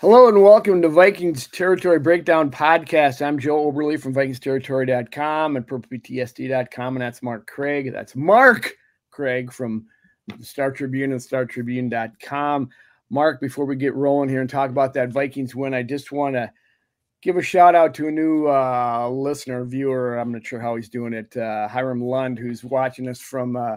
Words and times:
Hello 0.00 0.28
and 0.28 0.42
welcome 0.42 0.80
to 0.80 0.88
Vikings 0.88 1.46
Territory 1.46 1.98
Breakdown 1.98 2.50
Podcast. 2.50 3.20
I'm 3.20 3.38
Joe 3.38 3.70
Oberle 3.70 4.00
from 4.00 4.14
VikingsTerritory.com 4.14 5.56
and 5.56 5.66
PurplePTSD.com, 5.66 6.96
and 6.96 7.02
that's 7.02 7.22
Mark 7.22 7.46
Craig. 7.46 7.92
That's 7.92 8.16
Mark 8.16 8.72
Craig 9.10 9.52
from 9.52 9.84
the 10.38 10.42
Star 10.42 10.72
Tribune 10.72 11.12
and 11.12 11.20
StarTribune.com. 11.20 12.70
Mark, 13.10 13.42
before 13.42 13.66
we 13.66 13.76
get 13.76 13.94
rolling 13.94 14.30
here 14.30 14.40
and 14.40 14.48
talk 14.48 14.70
about 14.70 14.94
that 14.94 15.10
Vikings 15.10 15.54
win, 15.54 15.74
I 15.74 15.82
just 15.82 16.12
want 16.12 16.34
to 16.34 16.50
give 17.20 17.36
a 17.36 17.42
shout 17.42 17.74
out 17.74 17.92
to 17.96 18.08
a 18.08 18.10
new 18.10 18.48
uh, 18.48 19.06
listener, 19.10 19.66
viewer. 19.66 20.16
I'm 20.16 20.32
not 20.32 20.46
sure 20.46 20.60
how 20.60 20.76
he's 20.76 20.88
doing 20.88 21.12
it. 21.12 21.36
Uh, 21.36 21.68
Hiram 21.68 22.02
Lund, 22.02 22.38
who's 22.38 22.64
watching 22.64 23.06
us 23.06 23.20
from 23.20 23.54
uh, 23.54 23.76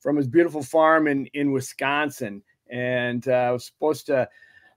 from 0.00 0.16
his 0.16 0.26
beautiful 0.26 0.64
farm 0.64 1.06
in 1.06 1.26
in 1.26 1.52
Wisconsin, 1.52 2.42
and 2.72 3.28
uh, 3.28 3.34
I 3.34 3.50
was 3.52 3.66
supposed 3.66 4.06
to 4.06 4.28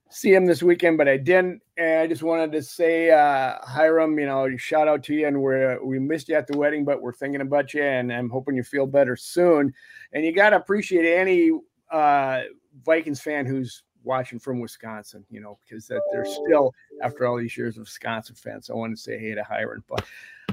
see 0.10 0.34
him 0.34 0.46
this 0.46 0.64
weekend, 0.64 0.98
but 0.98 1.08
I 1.08 1.18
didn't. 1.18 1.62
And 1.78 2.00
I 2.00 2.08
just 2.08 2.24
wanted 2.24 2.52
to 2.54 2.64
say, 2.64 3.12
uh, 3.12 3.58
Hiram, 3.64 4.18
you 4.20 4.26
know, 4.26 4.56
shout 4.58 4.88
out 4.88 5.04
to 5.04 5.14
you, 5.14 5.28
and 5.28 5.42
we're 5.42 5.84
we 5.84 6.00
missed 6.00 6.30
you 6.30 6.36
at 6.36 6.48
the 6.48 6.58
wedding, 6.58 6.86
but 6.86 7.02
we're 7.02 7.14
thinking 7.14 7.42
about 7.42 7.74
you, 7.74 7.84
and 7.84 8.12
I'm 8.12 8.30
hoping 8.30 8.56
you 8.56 8.64
feel 8.64 8.88
better 8.88 9.16
soon. 9.16 9.74
And 10.14 10.26
you 10.26 10.34
got 10.34 10.52
to 10.52 10.58
appreciate 10.58 11.06
any 11.06 11.52
uh, 11.92 12.42
Vikings 12.84 13.22
fan 13.22 13.46
who's 13.46 13.84
watching 14.04 14.40
from 14.40 14.60
Wisconsin, 14.60 15.26
you 15.30 15.42
know, 15.42 15.60
because 15.68 15.88
that 15.88 16.02
they're 16.12 16.26
still 16.26 16.74
after 17.04 17.28
all 17.28 17.38
these 17.38 17.58
years 17.58 17.78
of 17.78 17.82
Wisconsin 17.82 18.36
fans. 18.36 18.70
I 18.70 18.74
want 18.74 18.96
to 18.96 19.02
say 19.02 19.20
hey 19.20 19.36
to 19.36 19.44
Hiram, 19.44 19.84
but 19.88 20.06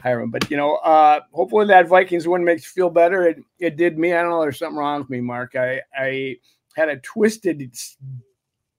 Hiram, 0.03 0.31
but 0.31 0.51
you 0.51 0.57
know, 0.57 0.77
uh, 0.77 1.21
hopefully 1.33 1.67
that 1.67 1.89
Vikings 1.89 2.29
win 2.29 2.45
makes 2.45 2.65
you 2.65 2.71
feel 2.71 2.91
better. 2.91 3.27
It 3.27 3.39
it 3.59 3.77
did 3.77 3.99
me. 3.99 4.13
I 4.13 4.21
don't 4.21 4.31
know. 4.31 4.43
There's 4.43 4.59
something 4.59 4.77
wrong 4.77 5.01
with 5.01 5.11
me, 5.11 5.21
Mark. 5.21 5.55
I 5.57 5.81
I 5.97 6.37
had 6.77 6.89
a 6.89 6.97
twisted 6.99 7.73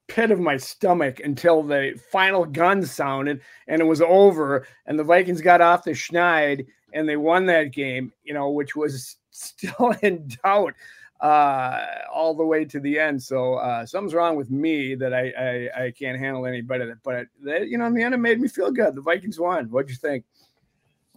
pit 0.08 0.32
of 0.32 0.40
my 0.40 0.58
stomach 0.58 1.20
until 1.22 1.64
the 1.64 2.00
final 2.12 2.45
gun 2.45 2.86
sounded 2.86 3.41
and 3.68 3.82
it 3.82 3.86
was 3.86 4.02
over 4.02 4.68
and 4.86 5.00
the 5.00 5.04
Vikings 5.04 5.42
got 5.42 5.61
off 5.61 5.84
the 5.84 5.92
schneid 5.92 6.66
and 6.94 7.09
they 7.09 7.17
won 7.17 7.45
that 7.48 7.72
game, 7.73 8.11
you 8.23 8.33
know, 8.33 8.50
which 8.50 8.76
was 8.76 9.17
still 9.31 9.94
in 10.02 10.28
doubt 10.44 10.73
uh, 11.22 11.86
all 12.14 12.33
the 12.33 12.45
way 12.45 12.66
to 12.66 12.80
the 12.80 13.00
end. 13.00 13.22
So 13.22 13.56
uh, 13.56 13.86
something's 13.86 14.14
wrong 14.14 14.36
with 14.36 14.52
me 14.52 14.95
that 14.95 15.14
I, 15.14 15.70
I, 15.78 15.86
I 15.86 15.92
can't 15.92 16.20
handle 16.20 16.45
any 16.45 16.61
better. 16.61 17.00
But 17.03 17.28
you 17.44 17.78
know, 17.78 17.86
in 17.86 17.94
the 17.94 18.03
end, 18.03 18.14
it 18.14 18.17
made 18.17 18.39
me 18.39 18.48
feel 18.48 18.72
good. 18.72 18.95
The 18.95 19.02
Vikings 19.02 19.39
won. 19.39 19.70
What'd 19.70 19.89
you 19.89 19.95
think? 19.95 20.26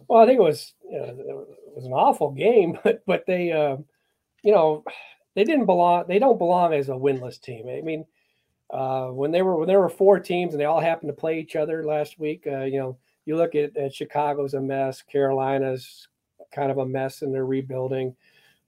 Well, 0.07 0.23
I 0.23 0.25
think 0.25 0.39
it 0.39 0.43
was 0.43 0.73
you 0.89 0.99
know, 0.99 1.05
it 1.05 1.75
was 1.75 1.85
an 1.85 1.93
awful 1.93 2.31
game, 2.31 2.77
but 2.83 3.03
but 3.05 3.25
they 3.27 3.51
uh, 3.51 3.77
you 4.43 4.53
know 4.53 4.83
they 5.35 5.43
didn't 5.43 5.65
belong. 5.65 6.05
They 6.07 6.19
don't 6.19 6.37
belong 6.37 6.73
as 6.73 6.89
a 6.89 6.93
winless 6.93 7.39
team. 7.39 7.67
I 7.67 7.81
mean 7.81 8.05
uh, 8.71 9.07
when 9.07 9.31
they 9.31 9.41
were 9.41 9.57
when 9.57 9.67
there 9.67 9.79
were 9.79 9.89
four 9.89 10.19
teams 10.19 10.53
and 10.53 10.61
they 10.61 10.65
all 10.65 10.79
happened 10.79 11.09
to 11.09 11.13
play 11.13 11.39
each 11.39 11.55
other 11.55 11.83
last 11.83 12.19
week, 12.19 12.45
uh, 12.47 12.63
you 12.63 12.79
know, 12.79 12.97
you 13.25 13.35
look 13.35 13.55
at, 13.55 13.75
at, 13.75 13.93
Chicago's 13.93 14.53
a 14.53 14.61
mess, 14.61 15.01
Carolina's 15.01 16.07
kind 16.51 16.71
of 16.71 16.77
a 16.77 16.85
mess 16.85 17.21
in 17.21 17.31
their 17.31 17.45
rebuilding. 17.45 18.15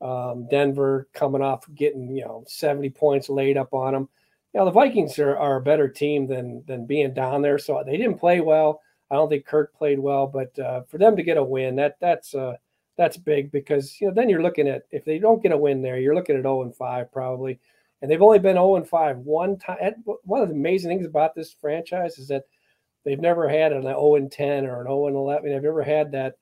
Um, 0.01 0.47
Denver 0.49 1.07
coming 1.13 1.43
off 1.43 1.63
getting 1.75 2.15
you 2.15 2.25
know 2.25 2.43
70 2.47 2.89
points 2.89 3.29
laid 3.29 3.57
up 3.57 3.73
on 3.73 3.93
them. 3.93 4.09
You 4.53 4.59
know, 4.59 4.65
the 4.65 4.71
Vikings 4.71 5.19
are, 5.19 5.37
are 5.37 5.57
a 5.57 5.61
better 5.61 5.87
team 5.87 6.27
than 6.27 6.63
than 6.65 6.87
being 6.87 7.13
down 7.13 7.41
there. 7.41 7.59
So 7.59 7.83
they 7.85 7.97
didn't 7.97 8.19
play 8.19 8.41
well. 8.41 8.81
I 9.11 9.15
don't 9.15 9.29
think 9.29 9.45
Kirk 9.45 9.75
played 9.75 9.99
well, 9.99 10.25
but 10.25 10.57
uh, 10.57 10.83
for 10.83 10.97
them 10.97 11.15
to 11.17 11.23
get 11.23 11.37
a 11.37 11.43
win, 11.43 11.75
that 11.75 11.97
that's 11.99 12.33
uh, 12.33 12.55
that's 12.97 13.17
big 13.17 13.51
because 13.51 13.99
you 14.01 14.07
know 14.07 14.13
then 14.13 14.29
you're 14.29 14.41
looking 14.41 14.67
at 14.67 14.83
if 14.89 15.05
they 15.05 15.19
don't 15.19 15.43
get 15.43 15.51
a 15.51 15.57
win 15.57 15.81
there, 15.81 15.99
you're 15.99 16.15
looking 16.15 16.35
at 16.35 16.43
0 16.43 16.63
and 16.63 16.75
5 16.75 17.11
probably 17.11 17.59
and 18.01 18.09
they've 18.09 18.21
only 18.21 18.39
been 18.39 18.55
0 18.55 18.77
and 18.77 18.87
5 18.87 19.17
one 19.17 19.57
time. 19.57 19.77
One 20.23 20.41
of 20.41 20.49
the 20.49 20.55
amazing 20.55 20.89
things 20.89 21.05
about 21.05 21.35
this 21.35 21.55
franchise 21.59 22.17
is 22.17 22.27
that 22.29 22.45
they've 23.05 23.19
never 23.19 23.47
had 23.47 23.73
an 23.73 23.83
0 23.83 24.15
and 24.15 24.31
10 24.31 24.65
or 24.65 24.81
an 24.81 24.87
0 24.87 25.07
and 25.07 25.15
11. 25.15 25.51
They've 25.51 25.61
never 25.61 25.83
had 25.83 26.11
that. 26.13 26.35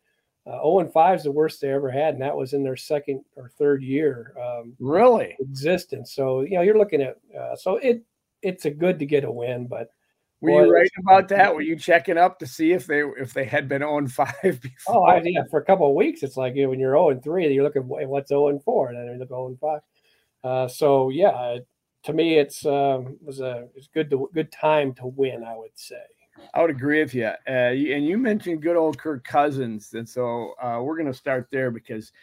Uh, 0.48 0.62
0 0.64 0.80
and 0.80 0.94
5 0.94 1.18
is 1.18 1.24
the 1.24 1.32
worst 1.32 1.62
they 1.62 1.70
ever 1.70 1.92
had, 1.92 2.14
and 2.14 2.24
that 2.24 2.36
was 2.36 2.54
in 2.54 2.64
their 2.64 2.78
second 2.78 3.24
or 3.36 3.50
third 3.50 3.84
year. 3.84 4.34
Um, 4.42 4.74
really 4.80 5.36
existence. 5.40 6.14
So 6.14 6.42
you 6.42 6.56
know 6.56 6.62
you're 6.62 6.78
looking 6.78 7.02
at 7.02 7.18
uh, 7.38 7.56
so 7.56 7.76
it 7.76 8.04
it's 8.42 8.66
a 8.66 8.72
good 8.72 9.00
to 9.00 9.06
get 9.06 9.26
a 9.26 9.32
win, 9.32 9.68
but 9.68 9.92
were 10.42 10.66
you 10.66 10.74
right 10.74 10.90
about 11.00 11.28
that? 11.30 11.54
Were 11.54 11.62
you 11.62 11.76
checking 11.76 12.18
up 12.18 12.40
to 12.40 12.48
see 12.48 12.72
if 12.72 12.88
they 12.88 13.02
if 13.02 13.34
they 13.34 13.44
had 13.44 13.68
been 13.68 13.82
0 13.82 13.98
and 13.98 14.12
5 14.12 14.34
before? 14.62 14.96
Oh, 14.96 15.04
I, 15.04 15.22
yeah. 15.24 15.44
For 15.52 15.60
a 15.60 15.66
couple 15.66 15.90
of 15.90 15.96
weeks, 15.96 16.24
it's 16.24 16.38
like 16.38 16.56
you 16.56 16.64
know, 16.64 16.70
when 16.70 16.80
you're 16.80 16.94
0 16.94 17.10
and 17.10 17.24
3, 17.24 17.54
you're 17.54 17.64
looking 17.64 17.82
at 18.02 18.08
what's 18.08 18.30
0 18.30 18.48
and 18.48 18.64
4, 18.64 18.90
and 18.90 18.98
then 18.98 19.06
you 19.14 19.20
look 19.20 19.30
0 19.30 19.48
and 19.48 19.60
5. 19.60 19.82
Uh, 20.44 20.68
so 20.68 21.10
yeah, 21.10 21.58
to 22.04 22.14
me, 22.14 22.38
it's 22.38 22.66
um, 22.66 23.18
was 23.22 23.40
a 23.40 23.68
it's 23.76 23.88
good 23.88 24.10
to 24.10 24.30
good 24.34 24.52
time 24.52 24.94
to 24.96 25.08
win. 25.08 25.44
I 25.44 25.56
would 25.56 25.72
say. 25.76 26.02
I 26.54 26.62
would 26.62 26.72
agree 26.72 27.02
with 27.02 27.14
you. 27.14 27.28
Uh, 27.48 27.52
and 27.52 28.06
you 28.06 28.18
mentioned 28.18 28.62
good 28.62 28.78
old 28.78 28.98
Kirk 28.98 29.26
Cousins, 29.26 29.94
and 29.94 30.08
so 30.08 30.54
uh, 30.62 30.80
we're 30.82 30.96
going 30.96 31.12
to 31.12 31.18
start 31.18 31.48
there 31.52 31.70
because 31.70 32.14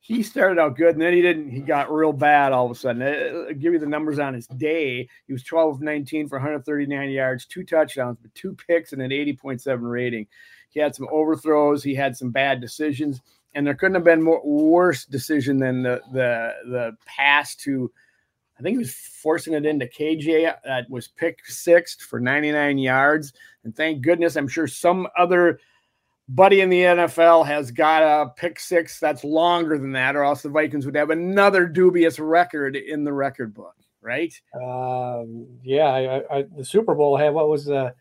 he 0.00 0.22
started 0.22 0.60
out 0.60 0.76
good, 0.76 0.94
and 0.94 1.00
then 1.00 1.14
he 1.14 1.22
didn't. 1.22 1.50
He 1.50 1.60
got 1.60 1.92
real 1.92 2.12
bad 2.12 2.52
all 2.52 2.66
of 2.66 2.70
a 2.70 2.74
sudden. 2.74 3.02
I'll 3.02 3.46
uh, 3.48 3.52
give 3.54 3.72
you 3.72 3.78
the 3.78 3.86
numbers 3.86 4.18
on 4.18 4.34
his 4.34 4.46
day. 4.46 5.08
He 5.26 5.32
was 5.32 5.42
12 5.42 5.76
of 5.76 5.80
19 5.80 6.28
for 6.28 6.38
139 6.38 7.10
yards, 7.10 7.46
two 7.46 7.64
touchdowns, 7.64 8.18
but 8.20 8.34
two 8.34 8.54
picks 8.54 8.92
and 8.92 9.02
an 9.02 9.10
80.7 9.10 9.78
rating. 9.80 10.26
He 10.68 10.78
had 10.78 10.94
some 10.94 11.08
overthrows. 11.10 11.82
He 11.82 11.94
had 11.94 12.16
some 12.16 12.30
bad 12.30 12.60
decisions 12.60 13.20
and 13.54 13.66
there 13.66 13.74
couldn't 13.74 13.94
have 13.94 14.04
been 14.04 14.22
more 14.22 14.44
worse 14.44 15.04
decision 15.04 15.58
than 15.58 15.82
the 15.82 16.00
the 16.12 16.54
the 16.66 16.96
pass 17.06 17.54
to 17.56 17.90
I 18.58 18.62
think 18.62 18.74
he 18.74 18.78
was 18.78 18.94
forcing 18.94 19.54
it 19.54 19.66
into 19.66 19.86
KJ 19.86 20.54
that 20.64 20.88
was 20.88 21.08
pick 21.08 21.44
sixth 21.44 22.02
for 22.02 22.20
99 22.20 22.78
yards. 22.78 23.32
And 23.64 23.74
thank 23.74 24.02
goodness, 24.02 24.36
I'm 24.36 24.48
sure 24.48 24.68
some 24.68 25.08
other 25.18 25.58
buddy 26.28 26.60
in 26.60 26.70
the 26.70 26.80
NFL 26.80 27.46
has 27.46 27.70
got 27.70 28.02
a 28.02 28.30
pick 28.30 28.60
six 28.60 29.00
that's 29.00 29.24
longer 29.24 29.76
than 29.76 29.92
that, 29.92 30.16
or 30.16 30.24
else 30.24 30.42
the 30.42 30.48
Vikings 30.48 30.86
would 30.86 30.94
have 30.94 31.10
another 31.10 31.66
dubious 31.66 32.18
record 32.18 32.76
in 32.76 33.04
the 33.04 33.12
record 33.12 33.54
book, 33.54 33.74
right? 34.00 34.32
Um, 34.54 35.46
yeah, 35.62 35.88
I, 35.88 36.38
I, 36.38 36.44
the 36.56 36.64
Super 36.64 36.94
Bowl 36.94 37.16
had 37.16 37.34
what 37.34 37.48
was 37.48 37.64
the 37.64 37.94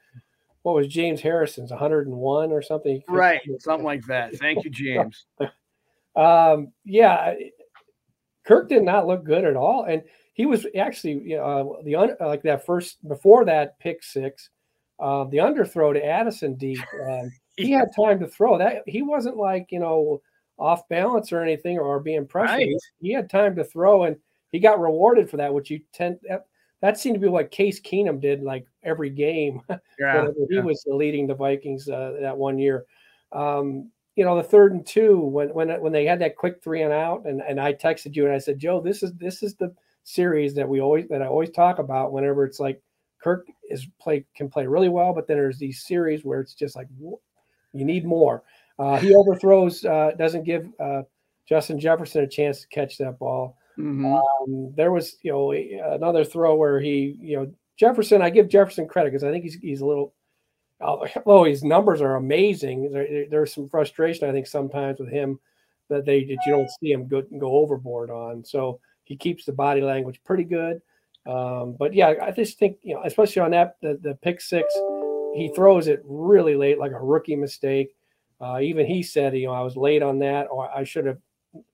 what 0.64 0.76
was 0.76 0.88
James 0.88 1.22
Harrison's 1.22 1.72
101 1.72 2.52
or 2.52 2.62
something? 2.62 3.02
Right, 3.08 3.42
something 3.60 3.86
like 3.86 4.06
that. 4.08 4.36
Thank 4.36 4.64
you, 4.64 4.72
James. 4.72 5.26
um, 6.16 6.72
yeah, 6.84 7.36
Kirk 8.46 8.70
did 8.70 8.84
not 8.84 9.08
look 9.08 9.24
good 9.24 9.46
at 9.46 9.56
all, 9.56 9.84
and 9.84 10.02
he 10.34 10.46
was 10.46 10.66
actually 10.78 11.22
you 11.30 11.38
know, 11.38 11.78
uh, 11.80 11.84
the 11.84 11.96
un, 11.96 12.16
like 12.20 12.42
that 12.44 12.66
first 12.66 13.08
before 13.08 13.46
that 13.46 13.78
pick 13.80 14.04
six, 14.04 14.50
uh, 15.00 15.26
the 15.26 15.38
underthrow 15.38 15.94
to 15.94 16.04
Addison 16.04 16.56
deep. 16.56 16.80
Um, 17.08 17.32
he 17.56 17.70
had 17.70 17.94
time 17.96 18.20
to 18.20 18.28
throw 18.28 18.58
that. 18.58 18.82
He 18.88 19.04
wasn't 19.04 19.38
like 19.38 19.68
you 19.70 19.80
know 19.80 20.22
off 20.58 20.88
balance 20.90 21.32
or 21.32 21.42
anything 21.42 21.78
or 21.78 22.00
being 22.00 22.26
pressured. 22.26 22.58
Right. 22.58 22.76
He 23.00 23.12
had 23.12 23.30
time 23.30 23.56
to 23.58 23.64
throw, 23.64 24.04
and 24.04 24.16
he 24.52 24.60
got 24.60 24.80
rewarded 24.80 25.30
for 25.30 25.38
that, 25.38 25.54
which 25.54 25.70
you 25.70 25.82
tend 25.94 26.18
that 26.28 26.46
seemed 26.98 27.16
to 27.16 27.20
be 27.20 27.30
what 27.30 27.50
Case 27.50 27.80
Keenum 27.80 28.20
did 28.20 28.44
like 28.44 28.68
every 28.84 29.10
game. 29.10 29.62
Yeah, 30.00 30.28
he 30.50 30.56
yeah. 30.56 30.62
was 30.62 30.84
leading 30.88 31.28
the 31.28 31.36
Vikings 31.36 31.88
uh, 31.88 32.18
that 32.20 32.36
one 32.36 32.58
year. 32.58 32.86
Um, 33.32 33.92
you 34.16 34.26
know, 34.26 34.36
the 34.36 34.44
third 34.44 34.74
and 34.74 34.86
two 34.86 35.20
when 35.20 35.50
when 35.54 35.70
when 35.82 35.94
they 35.94 36.06
had 36.06 36.20
that 36.20 36.36
quick 36.36 36.62
three 36.64 36.82
and 36.82 36.92
out, 36.92 37.26
and 37.26 37.42
and 37.42 37.62
I 37.62 37.74
texted 37.74 38.16
you 38.16 38.26
and 38.26 38.34
I 38.34 38.40
said, 38.40 38.60
Joe, 38.60 38.82
this 38.82 39.04
is 39.04 39.14
this 39.14 39.44
is 39.44 39.56
the 39.56 39.74
series 40.04 40.56
that 40.56 40.68
we 40.68 40.82
always 40.82 41.08
that 41.10 41.22
I 41.22 41.28
always 41.28 41.52
talk 41.52 41.80
about 41.80 42.12
whenever 42.12 42.44
it's 42.44 42.60
like 42.60 42.82
Kirk 43.24 43.48
is 43.70 43.88
play 44.02 44.26
can 44.36 44.50
play 44.50 44.68
really 44.68 44.90
well, 44.90 45.14
but 45.14 45.28
then 45.28 45.38
there's 45.38 45.60
these 45.60 45.86
series 45.86 46.26
where 46.26 46.42
it's 46.42 46.56
just 46.56 46.76
like 46.76 46.88
you 47.00 47.86
need 47.86 48.06
more. 48.06 48.44
Uh, 48.78 48.98
he 48.98 49.16
overthrows, 49.16 49.86
uh, 49.86 50.12
doesn't 50.18 50.44
give 50.44 50.68
uh, 50.80 51.04
Justin 51.48 51.80
Jefferson 51.80 52.24
a 52.24 52.28
chance 52.28 52.62
to 52.62 52.68
catch 52.68 52.98
that 52.98 53.18
ball. 53.20 53.58
Mm-hmm. 53.78 54.06
Um, 54.06 54.74
there 54.76 54.92
was, 54.92 55.18
you 55.24 55.32
know, 55.32 55.52
another 55.52 56.24
throw 56.24 56.56
where 56.56 56.80
he, 56.80 57.18
you 57.20 57.38
know, 57.38 57.52
Jefferson. 57.78 58.22
I 58.22 58.30
give 58.30 58.48
Jefferson 58.50 58.88
credit 58.88 59.12
because 59.12 59.24
I 59.24 59.32
think 59.32 59.44
he's 59.44 59.56
he's 59.56 59.82
a 59.82 59.86
little. 59.86 60.14
Although 60.82 61.46
his 61.46 61.64
numbers 61.64 62.02
are 62.02 62.16
amazing, 62.16 62.92
there, 62.92 63.26
there's 63.30 63.54
some 63.54 63.70
frustration 63.70 64.30
I 64.30 64.34
think 64.34 64.48
sometimes 64.48 65.00
with 65.00 65.10
him 65.10 65.40
that 65.90 66.06
they 66.06 66.24
that 66.26 66.38
you 66.46 66.52
don't 66.52 66.70
see 66.80 66.92
him 66.92 67.08
go 67.08 67.24
go 67.40 67.58
overboard 67.58 68.10
on. 68.10 68.44
So 68.44 68.80
he 69.04 69.16
keeps 69.16 69.46
the 69.46 69.54
body 69.54 69.82
language 69.82 70.22
pretty 70.24 70.44
good. 70.44 70.82
Um, 71.26 71.76
but 71.80 71.94
yeah, 71.94 72.14
I 72.22 72.32
just 72.32 72.60
think 72.60 72.78
you 72.84 72.96
know, 72.96 73.04
especially 73.06 73.42
on 73.42 73.52
that 73.52 73.78
the, 73.82 73.98
the 74.02 74.16
pick 74.16 74.42
six, 74.42 74.74
he 75.36 75.52
throws 75.56 75.88
it 75.88 76.02
really 76.04 76.56
late, 76.56 76.80
like 76.80 76.92
a 76.92 77.00
rookie 77.00 77.36
mistake. 77.36 77.96
Uh, 78.42 78.60
even 78.60 78.86
he 78.86 79.02
said, 79.02 79.36
you 79.38 79.48
know, 79.48 79.54
I 79.54 79.62
was 79.62 79.78
late 79.78 80.04
on 80.04 80.20
that, 80.20 80.48
or 80.52 80.70
I 80.70 80.84
should 80.84 81.06
have 81.06 81.20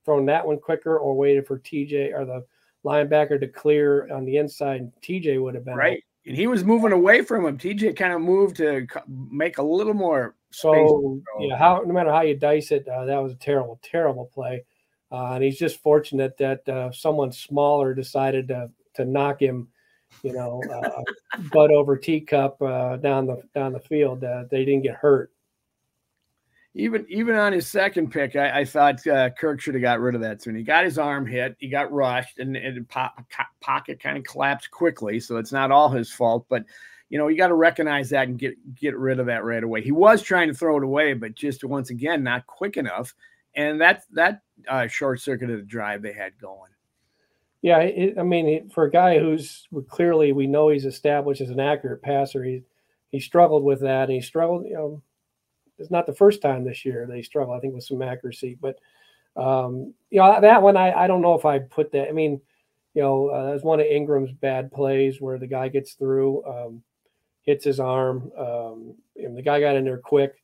thrown 0.04 0.26
that 0.26 0.46
one 0.46 0.58
quicker 0.58 0.98
or 0.98 1.16
waited 1.16 1.46
for 1.46 1.58
TJ 1.58 2.12
or 2.12 2.24
the 2.24 2.44
linebacker 2.84 3.38
to 3.40 3.48
clear 3.48 4.12
on 4.12 4.24
the 4.24 4.36
inside. 4.36 4.90
TJ 5.02 5.42
would 5.42 5.54
have 5.54 5.64
been 5.64 5.76
right. 5.76 6.02
And 6.26 6.36
he 6.36 6.46
was 6.46 6.64
moving 6.64 6.92
away 6.92 7.22
from 7.22 7.46
him. 7.46 7.56
TJ 7.56 7.96
kind 7.96 8.12
of 8.12 8.20
moved 8.20 8.56
to 8.56 8.86
make 9.08 9.58
a 9.58 9.62
little 9.62 9.94
more. 9.94 10.36
So 10.50 11.20
yeah, 11.38 11.56
how 11.56 11.82
no 11.86 11.94
matter 11.94 12.10
how 12.10 12.22
you 12.22 12.36
dice 12.36 12.72
it, 12.72 12.86
uh, 12.88 13.04
that 13.06 13.22
was 13.22 13.32
a 13.32 13.36
terrible, 13.36 13.80
terrible 13.82 14.30
play. 14.34 14.64
Uh, 15.12 15.32
and 15.32 15.44
he's 15.44 15.58
just 15.58 15.82
fortunate 15.82 16.36
that 16.38 16.68
uh, 16.68 16.92
someone 16.92 17.32
smaller 17.32 17.94
decided 17.94 18.48
to 18.48 18.70
to 18.94 19.04
knock 19.04 19.40
him 19.40 19.68
you 20.22 20.32
know, 20.32 20.62
uh, 20.72 21.38
butt 21.52 21.70
over 21.70 21.96
teacup 21.96 22.60
uh, 22.62 22.96
down 22.96 23.26
the 23.26 23.42
down 23.54 23.72
the 23.72 23.80
field. 23.80 24.24
Uh, 24.24 24.44
they 24.50 24.64
didn't 24.64 24.82
get 24.82 24.96
hurt. 24.96 25.30
Even 26.74 27.04
even 27.08 27.34
on 27.34 27.52
his 27.52 27.66
second 27.66 28.12
pick, 28.12 28.36
I, 28.36 28.60
I 28.60 28.64
thought 28.64 29.04
uh, 29.06 29.30
Kirk 29.30 29.60
should 29.60 29.74
have 29.74 29.82
got 29.82 29.98
rid 29.98 30.14
of 30.14 30.20
that 30.20 30.40
soon. 30.40 30.54
He 30.54 30.62
got 30.62 30.84
his 30.84 30.98
arm 30.98 31.26
hit, 31.26 31.56
he 31.58 31.68
got 31.68 31.90
rushed, 31.90 32.38
and, 32.38 32.56
and 32.56 32.88
pop, 32.88 33.20
pocket 33.60 34.00
kind 34.00 34.16
of 34.16 34.22
collapsed 34.22 34.70
quickly. 34.70 35.18
So 35.18 35.36
it's 35.36 35.50
not 35.50 35.72
all 35.72 35.88
his 35.88 36.12
fault, 36.12 36.46
but 36.48 36.64
you 37.08 37.18
know 37.18 37.26
you 37.26 37.36
got 37.36 37.48
to 37.48 37.54
recognize 37.54 38.10
that 38.10 38.28
and 38.28 38.38
get 38.38 38.54
get 38.76 38.96
rid 38.96 39.18
of 39.18 39.26
that 39.26 39.44
right 39.44 39.64
away. 39.64 39.82
He 39.82 39.90
was 39.90 40.22
trying 40.22 40.46
to 40.46 40.54
throw 40.54 40.76
it 40.76 40.84
away, 40.84 41.12
but 41.14 41.34
just 41.34 41.64
once 41.64 41.90
again 41.90 42.22
not 42.22 42.46
quick 42.46 42.76
enough, 42.76 43.14
and 43.56 43.80
that 43.80 44.04
that 44.12 44.42
uh, 44.68 44.86
short 44.86 45.20
circuited 45.20 45.58
the 45.58 45.64
drive 45.64 46.02
they 46.02 46.12
had 46.12 46.38
going. 46.38 46.70
Yeah, 47.62 47.78
it, 47.80 48.18
I 48.18 48.22
mean, 48.22 48.48
it, 48.48 48.72
for 48.72 48.84
a 48.84 48.90
guy 48.90 49.18
who's 49.18 49.68
clearly 49.88 50.32
we 50.32 50.46
know 50.46 50.68
he's 50.68 50.86
established 50.86 51.40
as 51.40 51.50
an 51.50 51.60
accurate 51.60 52.00
passer, 52.00 52.42
he 52.42 52.62
he 53.10 53.20
struggled 53.20 53.64
with 53.64 53.80
that. 53.80 54.04
And 54.04 54.12
he 54.12 54.20
struggled, 54.20 54.66
you 54.66 54.74
know, 54.74 55.02
it's 55.80 55.90
not 55.90 56.06
the 56.06 56.14
first 56.14 56.42
time 56.42 56.64
this 56.64 56.84
year 56.84 57.06
they 57.06 57.22
struggle. 57.22 57.54
I 57.54 57.60
think 57.60 57.74
with 57.74 57.84
some 57.84 58.02
accuracy, 58.02 58.56
but 58.60 58.78
um, 59.36 59.94
you 60.10 60.20
know 60.20 60.40
that 60.40 60.62
one 60.62 60.76
I, 60.76 60.92
I 60.92 61.06
don't 61.06 61.22
know 61.22 61.34
if 61.34 61.44
I 61.44 61.58
put 61.58 61.92
that. 61.92 62.08
I 62.08 62.12
mean, 62.12 62.40
you 62.94 63.02
know, 63.02 63.28
uh, 63.28 63.46
that 63.46 63.52
was 63.52 63.62
one 63.62 63.80
of 63.80 63.86
Ingram's 63.86 64.32
bad 64.32 64.72
plays 64.72 65.20
where 65.20 65.38
the 65.38 65.46
guy 65.46 65.68
gets 65.68 65.94
through, 65.94 66.44
um, 66.44 66.82
hits 67.42 67.64
his 67.64 67.80
arm, 67.80 68.30
um, 68.36 68.94
and 69.16 69.36
the 69.36 69.42
guy 69.42 69.60
got 69.60 69.76
in 69.76 69.84
there 69.84 69.98
quick. 69.98 70.42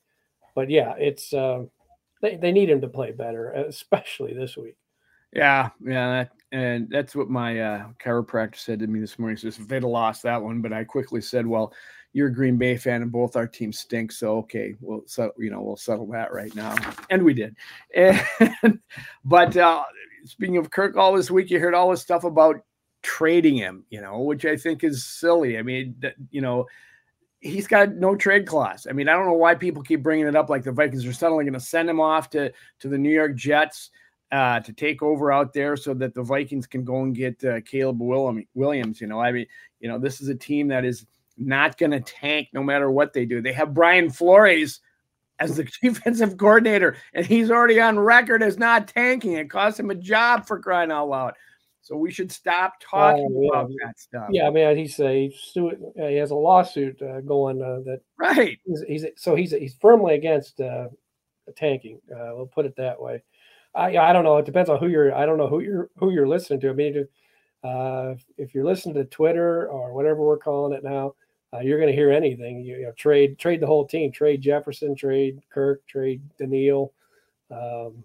But 0.55 0.71
yeah, 0.71 0.95
it's 0.99 1.33
uh, 1.33 1.65
they 2.23 2.37
they 2.37 2.53
need 2.53 2.71
him 2.71 2.81
to 2.81 2.89
play 2.89 3.13
better, 3.13 3.51
especially 3.53 4.33
this 4.35 4.57
week. 4.57 4.77
Yeah, 5.33 5.71
yeah, 5.85 6.09
that, 6.11 6.31
and 6.53 6.89
that's 6.89 7.15
what 7.15 7.29
my 7.29 7.61
uh, 7.61 7.89
chiropractor 8.03 8.57
said 8.57 8.79
to 8.79 8.87
me 8.87 9.01
this 9.01 9.19
morning. 9.19 9.37
So 9.37 9.49
if 9.49 9.59
they'd 9.69 9.83
have 9.83 9.85
lost 9.85 10.23
that 10.23 10.43
one, 10.43 10.63
but 10.63 10.73
I 10.73 10.85
quickly 10.85 11.21
said, 11.21 11.47
"Well, 11.47 11.75
you're 12.17 12.29
a 12.29 12.33
Green 12.33 12.57
Bay 12.57 12.79
fan, 12.79 13.03
and 13.03 13.13
both 13.13 13.37
our 13.37 13.47
teams 13.47 13.79
stink. 13.79 14.11
So 14.11 14.39
okay, 14.39 14.75
we'll 14.81 15.03
so 15.05 15.33
you 15.37 15.51
know 15.51 15.61
we'll 15.61 15.77
settle 15.77 16.07
that 16.13 16.33
right 16.33 16.55
now, 16.55 16.75
and 17.11 17.23
we 17.23 17.35
did. 17.35 17.55
And 17.95 18.81
but 19.23 19.55
uh, 19.55 19.85
speaking 20.25 20.57
of 20.57 20.71
Kirk, 20.71 20.97
all 20.97 21.15
this 21.15 21.31
week 21.31 21.51
you 21.51 21.61
heard 21.61 21.75
all 21.75 21.91
this 21.91 22.01
stuff 22.01 22.25
about 22.25 22.63
trading 23.03 23.55
him, 23.55 23.85
you 23.91 24.01
know, 24.01 24.21
which 24.21 24.47
I 24.47 24.57
think 24.57 24.83
is 24.83 25.05
silly. 25.05 25.59
I 25.59 25.63
mean, 25.63 26.03
you 26.31 26.41
know, 26.41 26.65
he's 27.41 27.67
got 27.67 27.95
no 27.95 28.17
trade 28.17 28.47
clause. 28.47 28.87
I 28.89 28.95
mean, 28.95 29.11
I 29.11 29.13
don't 29.13 29.27
know 29.27 29.35
why 29.35 29.55
people 29.55 29.83
keep 29.83 30.03
bringing 30.03 30.27
it 30.27 30.35
up 30.35 30.49
like 30.49 30.65
the 30.65 30.73
Vikings 30.73 31.05
are 31.05 31.13
suddenly 31.13 31.45
going 31.45 31.53
to 31.53 31.61
send 31.61 31.91
him 31.91 32.01
off 32.01 32.31
to 32.31 32.51
to 32.79 32.89
the 32.89 32.97
New 32.97 33.13
York 33.13 33.35
Jets 33.35 33.91
uh, 34.33 34.61
to 34.61 34.73
take 34.73 35.03
over 35.03 35.33
out 35.33 35.53
there 35.53 35.77
so 35.77 35.93
that 35.93 36.15
the 36.15 36.23
Vikings 36.23 36.67
can 36.67 36.83
go 36.83 37.03
and 37.03 37.15
get 37.15 37.45
uh, 37.45 37.61
Caleb 37.61 38.01
Williams. 38.01 39.03
You 39.03 39.07
know, 39.07 39.21
I 39.21 39.33
mean, 39.33 39.47
you 39.81 39.89
know, 39.91 39.99
this 39.99 40.23
is 40.23 40.29
a 40.29 40.35
team 40.35 40.69
that 40.69 40.87
is 40.87 41.05
not 41.39 41.79
going 41.79 41.93
to 41.93 42.01
tank 42.01 42.49
no 42.53 42.63
matter 42.63 42.91
what 42.91 43.13
they 43.13 43.27
do. 43.27 43.43
They 43.43 43.53
have 43.53 43.75
Brian 43.75 44.11
Flores 44.11 44.81
as 45.39 45.57
the 45.57 45.65
defensive 45.83 46.37
coordinator, 46.37 46.97
and 47.15 47.27
he's 47.27 47.51
already 47.51 47.81
on 47.81 47.99
record 47.99 48.43
as 48.43 48.59
not 48.59 48.89
tanking. 48.89 49.33
It 49.33 49.51
cost 49.51 49.79
him 49.79 49.91
a 49.91 49.95
job 49.95 50.47
for 50.47 50.59
crying 50.59 50.91
out 50.91 51.09
loud. 51.09 51.35
So 51.87 51.97
we 51.97 52.11
should 52.11 52.33
stop 52.33 52.75
talking 52.81 53.27
uh, 53.27 53.41
yeah. 53.41 53.49
about 53.49 53.71
that 53.85 53.99
stuff. 53.99 54.29
Yeah, 54.33 54.49
I 54.49 54.51
mean, 54.51 54.77
he's 54.77 54.99
a 54.99 55.29
he 55.29 56.17
has 56.17 56.33
a 56.33 56.35
lawsuit 56.35 57.01
uh, 57.01 57.21
going 57.21 57.63
uh, 57.63 57.79
that 57.85 58.01
right. 58.19 58.59
He's, 58.65 58.83
he's, 58.89 59.07
so 59.17 59.37
he's 59.37 59.53
he's 59.53 59.77
firmly 59.81 60.17
against 60.17 60.61
uh, 60.61 60.89
tanking. 61.57 62.01
Uh, 62.11 62.35
we'll 62.35 62.51
put 62.53 62.67
it 62.67 62.75
that 62.77 63.01
way. 63.01 63.23
I 63.73 63.97
I 63.99 64.13
don't 64.13 64.25
know. 64.25 64.37
It 64.39 64.47
depends 64.47 64.69
on 64.69 64.81
who 64.81 64.89
you're. 64.89 65.15
I 65.15 65.27
don't 65.27 65.39
know 65.39 65.47
who 65.47 65.61
you're 65.61 65.89
who 65.97 66.11
you're 66.11 66.27
listening 66.27 66.59
to. 66.63 66.71
I 66.71 66.73
mean, 66.73 67.07
if, 67.63 68.25
if 68.37 68.53
you're 68.53 68.65
listening 68.65 68.97
to 68.97 69.05
Twitter 69.05 69.69
or 69.69 69.95
whatever 69.95 70.23
we're 70.23 70.39
calling 70.39 70.77
it 70.77 70.83
now, 70.83 71.15
uh, 71.57 71.61
you're 71.61 71.79
going 71.79 71.91
to 71.91 71.97
hear 71.97 72.11
anything. 72.11 72.61
You, 72.61 72.77
you, 72.77 72.83
know, 72.85 72.93
trade 72.93 73.39
trade 73.39 73.61
the 73.61 73.67
whole 73.67 73.87
team. 73.87 74.13
Trade 74.13 74.41
Jefferson. 74.41 74.95
Trade 74.95 75.41
Kirk. 75.51 75.87
Trade 75.87 76.23
Danielle. 76.39 76.93
Um, 77.51 78.05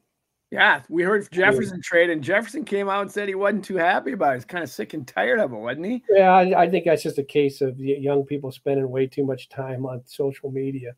yeah, 0.51 0.81
we 0.89 1.03
heard 1.03 1.31
Jefferson 1.31 1.77
yeah. 1.77 1.81
trade, 1.83 2.09
and 2.09 2.21
Jefferson 2.21 2.65
came 2.65 2.89
out 2.89 3.03
and 3.03 3.11
said 3.11 3.29
he 3.29 3.35
wasn't 3.35 3.63
too 3.63 3.77
happy 3.77 4.11
about 4.11 4.33
it. 4.33 4.35
He's 4.35 4.45
kind 4.45 4.63
of 4.63 4.69
sick 4.69 4.93
and 4.93 5.07
tired 5.07 5.39
of 5.39 5.53
it, 5.53 5.55
wasn't 5.55 5.85
he? 5.85 6.03
Yeah, 6.09 6.29
I, 6.29 6.63
I 6.63 6.69
think 6.69 6.83
that's 6.83 7.03
just 7.03 7.17
a 7.17 7.23
case 7.23 7.61
of 7.61 7.79
young 7.79 8.25
people 8.25 8.51
spending 8.51 8.89
way 8.89 9.07
too 9.07 9.25
much 9.25 9.47
time 9.47 9.85
on 9.85 10.01
social 10.05 10.51
media. 10.51 10.93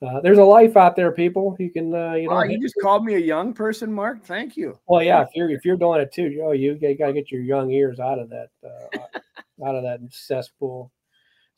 Uh, 0.00 0.20
there's 0.20 0.38
a 0.38 0.44
life 0.44 0.76
out 0.76 0.94
there, 0.94 1.10
people. 1.10 1.56
You 1.58 1.70
can, 1.70 1.92
uh, 1.92 2.14
you 2.14 2.28
know. 2.28 2.36
Oh, 2.36 2.44
you 2.44 2.60
just 2.60 2.76
called 2.80 3.04
me 3.04 3.14
a 3.14 3.18
young 3.18 3.52
person, 3.52 3.92
Mark. 3.92 4.24
Thank 4.24 4.56
you. 4.56 4.78
Well, 4.86 5.02
yeah, 5.02 5.22
if 5.22 5.28
you're 5.34 5.50
if 5.50 5.64
you're 5.64 5.76
doing 5.76 6.00
it 6.00 6.12
too, 6.12 6.28
you 6.30 6.42
know, 6.42 6.52
you 6.52 6.74
got 6.74 7.06
to 7.06 7.12
get 7.12 7.30
your 7.30 7.42
young 7.42 7.72
ears 7.72 7.98
out 7.98 8.20
of 8.20 8.30
that, 8.30 8.50
uh, 8.64 8.98
out 9.66 9.74
of 9.74 9.82
that 9.82 10.00
cesspool. 10.10 10.92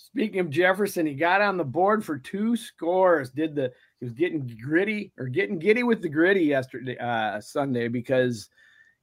Speaking 0.04 0.40
of 0.40 0.50
Jefferson, 0.50 1.06
he 1.06 1.14
got 1.14 1.40
on 1.40 1.56
the 1.56 1.64
board 1.64 2.04
for 2.04 2.18
two 2.18 2.56
scores. 2.56 3.30
Did 3.30 3.54
the 3.54 3.72
he 4.00 4.04
was 4.04 4.12
getting 4.12 4.46
gritty 4.62 5.12
or 5.16 5.28
getting 5.28 5.58
giddy 5.58 5.82
with 5.82 6.02
the 6.02 6.10
griddy 6.10 6.44
yesterday, 6.44 6.98
uh, 6.98 7.40
Sunday, 7.40 7.88
because 7.88 8.50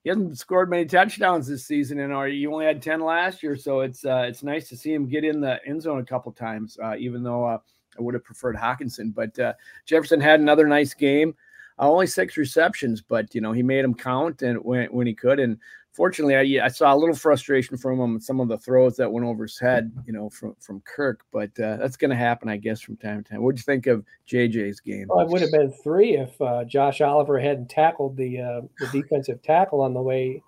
he 0.03 0.09
hasn't 0.09 0.37
scored 0.37 0.69
many 0.69 0.85
touchdowns 0.85 1.47
this 1.47 1.65
season, 1.65 1.99
and 1.99 2.13
or 2.13 2.27
he 2.27 2.45
only 2.45 2.65
had 2.65 2.83
ten 2.83 3.01
last 3.01 3.41
year. 3.41 3.55
So 3.55 3.79
it's 3.79 4.05
uh, 4.05 4.25
it's 4.27 4.43
nice 4.43 4.69
to 4.69 4.77
see 4.77 4.93
him 4.93 5.09
get 5.09 5.23
in 5.23 5.41
the 5.41 5.59
end 5.65 5.81
zone 5.81 5.99
a 5.99 6.05
couple 6.05 6.31
times, 6.33 6.77
uh, 6.81 6.95
even 6.97 7.23
though 7.23 7.45
uh, 7.45 7.57
I 7.97 8.01
would 8.01 8.13
have 8.13 8.23
preferred 8.23 8.55
Hockenson. 8.55 9.11
But 9.11 9.37
uh, 9.39 9.53
Jefferson 9.87 10.21
had 10.21 10.39
another 10.39 10.67
nice 10.67 10.93
game. 10.93 11.35
Uh, 11.79 11.89
only 11.89 12.05
six 12.05 12.37
receptions, 12.37 13.01
but 13.01 13.33
you 13.33 13.41
know 13.41 13.53
he 13.53 13.63
made 13.63 13.83
them 13.83 13.95
count 13.95 14.43
and 14.43 14.63
when 14.63 14.85
when 14.91 15.07
he 15.07 15.15
could. 15.15 15.39
And 15.39 15.57
fortunately, 15.91 16.59
I, 16.59 16.65
I 16.65 16.67
saw 16.69 16.93
a 16.93 16.97
little 16.97 17.15
frustration 17.15 17.77
from 17.77 17.99
him 17.99 18.11
and 18.11 18.23
some 18.23 18.39
of 18.39 18.47
the 18.47 18.57
throws 18.57 18.95
that 18.97 19.11
went 19.11 19.25
over 19.25 19.43
his 19.43 19.59
head, 19.59 19.91
you 20.05 20.13
know, 20.13 20.29
from 20.29 20.55
from 20.59 20.81
Kirk. 20.81 21.25
But 21.31 21.57
uh, 21.59 21.77
that's 21.77 21.97
going 21.97 22.11
to 22.11 22.15
happen, 22.15 22.49
I 22.49 22.57
guess, 22.57 22.81
from 22.81 22.97
time 22.97 23.23
to 23.23 23.29
time. 23.29 23.43
What 23.43 23.55
do 23.55 23.59
you 23.59 23.63
think 23.63 23.87
of 23.87 24.05
JJ's 24.27 24.79
game? 24.79 25.07
Well, 25.09 25.19
it 25.19 25.29
would 25.29 25.41
have 25.41 25.51
been 25.51 25.71
three 25.71 26.17
if 26.17 26.39
uh, 26.41 26.63
Josh 26.63 27.01
Oliver 27.01 27.39
hadn't 27.39 27.69
tackled 27.69 28.17
the 28.17 28.39
uh, 28.39 28.61
the 28.79 29.01
defensive 29.01 29.41
tackle 29.41 29.81
on 29.81 29.93
the 29.93 30.01
way. 30.01 30.41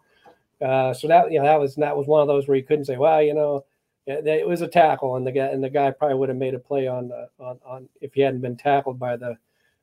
Uh, 0.62 0.94
so 0.94 1.07
that 1.07 1.31
you 1.31 1.40
know 1.40 1.45
that 1.45 1.60
was 1.60 1.75
that 1.75 1.95
was 1.95 2.07
one 2.07 2.22
of 2.22 2.28
those 2.28 2.48
where 2.48 2.57
you 2.57 2.63
couldn't 2.63 2.86
say, 2.86 2.98
well, 2.98 3.22
you 3.22 3.34
know, 3.34 3.66
it 4.06 4.48
was 4.48 4.62
a 4.62 4.68
tackle, 4.68 5.16
and 5.16 5.28
the 5.28 5.31
guy 5.31 5.45
and 5.45 5.63
the 5.63 5.69
guy 5.69 5.92
probably 5.92 6.16
would 6.16 6.30
have 6.30 6.38
made 6.38 6.54
a 6.54 6.60
play 6.60 6.88
on 6.88 7.10
the 7.10 7.30
on, 7.40 7.60
on 7.66 7.90
if 8.01 8.13
he 8.13 8.22
hadn't 8.22 8.42
been 8.42 8.57
tackled 8.57 9.00
by 9.00 9.18
the 9.18 9.38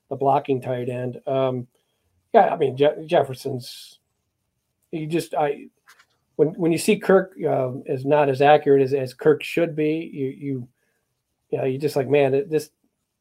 the 0.09 0.17
blocking 0.17 0.61
tight 0.61 0.89
end. 0.89 1.21
Um, 1.27 1.67
yeah, 2.33 2.49
I 2.53 2.57
mean 2.57 2.77
Je- 2.77 3.07
Jefferson's 3.07 4.00
you 4.93 5.07
just 5.07 5.35
I 5.35 5.67
when 6.37 6.49
when 6.55 6.73
you 6.73 6.79
see 6.79 6.99
Kirk 6.99 7.35
uh, 7.47 7.73
is 7.87 8.05
not 8.05 8.29
as 8.29 8.41
accurate 8.41 8.83
as, 8.83 8.95
as 8.95 9.15
Kirk 9.15 9.43
should 9.43 9.77
be, 9.77 10.11
you 10.13 10.27
you 10.29 10.69
you 11.51 11.59
know 11.59 11.65
you 11.65 11.79
just 11.79 11.97
like 11.97 12.09
man 12.09 12.45
this 12.49 12.71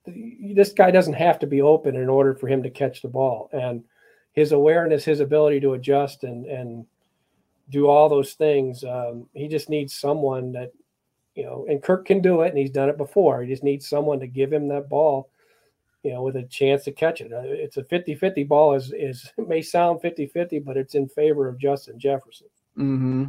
this 0.06 0.72
guy 0.74 0.90
doesn't 0.92 1.14
have 1.14 1.40
to 1.40 1.48
be 1.48 1.62
open 1.62 1.96
in 1.96 2.10
order 2.10 2.34
for 2.34 2.48
him 2.48 2.64
to 2.64 2.70
catch 2.70 3.02
the 3.02 3.08
ball 3.08 3.50
and 3.54 3.84
his 4.34 4.52
awareness, 4.52 5.04
his 5.04 5.20
ability 5.20 5.60
to 5.60 5.74
adjust 5.74 6.24
and 6.24 6.46
and 6.46 6.86
do 7.70 7.88
all 7.88 8.10
those 8.10 8.34
things. 8.34 8.84
Um, 8.84 9.28
he 9.34 9.48
just 9.48 9.70
needs 9.70 9.94
someone 9.94 10.52
that 10.54 10.72
you 11.36 11.44
know, 11.46 11.66
and 11.70 11.82
Kirk 11.82 12.06
can 12.06 12.22
do 12.22 12.42
it, 12.42 12.50
and 12.50 12.58
he's 12.58 12.72
done 12.72 12.90
it 12.90 12.98
before. 12.98 13.42
He 13.42 13.50
just 13.50 13.64
needs 13.64 13.88
someone 13.88 14.20
to 14.20 14.28
give 14.28 14.52
him 14.52 14.68
that 14.70 14.90
ball 14.90 15.30
you 16.04 16.14
know, 16.14 16.24
with 16.24 16.36
a 16.36 16.44
chance 16.44 16.84
to 16.86 16.92
catch 16.92 17.22
it. 17.22 17.34
Uh, 17.34 17.42
it's 17.44 17.78
a 17.78 17.84
50-50 17.84 18.48
ball 18.48 18.74
is 18.74 18.94
is 18.98 19.32
may 19.48 19.62
sound 19.62 20.02
50-50, 20.02 20.64
but 20.64 20.78
it's 20.78 20.96
in 20.96 21.08
favor 21.08 21.48
of 21.48 21.60
Justin 21.60 22.00
Jefferson. 22.00 22.48
Mm-hmm. 22.78 23.26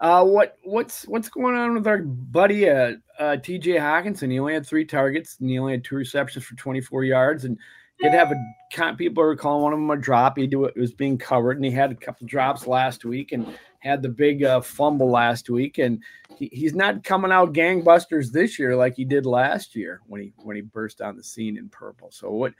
Uh, 0.00 0.24
what 0.24 0.58
what's 0.64 1.04
what's 1.04 1.28
going 1.28 1.54
on 1.54 1.74
with 1.74 1.86
our 1.86 1.98
buddy 1.98 2.68
uh, 2.68 2.94
uh, 3.20 3.36
T.J. 3.36 3.76
Hockenson? 3.76 4.32
He 4.32 4.40
only 4.40 4.54
had 4.54 4.66
three 4.66 4.84
targets 4.84 5.36
and 5.40 5.48
he 5.48 5.60
only 5.60 5.74
had 5.74 5.84
two 5.84 5.94
receptions 5.94 6.44
for 6.44 6.56
24 6.56 7.04
yards, 7.04 7.44
and 7.44 7.56
did 8.00 8.12
have 8.12 8.32
a 8.32 8.94
people 8.96 9.22
are 9.22 9.36
calling 9.36 9.62
one 9.62 9.72
of 9.72 9.78
them 9.78 9.90
a 9.90 9.96
drop. 9.96 10.36
He 10.36 10.48
do 10.48 10.64
it 10.64 10.76
was 10.76 10.92
being 10.92 11.16
covered, 11.18 11.56
and 11.56 11.64
he 11.64 11.70
had 11.70 11.92
a 11.92 11.94
couple 11.94 12.26
drops 12.26 12.66
last 12.66 13.04
week, 13.04 13.30
and 13.30 13.46
had 13.82 14.00
the 14.00 14.08
big 14.08 14.44
uh, 14.44 14.60
fumble 14.60 15.10
last 15.10 15.50
week, 15.50 15.78
and 15.78 16.02
he, 16.38 16.48
he's 16.52 16.74
not 16.74 17.02
coming 17.02 17.32
out 17.32 17.52
gangbusters 17.52 18.30
this 18.30 18.58
year 18.58 18.76
like 18.76 18.94
he 18.94 19.04
did 19.04 19.26
last 19.26 19.74
year 19.74 20.00
when 20.06 20.20
he 20.20 20.32
when 20.38 20.54
he 20.54 20.62
burst 20.62 21.00
on 21.00 21.16
the 21.16 21.24
scene 21.24 21.56
in 21.56 21.68
purple. 21.68 22.10
So 22.10 22.30
what? 22.30 22.54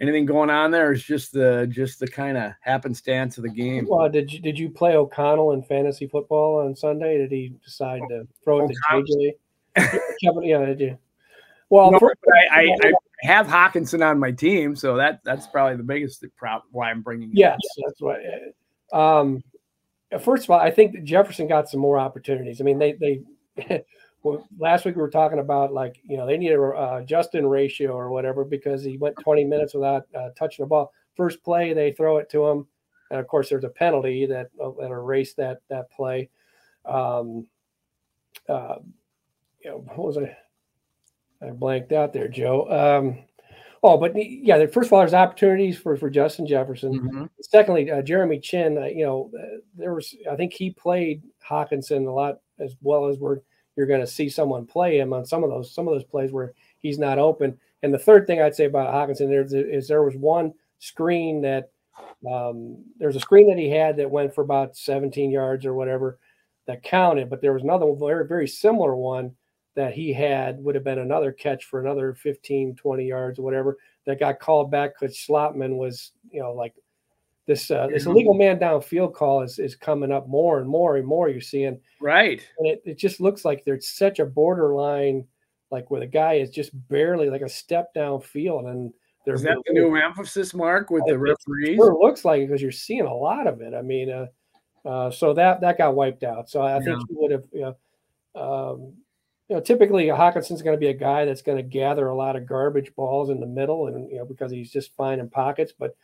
Anything 0.00 0.24
going 0.24 0.48
on 0.48 0.70
there 0.70 0.90
is 0.92 1.04
just 1.04 1.32
the 1.32 1.68
just 1.70 2.00
the 2.00 2.08
kind 2.08 2.38
of 2.38 2.52
happenstance 2.62 3.36
of 3.36 3.44
the 3.44 3.50
game. 3.50 3.86
Well, 3.88 4.08
did 4.08 4.32
you 4.32 4.40
did 4.40 4.58
you 4.58 4.70
play 4.70 4.96
O'Connell 4.96 5.52
in 5.52 5.62
fantasy 5.62 6.08
football 6.08 6.66
on 6.66 6.74
Sunday? 6.74 7.18
Did 7.18 7.30
he 7.30 7.54
decide 7.62 8.00
to 8.08 8.26
throw 8.42 8.64
it 8.64 8.72
to 8.72 9.34
JJ? 9.76 9.98
yeah, 10.42 10.64
did 10.64 10.80
you? 10.80 10.98
Well, 11.68 11.92
no, 11.92 11.98
for, 11.98 12.14
I, 12.50 12.62
I, 12.62 12.76
I, 12.82 12.92
have 13.22 13.46
Hockenson 13.46 14.04
on 14.04 14.18
my 14.18 14.32
team, 14.32 14.74
so 14.74 14.96
that 14.96 15.20
that's 15.24 15.46
probably 15.46 15.76
the 15.76 15.82
biggest 15.82 16.24
problem 16.36 16.68
why 16.72 16.90
I'm 16.90 17.02
bringing. 17.02 17.30
Yes, 17.32 17.58
that's 17.84 18.00
right. 18.00 18.18
Um, 18.92 19.42
first 20.18 20.44
of 20.44 20.50
all, 20.50 20.60
I 20.60 20.70
think 20.70 20.92
that 20.92 21.04
Jefferson 21.04 21.46
got 21.46 21.68
some 21.68 21.80
more 21.80 21.98
opportunities. 21.98 22.60
I 22.60 22.64
mean, 22.64 22.78
they 22.78 22.92
they 22.92 23.84
well, 24.22 24.46
last 24.58 24.84
week 24.84 24.96
we 24.96 25.02
were 25.02 25.10
talking 25.10 25.38
about 25.38 25.72
like 25.72 26.00
you 26.06 26.16
know 26.16 26.26
they 26.26 26.38
need 26.38 26.52
a 26.52 26.62
uh, 26.62 27.02
Justin 27.02 27.46
ratio 27.46 27.92
or 27.92 28.10
whatever 28.10 28.44
because 28.44 28.82
he 28.84 28.96
went 28.98 29.16
20 29.20 29.44
minutes 29.44 29.74
without 29.74 30.06
uh, 30.18 30.30
touching 30.36 30.62
the 30.62 30.68
ball. 30.68 30.92
First 31.16 31.42
play 31.42 31.72
they 31.72 31.92
throw 31.92 32.18
it 32.18 32.30
to 32.30 32.46
him, 32.46 32.66
and 33.10 33.20
of 33.20 33.26
course 33.26 33.48
there's 33.48 33.64
a 33.64 33.68
penalty 33.68 34.26
that 34.26 34.50
uh, 34.62 34.70
that 34.80 34.90
erased 34.90 35.36
that 35.36 35.58
that 35.68 35.90
play. 35.90 36.30
Um, 36.84 37.46
uh, 38.48 38.76
you 39.60 39.70
know, 39.70 39.84
what 39.94 40.06
was 40.06 40.18
I? 40.18 40.36
I 41.44 41.50
blanked 41.50 41.92
out 41.92 42.12
there, 42.12 42.28
Joe. 42.28 42.70
Um, 42.70 43.24
oh, 43.82 43.96
but 43.96 44.12
yeah, 44.16 44.64
first 44.66 44.88
of 44.88 44.92
all, 44.92 45.00
there's 45.00 45.14
opportunities 45.14 45.78
for 45.78 45.96
for 45.96 46.10
Justin 46.10 46.46
Jefferson. 46.46 47.00
Mm-hmm. 47.00 47.24
Secondly, 47.40 47.90
uh, 47.90 48.02
Jeremy 48.02 48.38
Chinn, 48.38 48.78
Uh, 48.78 48.86
you 48.86 49.04
know, 49.04 49.30
uh, 49.38 49.58
there 49.76 49.94
was 49.94 50.14
I 50.30 50.36
think 50.36 50.52
he 50.52 50.70
played 50.70 51.22
Hockenson 51.46 52.06
a 52.06 52.10
lot 52.10 52.40
as 52.58 52.76
well 52.80 53.08
as 53.08 53.18
we're 53.18 53.38
you're 53.76 53.86
going 53.86 54.00
to 54.00 54.06
see 54.06 54.28
someone 54.28 54.66
play 54.66 54.98
him 54.98 55.12
on 55.12 55.24
some 55.24 55.42
of 55.44 55.50
those 55.50 55.74
some 55.74 55.88
of 55.88 55.94
those 55.94 56.04
plays 56.04 56.32
where 56.32 56.54
he's 56.78 56.98
not 56.98 57.18
open. 57.18 57.58
And 57.82 57.92
the 57.92 57.98
third 57.98 58.26
thing 58.26 58.40
I'd 58.40 58.54
say 58.54 58.66
about 58.66 58.94
Hockenson 58.94 59.28
there 59.28 59.42
is 59.42 59.88
there 59.88 60.02
was 60.02 60.16
one 60.16 60.52
screen 60.78 61.42
that 61.42 61.70
um, 62.30 62.84
there's 62.98 63.16
a 63.16 63.20
screen 63.20 63.48
that 63.48 63.58
he 63.58 63.68
had 63.68 63.96
that 63.96 64.10
went 64.10 64.34
for 64.34 64.42
about 64.42 64.76
17 64.76 65.30
yards 65.30 65.66
or 65.66 65.74
whatever 65.74 66.18
that 66.66 66.82
counted, 66.82 67.28
but 67.28 67.40
there 67.40 67.52
was 67.52 67.64
another 67.64 67.92
very 67.98 68.26
very 68.26 68.46
similar 68.46 68.94
one 68.94 69.34
that 69.74 69.94
he 69.94 70.12
had 70.12 70.62
would 70.62 70.74
have 70.74 70.84
been 70.84 70.98
another 70.98 71.32
catch 71.32 71.64
for 71.64 71.80
another 71.80 72.14
15, 72.14 72.76
20 72.76 73.06
yards 73.06 73.38
or 73.38 73.42
whatever 73.42 73.78
that 74.06 74.20
got 74.20 74.40
called 74.40 74.70
back 74.70 74.92
because 74.98 75.16
Schlottmann 75.16 75.76
was, 75.76 76.12
you 76.30 76.40
know, 76.40 76.52
like 76.52 76.74
this 77.46 77.70
uh, 77.70 77.88
this 77.88 78.06
illegal 78.06 78.34
man 78.34 78.58
downfield 78.58 79.14
call 79.14 79.42
is 79.42 79.58
is 79.58 79.74
coming 79.74 80.12
up 80.12 80.28
more 80.28 80.60
and 80.60 80.68
more 80.68 80.96
and 80.96 81.06
more. 81.06 81.28
You're 81.28 81.40
seeing 81.40 81.80
right, 82.00 82.46
and 82.58 82.68
it, 82.68 82.82
it 82.84 82.98
just 82.98 83.20
looks 83.20 83.44
like 83.44 83.64
there's 83.64 83.88
such 83.88 84.20
a 84.20 84.24
borderline, 84.24 85.26
like 85.70 85.90
where 85.90 86.00
the 86.00 86.06
guy 86.06 86.34
is 86.34 86.50
just 86.50 86.70
barely 86.88 87.30
like 87.30 87.42
a 87.42 87.48
step 87.48 87.92
downfield, 87.96 88.70
and 88.70 88.92
there's 89.26 89.40
is 89.40 89.46
that 89.46 89.60
the 89.66 89.72
new 89.72 89.96
emphasis 89.96 90.54
mark 90.54 90.90
with 90.90 91.04
the 91.06 91.18
referees? 91.18 91.76
Sure 91.76 91.98
looks 92.00 92.24
like 92.24 92.46
because 92.46 92.62
you're 92.62 92.70
seeing 92.70 93.06
a 93.06 93.14
lot 93.14 93.48
of 93.48 93.60
it. 93.60 93.74
I 93.74 93.82
mean, 93.82 94.10
uh, 94.10 94.88
uh, 94.88 95.10
so 95.10 95.34
that 95.34 95.60
that 95.62 95.78
got 95.78 95.96
wiped 95.96 96.22
out. 96.22 96.48
So 96.48 96.62
I, 96.62 96.76
I 96.76 96.80
think 96.80 96.98
he 97.08 97.14
would 97.16 97.32
have, 97.32 97.44
you 97.52 97.60
know, 97.60 97.76
um, 98.40 98.94
you 99.52 99.58
know, 99.58 99.62
typically 99.62 100.06
Hockenson's 100.06 100.62
going 100.62 100.74
to 100.74 100.80
be 100.80 100.86
a 100.86 100.94
guy 100.94 101.26
that's 101.26 101.42
going 101.42 101.58
to 101.58 101.62
gather 101.62 102.08
a 102.08 102.16
lot 102.16 102.36
of 102.36 102.46
garbage 102.46 102.90
balls 102.94 103.28
in 103.28 103.38
the 103.38 103.46
middle, 103.46 103.88
and 103.88 104.10
you 104.10 104.16
know 104.16 104.24
because 104.24 104.50
he's 104.50 104.72
just 104.72 104.96
fine 104.96 105.20
in 105.20 105.28
pockets, 105.28 105.74
but 105.78 105.94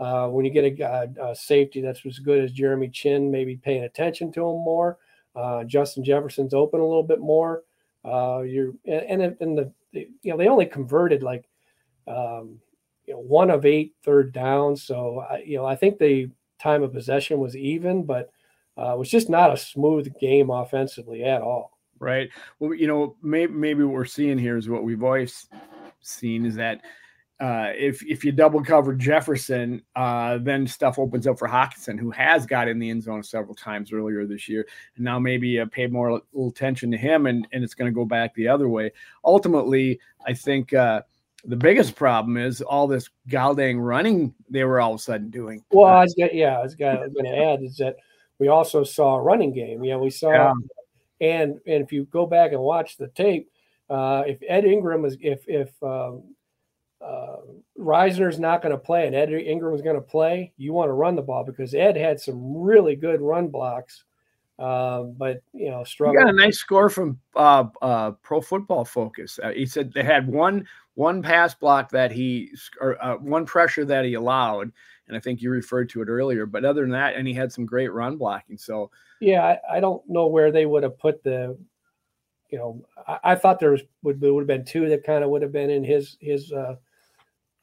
uh, 0.00 0.26
when 0.28 0.46
you 0.46 0.50
get 0.50 0.80
a, 0.80 0.82
a, 1.20 1.32
a, 1.32 1.36
safety 1.36 1.82
that's 1.82 2.00
as 2.06 2.18
good 2.18 2.42
as 2.42 2.50
Jeremy 2.50 2.88
Chinn, 2.88 3.30
maybe 3.30 3.56
paying 3.56 3.84
attention 3.84 4.32
to 4.32 4.40
him 4.40 4.56
more. 4.56 4.96
Uh, 5.36 5.64
Justin 5.64 6.02
Jefferson's 6.02 6.54
open 6.54 6.80
a 6.80 6.86
little 6.86 7.02
bit 7.02 7.20
more. 7.20 7.64
Uh, 8.06 8.40
you're 8.40 8.72
and 8.86 9.20
and 9.20 9.58
the, 9.58 9.70
the, 9.92 10.08
you 10.22 10.30
know 10.30 10.38
they 10.38 10.48
only 10.48 10.64
converted 10.64 11.22
like 11.22 11.44
um, 12.08 12.58
you 13.06 13.12
know 13.12 13.20
one 13.20 13.50
of 13.50 13.66
eight 13.66 13.92
third 14.02 14.32
downs, 14.32 14.82
so 14.82 15.18
I, 15.30 15.42
you 15.44 15.58
know 15.58 15.66
I 15.66 15.76
think 15.76 15.98
the 15.98 16.30
time 16.58 16.82
of 16.82 16.94
possession 16.94 17.38
was 17.38 17.54
even, 17.54 18.04
but 18.04 18.30
uh, 18.78 18.94
it 18.94 18.98
was 18.98 19.10
just 19.10 19.28
not 19.28 19.52
a 19.52 19.58
smooth 19.58 20.08
game 20.18 20.48
offensively 20.48 21.22
at 21.22 21.42
all. 21.42 21.73
Right. 22.04 22.28
Well, 22.58 22.74
you 22.74 22.86
know, 22.86 23.16
maybe 23.22 23.52
maybe 23.52 23.82
what 23.82 23.94
we're 23.94 24.04
seeing 24.04 24.38
here 24.38 24.56
is 24.56 24.68
what 24.68 24.84
we've 24.84 25.02
always 25.02 25.46
seen 26.00 26.44
is 26.44 26.54
that 26.56 26.82
uh, 27.40 27.72
if 27.74 28.04
if 28.04 28.24
you 28.24 28.30
double 28.30 28.62
cover 28.62 28.94
Jefferson, 28.94 29.82
uh, 29.96 30.38
then 30.38 30.66
stuff 30.66 30.98
opens 30.98 31.26
up 31.26 31.38
for 31.38 31.48
Hockenson, 31.48 31.98
who 31.98 32.10
has 32.10 32.46
got 32.46 32.68
in 32.68 32.78
the 32.78 32.90
end 32.90 33.02
zone 33.02 33.22
several 33.22 33.54
times 33.54 33.92
earlier 33.92 34.26
this 34.26 34.48
year, 34.48 34.66
and 34.96 35.04
now 35.04 35.18
maybe 35.18 35.58
uh, 35.58 35.66
pay 35.66 35.86
more 35.86 36.12
little 36.12 36.48
attention 36.48 36.90
to 36.90 36.96
him, 36.96 37.26
and 37.26 37.46
and 37.52 37.64
it's 37.64 37.74
going 37.74 37.90
to 37.90 37.94
go 37.94 38.04
back 38.04 38.34
the 38.34 38.48
other 38.48 38.68
way. 38.68 38.92
Ultimately, 39.24 39.98
I 40.26 40.34
think 40.34 40.72
uh, 40.74 41.02
the 41.44 41.56
biggest 41.56 41.96
problem 41.96 42.36
is 42.36 42.62
all 42.62 42.86
this 42.86 43.10
Galdang 43.28 43.84
running 43.84 44.34
they 44.48 44.64
were 44.64 44.80
all 44.80 44.94
of 44.94 45.00
a 45.00 45.02
sudden 45.02 45.30
doing. 45.30 45.64
Well, 45.70 45.92
I 45.92 46.02
was 46.02 46.14
gonna, 46.14 46.30
yeah, 46.32 46.58
I 46.58 46.62
was 46.62 46.74
going 46.74 47.10
to 47.24 47.36
add 47.36 47.62
is 47.62 47.76
that 47.78 47.96
we 48.38 48.48
also 48.48 48.84
saw 48.84 49.16
a 49.16 49.22
running 49.22 49.52
game. 49.52 49.84
Yeah, 49.84 49.96
we 49.96 50.10
saw, 50.10 50.30
yeah. 50.30 50.52
And 51.20 51.60
and 51.66 51.82
if 51.82 51.92
you 51.92 52.04
go 52.06 52.26
back 52.26 52.52
and 52.52 52.60
watch 52.60 52.96
the 52.96 53.08
tape, 53.08 53.50
uh, 53.90 54.24
if 54.26 54.38
Ed 54.48 54.64
Ingram 54.64 55.04
is 55.04 55.16
if 55.20 55.44
if 55.48 55.70
um, 55.82 56.22
uh, 57.04 57.36
Risner's 57.78 58.38
not 58.38 58.62
going 58.62 58.72
to 58.72 58.78
play 58.78 59.06
and 59.06 59.14
Ed 59.14 59.32
Ingram 59.32 59.74
is 59.74 59.82
going 59.82 59.96
to 59.96 60.02
play, 60.02 60.52
you 60.56 60.72
want 60.72 60.88
to 60.88 60.94
run 60.94 61.16
the 61.16 61.22
ball 61.22 61.44
because 61.44 61.74
Ed 61.74 61.96
had 61.96 62.20
some 62.20 62.56
really 62.56 62.96
good 62.96 63.20
run 63.20 63.48
blocks, 63.48 64.04
uh, 64.58 65.02
but 65.02 65.42
you 65.52 65.70
know, 65.70 65.84
struggled. 65.84 66.24
Got 66.24 66.34
a 66.34 66.36
nice 66.36 66.58
score 66.58 66.88
from 66.88 67.18
uh, 67.36 67.64
uh, 67.82 68.12
Pro 68.22 68.40
Football 68.40 68.84
Focus. 68.84 69.38
Uh, 69.42 69.50
he 69.50 69.66
said 69.66 69.92
they 69.92 70.04
had 70.04 70.26
one 70.26 70.66
one 70.94 71.22
pass 71.22 71.54
block 71.54 71.90
that 71.90 72.12
he 72.12 72.52
or 72.80 73.02
uh, 73.04 73.16
one 73.16 73.44
pressure 73.44 73.84
that 73.84 74.04
he 74.04 74.14
allowed, 74.14 74.72
and 75.08 75.16
I 75.16 75.20
think 75.20 75.42
you 75.42 75.50
referred 75.50 75.88
to 75.90 76.02
it 76.02 76.08
earlier. 76.08 76.46
But 76.46 76.64
other 76.64 76.82
than 76.82 76.90
that, 76.90 77.16
and 77.16 77.26
he 77.26 77.34
had 77.34 77.52
some 77.52 77.66
great 77.66 77.92
run 77.92 78.16
blocking. 78.16 78.58
So 78.58 78.90
yeah, 79.20 79.42
I, 79.42 79.76
I 79.76 79.80
don't 79.80 80.02
know 80.08 80.26
where 80.26 80.52
they 80.52 80.66
would 80.66 80.82
have 80.82 80.98
put 80.98 81.22
the. 81.22 81.56
You 82.50 82.58
know, 82.58 82.86
I, 83.08 83.18
I 83.24 83.34
thought 83.34 83.58
there 83.58 83.72
was 83.72 83.82
would 84.02 84.20
would 84.20 84.40
have 84.40 84.46
been 84.46 84.64
two 84.64 84.88
that 84.88 85.04
kind 85.04 85.24
of 85.24 85.30
would 85.30 85.42
have 85.42 85.52
been 85.52 85.70
in 85.70 85.84
his 85.84 86.16
his 86.20 86.52
uh, 86.52 86.76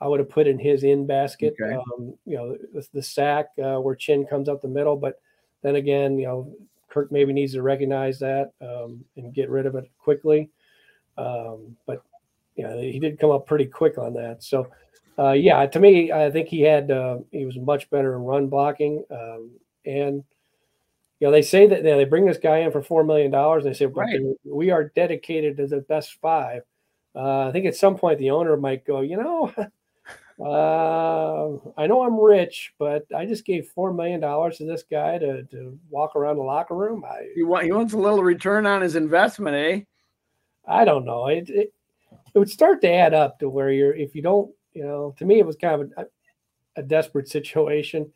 I 0.01 0.07
would 0.07 0.19
have 0.19 0.29
put 0.29 0.47
in 0.47 0.57
his 0.57 0.83
in 0.83 1.05
basket. 1.05 1.55
Okay. 1.61 1.75
Um, 1.75 2.15
you 2.25 2.35
know, 2.35 2.57
the, 2.73 2.87
the 2.93 3.03
sack 3.03 3.49
uh, 3.63 3.77
where 3.77 3.95
Chinn 3.95 4.25
comes 4.25 4.49
up 4.49 4.61
the 4.61 4.67
middle, 4.67 4.97
but 4.97 5.21
then 5.61 5.75
again, 5.75 6.17
you 6.17 6.25
know, 6.25 6.55
Kirk 6.89 7.11
maybe 7.11 7.31
needs 7.31 7.53
to 7.53 7.61
recognize 7.61 8.19
that 8.19 8.51
um, 8.61 9.05
and 9.15 9.33
get 9.33 9.49
rid 9.49 9.65
of 9.65 9.75
it 9.75 9.89
quickly. 9.99 10.49
Um, 11.17 11.77
but 11.85 12.03
you 12.55 12.63
know, 12.63 12.77
he 12.79 12.99
did 12.99 13.19
come 13.19 13.31
up 13.31 13.45
pretty 13.45 13.65
quick 13.65 13.97
on 13.97 14.13
that. 14.15 14.43
So, 14.43 14.67
uh, 15.21 15.31
yeah, 15.33 15.65
to 15.65 15.79
me, 15.79 16.11
I 16.11 16.31
think 16.31 16.47
he 16.47 16.61
had 16.61 16.89
uh, 16.89 17.19
he 17.31 17.45
was 17.45 17.57
much 17.57 17.89
better 17.89 18.15
in 18.15 18.21
run 18.21 18.47
blocking. 18.47 19.03
Um, 19.11 19.51
and 19.85 20.23
you 21.19 21.27
know, 21.27 21.31
they 21.31 21.41
say 21.41 21.67
that 21.67 21.79
you 21.79 21.83
know, 21.83 21.97
they 21.97 22.05
bring 22.05 22.25
this 22.25 22.37
guy 22.37 22.59
in 22.59 22.71
for 22.71 22.81
four 22.81 23.03
million 23.03 23.31
dollars. 23.31 23.65
and 23.65 23.73
They 23.73 23.77
say 23.77 23.85
right. 23.85 24.19
we 24.43 24.71
are 24.71 24.91
dedicated 24.95 25.57
to 25.57 25.67
the 25.67 25.81
best 25.81 26.17
five. 26.21 26.63
Uh, 27.13 27.47
I 27.47 27.51
think 27.51 27.65
at 27.65 27.75
some 27.75 27.97
point 27.97 28.19
the 28.19 28.31
owner 28.31 28.55
might 28.55 28.85
go, 28.85 29.01
you 29.01 29.17
know, 29.17 29.53
Uh, 30.43 31.57
I 31.77 31.85
know 31.85 32.01
I'm 32.01 32.19
rich, 32.19 32.73
but 32.79 33.05
I 33.15 33.25
just 33.27 33.45
gave 33.45 33.67
four 33.69 33.93
million 33.93 34.19
dollars 34.19 34.57
to 34.57 34.65
this 34.65 34.83
guy 34.89 35.19
to, 35.19 35.43
to 35.43 35.77
walk 35.89 36.15
around 36.15 36.37
the 36.37 36.43
locker 36.43 36.75
room. 36.75 37.03
I, 37.05 37.27
he, 37.35 37.43
want, 37.43 37.65
he 37.65 37.71
wants 37.71 37.93
a 37.93 37.97
little 37.97 38.23
return 38.23 38.65
on 38.65 38.81
his 38.81 38.95
investment, 38.95 39.55
eh? 39.55 39.81
I 40.67 40.83
don't 40.83 41.05
know. 41.05 41.27
It, 41.27 41.49
it, 41.49 41.73
it 42.33 42.39
would 42.39 42.49
start 42.49 42.81
to 42.81 42.91
add 42.91 43.13
up 43.13 43.39
to 43.39 43.49
where 43.49 43.71
you're 43.71 43.93
if 43.93 44.15
you 44.15 44.23
don't, 44.23 44.51
you 44.73 44.83
know. 44.83 45.13
To 45.17 45.25
me, 45.25 45.39
it 45.39 45.45
was 45.45 45.55
kind 45.55 45.81
of 45.81 45.91
a, 45.97 46.05
a 46.77 46.83
desperate 46.83 47.29
situation. 47.29 48.11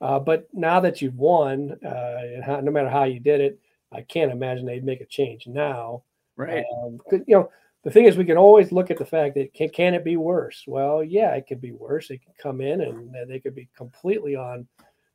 Uh, 0.00 0.18
but 0.18 0.48
now 0.52 0.80
that 0.80 1.02
you've 1.02 1.18
won, 1.18 1.76
uh, 1.84 2.16
and 2.22 2.42
how, 2.42 2.60
no 2.60 2.70
matter 2.70 2.88
how 2.88 3.04
you 3.04 3.20
did 3.20 3.40
it, 3.40 3.60
I 3.92 4.02
can't 4.02 4.32
imagine 4.32 4.64
they'd 4.64 4.84
make 4.84 5.00
a 5.00 5.06
change 5.06 5.46
now. 5.46 6.02
Right. 6.36 6.64
Um, 6.84 6.98
you 7.10 7.36
know, 7.36 7.50
the 7.82 7.90
thing 7.90 8.06
is, 8.06 8.16
we 8.16 8.24
can 8.24 8.38
always 8.38 8.72
look 8.72 8.90
at 8.90 8.98
the 8.98 9.04
fact 9.04 9.34
that 9.34 9.52
can, 9.52 9.68
can 9.68 9.94
it 9.94 10.04
be 10.04 10.16
worse? 10.16 10.64
Well, 10.66 11.02
yeah, 11.04 11.34
it 11.34 11.46
could 11.46 11.60
be 11.60 11.72
worse. 11.72 12.10
It 12.10 12.24
could 12.24 12.36
come 12.38 12.60
in 12.60 12.80
and 12.80 13.14
they 13.28 13.40
could 13.40 13.54
be 13.54 13.68
completely 13.76 14.36
on. 14.36 14.66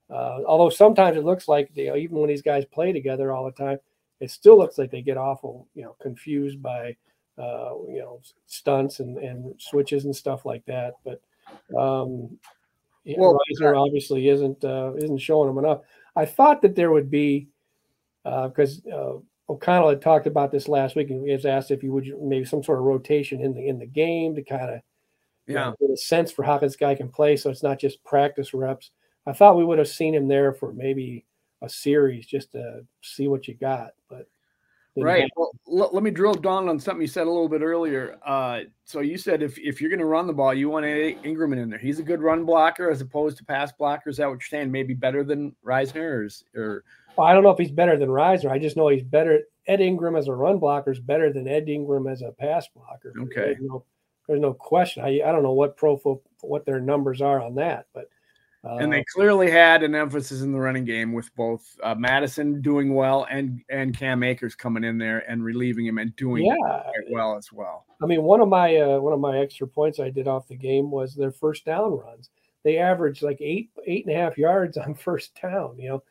Uh, 0.10 0.42
although 0.48 0.70
sometimes 0.70 1.18
it 1.18 1.24
looks 1.24 1.48
like 1.48 1.70
you 1.74 1.88
know, 1.88 1.96
even 1.96 2.18
when 2.18 2.30
these 2.30 2.44
guys 2.44 2.64
play 2.66 2.92
together 2.92 3.32
all 3.32 3.46
the 3.46 3.52
time, 3.52 3.80
it 4.20 4.30
still 4.30 4.58
looks 4.58 4.78
like 4.78 4.92
they 4.92 5.02
get 5.02 5.18
awful, 5.18 5.68
you 5.74 5.84
know, 5.84 5.96
confused 6.02 6.62
by 6.62 6.96
uh, 7.38 7.74
you 7.88 8.00
know 8.00 8.22
stunts 8.48 9.00
and, 9.00 9.18
and 9.18 9.54
switches 9.60 10.06
and 10.06 10.16
stuff 10.16 10.46
like 10.46 10.66
that. 10.66 10.94
But 11.04 11.22
um, 11.78 12.38
well, 13.06 13.38
obviously 13.76 14.30
isn't 14.30 14.64
uh, 14.64 14.94
isn't 14.96 15.20
showing 15.20 15.48
them 15.48 15.64
enough. 15.64 15.82
I 16.16 16.26
thought 16.26 16.62
that 16.62 16.76
there 16.76 16.92
would 16.92 17.12
be 17.12 17.48
because 18.24 18.82
uh, 18.92 19.18
O'Connell 19.48 19.90
had 19.90 20.02
talked 20.02 20.28
about 20.28 20.52
this 20.52 20.68
last 20.68 20.96
week, 20.96 21.10
and 21.12 21.26
he 21.26 21.32
was 21.32 21.46
asked 21.46 21.72
if 21.72 21.84
you 21.84 21.92
would 21.94 22.08
maybe 22.22 22.46
some 22.46 22.64
sort 22.64 22.80
of 22.80 22.86
rotation 22.86 23.42
in 23.42 23.54
the 23.54 23.68
in 23.68 23.78
the 23.78 23.86
game 23.86 24.36
to 24.36 24.42
kind 24.42 24.72
of 24.72 24.82
yeah 25.48 25.66
know, 25.66 25.76
get 25.80 25.92
a 25.92 25.98
sense 25.98 26.32
for 26.32 26.44
how 26.44 26.58
this 26.58 26.76
guy 26.76 26.96
can 26.96 27.10
play, 27.10 27.36
so 27.36 27.50
it's 27.50 27.64
not 27.64 27.80
just 27.80 28.04
practice 28.04 28.54
reps. 28.54 28.92
I 29.28 29.34
thought 29.34 29.58
we 29.58 29.66
would 29.66 29.80
have 29.80 29.88
seen 29.88 30.16
him 30.16 30.28
there 30.28 30.54
for 30.54 30.72
maybe 30.74 31.26
a 31.62 31.70
series 31.70 32.26
just 32.26 32.52
to 32.54 32.86
see 33.02 33.28
what 33.28 33.48
you 33.48 33.56
got, 33.56 33.92
but 34.10 34.28
right. 35.04 35.30
Well, 35.36 35.52
l- 35.68 35.90
let 35.92 36.04
me 36.04 36.12
drill 36.12 36.34
down 36.34 36.70
on 36.70 36.80
something 36.80 37.02
you 37.02 37.08
said 37.08 37.28
a 37.28 37.30
little 37.30 37.50
bit 37.50 37.62
earlier. 37.62 38.18
Uh, 38.26 38.62
so 38.84 39.02
you 39.02 39.18
said 39.18 39.42
if 39.42 39.58
if 39.58 39.82
you're 39.82 39.90
going 39.90 40.00
to 40.00 40.06
run 40.06 40.28
the 40.28 40.34
ball, 40.34 40.54
you 40.54 40.70
want 40.70 40.86
Ed 40.86 41.18
Ingram 41.24 41.54
in 41.54 41.70
there. 41.70 41.80
He's 41.80 42.00
a 42.00 42.04
good 42.04 42.22
run 42.22 42.46
blocker 42.46 42.90
as 42.90 43.02
opposed 43.02 43.38
to 43.38 43.46
pass 43.46 43.72
blocker. 43.72 44.10
Is 44.10 44.18
that 44.18 44.28
what 44.28 44.34
you're 44.34 44.42
saying? 44.42 44.72
Maybe 44.72 44.94
better 44.94 45.24
than 45.24 45.56
Risner 45.66 46.28
or, 46.56 46.62
or 46.62 46.84
well, 47.18 47.28
I 47.28 47.34
don't 47.34 47.44
know 47.44 47.52
if 47.52 47.58
he's 47.58 47.72
better 47.72 47.98
than 47.98 48.10
Risner. 48.10 48.52
I 48.52 48.60
just 48.60 48.78
know 48.78 48.88
he's 48.90 49.04
better. 49.04 49.42
Ed 49.68 49.82
Ingram 49.82 50.16
as 50.16 50.28
a 50.28 50.34
run 50.34 50.60
blocker 50.60 50.92
is 50.92 51.00
better 51.00 51.32
than 51.34 51.48
Ed 51.48 51.68
Ingram 51.70 52.08
as 52.08 52.22
a 52.22 52.32
pass 52.32 52.68
blocker. 52.68 53.14
Okay. 53.18 53.54
There's 53.54 53.58
no, 53.62 53.84
there's 54.28 54.42
no 54.42 54.54
question. 54.54 55.04
I, 55.04 55.22
I 55.26 55.32
don't 55.32 55.44
know 55.44 55.54
what 55.54 55.78
pro 55.78 55.98
what 56.42 56.66
their 56.66 56.80
numbers 56.80 57.22
are 57.22 57.42
on 57.42 57.56
that, 57.56 57.88
but 57.94 58.10
and 58.66 58.92
they 58.92 59.04
clearly 59.14 59.50
had 59.50 59.84
an 59.84 59.94
emphasis 59.94 60.42
in 60.42 60.52
the 60.52 60.60
running 60.60 60.86
game 60.86 61.14
with 61.14 61.34
both 61.36 61.78
uh, 61.84 61.96
Mattison 61.96 62.62
doing 62.62 62.94
well 62.94 63.28
and 63.30 63.62
and 63.70 63.98
Cam 63.98 64.24
Akers 64.24 64.56
coming 64.56 64.84
in 64.84 64.98
there 64.98 65.20
and 65.30 65.44
relieving 65.44 65.86
him 65.86 65.98
and 65.98 66.16
doing 66.16 66.46
yeah, 66.46 66.82
well 67.12 67.38
as 67.38 67.52
well. 67.52 67.86
I 68.02 68.06
mean, 68.06 68.24
one 68.24 68.42
of 68.42 68.50
my 68.50 68.76
uh, 68.78 69.00
one 69.00 69.14
of 69.14 69.20
my 69.20 69.40
extra 69.40 69.68
points 69.68 70.00
I 70.00 70.10
did 70.10 70.28
off 70.28 70.48
the 70.48 70.56
game 70.56 70.90
was 70.90 71.16
their 71.16 71.32
first 71.32 71.66
down 71.66 71.98
runs. 71.98 72.30
They 72.64 72.78
averaged 72.78 73.22
like 73.22 73.40
eight 73.40 73.70
eight 73.86 74.06
and 74.06 74.16
a 74.16 74.20
half 74.20 74.38
yards 74.38 74.78
on 74.78 74.96
first 74.96 75.40
down. 75.42 75.78
You 75.78 76.02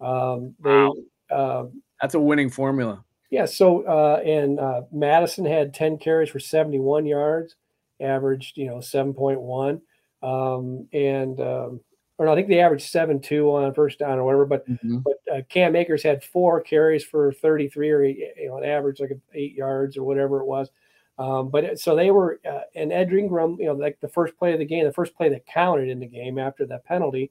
know, 0.00 0.06
um, 0.06 0.54
they, 0.62 0.70
wow. 0.70 1.60
um, 1.60 1.82
That's 2.00 2.14
a 2.14 2.20
winning 2.20 2.50
formula. 2.50 3.04
Yeah. 3.30 3.46
So 3.46 3.82
uh, 3.86 4.20
and 4.24 4.60
uh, 4.60 4.82
Mattison 4.92 5.44
had 5.44 5.74
10 5.74 5.98
carries 5.98 6.30
for 6.30 6.38
71 6.38 7.06
yards, 7.06 7.56
averaged 8.00 8.56
you 8.56 8.66
know 8.66 8.76
7.1, 8.76 9.80
um, 10.22 10.86
and 10.92 11.40
um, 11.40 11.80
or 12.18 12.26
no, 12.26 12.32
I 12.32 12.34
think 12.36 12.48
they 12.48 12.60
averaged 12.60 12.88
seven 12.88 13.20
two 13.20 13.48
on 13.54 13.74
first 13.74 13.98
down 13.98 14.18
or 14.18 14.24
whatever. 14.24 14.46
But 14.46 14.68
mm-hmm. 14.68 14.98
but 14.98 15.20
uh, 15.32 15.40
Cam 15.48 15.74
Akers 15.74 16.02
had 16.02 16.22
four 16.22 16.60
carries 16.60 17.04
for 17.04 17.32
33 17.32 17.90
or 17.90 18.04
eight, 18.04 18.18
you 18.36 18.48
know, 18.48 18.58
an 18.58 18.64
average 18.64 19.00
like 19.00 19.10
eight 19.34 19.54
yards 19.54 19.96
or 19.96 20.04
whatever 20.04 20.40
it 20.40 20.46
was. 20.46 20.70
Um, 21.18 21.48
but 21.48 21.78
so 21.78 21.94
they 21.94 22.10
were, 22.10 22.40
uh, 22.48 22.62
and 22.74 22.92
Ed 22.92 23.12
Ingram, 23.12 23.56
you 23.60 23.66
know, 23.66 23.74
like 23.74 24.00
the 24.00 24.08
first 24.08 24.36
play 24.36 24.52
of 24.52 24.58
the 24.58 24.64
game, 24.64 24.84
the 24.84 24.92
first 24.92 25.14
play 25.14 25.28
that 25.28 25.46
counted 25.46 25.88
in 25.88 26.00
the 26.00 26.06
game 26.06 26.38
after 26.38 26.66
that 26.66 26.84
penalty, 26.84 27.30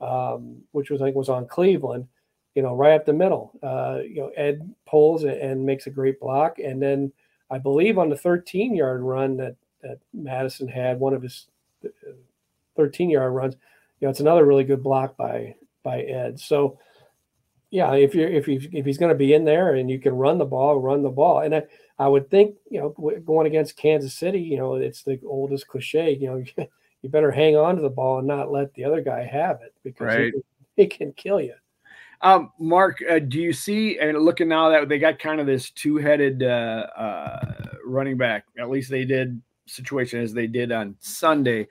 um, 0.00 0.62
which 0.72 0.90
was 0.90 1.02
I 1.02 1.06
think 1.06 1.16
was 1.16 1.28
on 1.28 1.46
Cleveland, 1.46 2.06
you 2.54 2.62
know, 2.62 2.74
right 2.74 2.94
up 2.94 3.04
the 3.04 3.12
middle. 3.12 3.52
Uh, 3.62 4.00
you 4.02 4.20
know, 4.20 4.28
Ed 4.36 4.72
pulls 4.86 5.24
and 5.24 5.66
makes 5.66 5.86
a 5.86 5.90
great 5.90 6.20
block, 6.20 6.58
and 6.58 6.80
then 6.80 7.12
I 7.50 7.58
believe 7.58 7.98
on 7.98 8.10
the 8.10 8.16
13 8.16 8.74
yard 8.74 9.02
run 9.02 9.36
that 9.38 9.56
that 9.82 9.98
Mattison 10.12 10.68
had, 10.68 10.98
one 11.00 11.14
of 11.14 11.22
his 11.22 11.46
uh, 11.84 11.88
13 12.76 13.10
yard 13.10 13.34
runs, 13.34 13.56
you 14.00 14.06
know, 14.06 14.10
it's 14.10 14.20
another 14.20 14.44
really 14.44 14.64
good 14.64 14.82
block 14.82 15.16
by 15.16 15.54
by 15.82 16.00
Ed. 16.00 16.38
So 16.40 16.78
yeah, 17.70 17.94
if 17.94 18.14
you're 18.14 18.28
if 18.28 18.46
he's 18.46 18.68
if 18.72 18.86
he's 18.86 18.98
going 18.98 19.12
to 19.12 19.18
be 19.18 19.34
in 19.34 19.44
there 19.44 19.74
and 19.74 19.90
you 19.90 19.98
can 19.98 20.14
run 20.14 20.38
the 20.38 20.44
ball, 20.44 20.80
run 20.80 21.02
the 21.02 21.10
ball. 21.10 21.40
And 21.40 21.54
I, 21.54 21.62
I 21.98 22.08
would 22.08 22.30
think 22.30 22.56
you 22.70 22.80
know 22.80 23.20
going 23.20 23.46
against 23.46 23.76
Kansas 23.76 24.14
City, 24.14 24.40
you 24.40 24.56
know, 24.56 24.74
it's 24.74 25.02
the 25.02 25.20
oldest 25.26 25.66
cliche. 25.66 26.16
You 26.20 26.26
know, 26.28 26.66
you 27.02 27.08
better 27.08 27.30
hang 27.30 27.56
on 27.56 27.76
to 27.76 27.82
the 27.82 27.90
ball 27.90 28.18
and 28.18 28.28
not 28.28 28.52
let 28.52 28.72
the 28.74 28.84
other 28.84 29.00
guy 29.00 29.24
have 29.24 29.60
it 29.62 29.74
because 29.82 30.06
right. 30.06 30.32
it, 30.76 30.90
can 30.90 31.12
kill 31.12 31.40
you. 31.40 31.54
Um, 32.22 32.50
Mark, 32.58 33.02
uh, 33.08 33.18
do 33.18 33.38
you 33.38 33.52
see 33.52 33.98
and 33.98 34.18
looking 34.18 34.48
now 34.48 34.70
that 34.70 34.88
they 34.88 34.98
got 34.98 35.18
kind 35.18 35.38
of 35.38 35.46
this 35.46 35.70
two-headed 35.70 36.42
uh, 36.42 36.86
uh, 36.96 37.54
running 37.84 38.16
back? 38.16 38.44
At 38.58 38.70
least 38.70 38.90
they 38.90 39.04
did 39.04 39.40
situation 39.66 40.20
as 40.20 40.32
they 40.32 40.46
did 40.46 40.72
on 40.72 40.96
Sunday. 41.00 41.68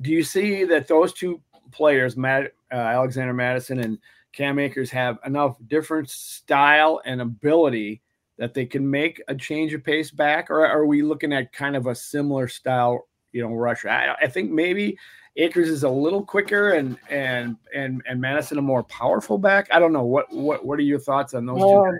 Do 0.00 0.10
you 0.10 0.22
see 0.22 0.64
that 0.64 0.86
those 0.86 1.12
two 1.12 1.40
players, 1.72 2.16
Matt, 2.16 2.52
uh, 2.72 2.76
Alexander 2.76 3.32
Mattison 3.32 3.80
and 3.80 3.98
Cam 4.32 4.58
Akers 4.58 4.90
have 4.90 5.18
enough 5.24 5.56
different 5.68 6.10
style 6.10 7.00
and 7.04 7.20
ability 7.20 8.02
that 8.36 8.52
they 8.52 8.66
can 8.66 8.88
make 8.88 9.22
a 9.28 9.34
change 9.34 9.72
of 9.74 9.84
pace 9.84 10.10
back, 10.10 10.50
or 10.50 10.66
are 10.66 10.86
we 10.86 11.02
looking 11.02 11.32
at 11.32 11.52
kind 11.52 11.76
of 11.76 11.86
a 11.86 11.94
similar 11.94 12.48
style, 12.48 13.06
you 13.32 13.42
know, 13.42 13.54
rush? 13.54 13.84
I, 13.84 14.14
I 14.20 14.26
think 14.26 14.50
maybe 14.50 14.98
Akers 15.36 15.68
is 15.68 15.84
a 15.84 15.88
little 15.88 16.24
quicker 16.24 16.72
and 16.72 16.96
and 17.10 17.56
and 17.74 18.02
and 18.08 18.20
Mattison 18.20 18.58
a 18.58 18.62
more 18.62 18.84
powerful 18.84 19.38
back. 19.38 19.68
I 19.72 19.78
don't 19.78 19.92
know. 19.92 20.04
What 20.04 20.32
what 20.32 20.64
what 20.64 20.78
are 20.78 20.82
your 20.82 20.98
thoughts 21.00 21.34
on 21.34 21.46
those 21.46 21.62
um, 21.62 21.84
two? 21.92 21.98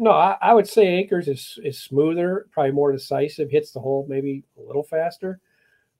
No, 0.00 0.12
I, 0.12 0.36
I, 0.40 0.54
would 0.54 0.68
say 0.68 0.86
Akers 0.86 1.26
is 1.26 1.58
is 1.64 1.80
smoother, 1.80 2.46
probably 2.52 2.70
more 2.70 2.92
decisive, 2.92 3.50
hits 3.50 3.72
the 3.72 3.80
hole 3.80 4.06
maybe 4.08 4.44
a 4.56 4.62
little 4.62 4.84
faster. 4.84 5.40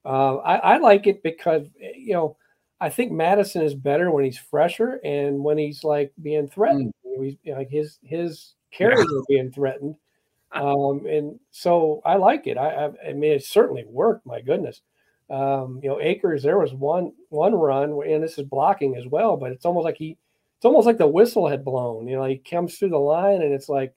Uh, 0.05 0.37
I, 0.37 0.55
I 0.55 0.77
like 0.77 1.05
it 1.05 1.21
because 1.21 1.67
you 1.79 2.13
know 2.13 2.37
I 2.81 2.89
think 2.89 3.11
Mattison 3.11 3.61
is 3.61 3.75
better 3.75 4.09
when 4.11 4.23
he's 4.23 4.37
fresher 4.37 4.99
and 5.03 5.43
when 5.43 5.57
he's 5.57 5.83
like 5.83 6.13
being 6.21 6.47
threatened. 6.47 6.93
Mm. 7.05 7.25
He's 7.25 7.55
like 7.55 7.69
his 7.69 7.99
his 8.03 8.53
carries 8.71 8.99
yeah. 8.99 9.17
are 9.17 9.23
being 9.27 9.51
threatened, 9.51 9.95
um, 10.53 11.05
and 11.05 11.39
so 11.51 12.01
I 12.05 12.15
like 12.15 12.47
it. 12.47 12.57
I, 12.57 12.85
I, 12.85 13.09
I 13.09 13.13
mean, 13.13 13.33
it 13.33 13.43
certainly 13.43 13.83
worked. 13.85 14.25
My 14.25 14.41
goodness, 14.41 14.81
um, 15.29 15.79
you 15.83 15.89
know, 15.89 15.99
Akers. 15.99 16.43
There 16.43 16.57
was 16.57 16.73
one 16.73 17.11
one 17.29 17.53
run, 17.53 17.99
and 18.07 18.23
this 18.23 18.37
is 18.37 18.45
blocking 18.45 18.95
as 18.95 19.07
well, 19.07 19.35
but 19.35 19.51
it's 19.51 19.65
almost 19.65 19.83
like 19.83 19.97
he, 19.97 20.17
it's 20.55 20.65
almost 20.65 20.87
like 20.87 20.97
the 20.97 21.07
whistle 21.07 21.47
had 21.47 21.65
blown. 21.65 22.07
You 22.07 22.15
know, 22.15 22.25
he 22.25 22.37
comes 22.37 22.77
through 22.77 22.89
the 22.89 22.97
line, 22.97 23.41
and 23.41 23.53
it's 23.53 23.69
like, 23.69 23.93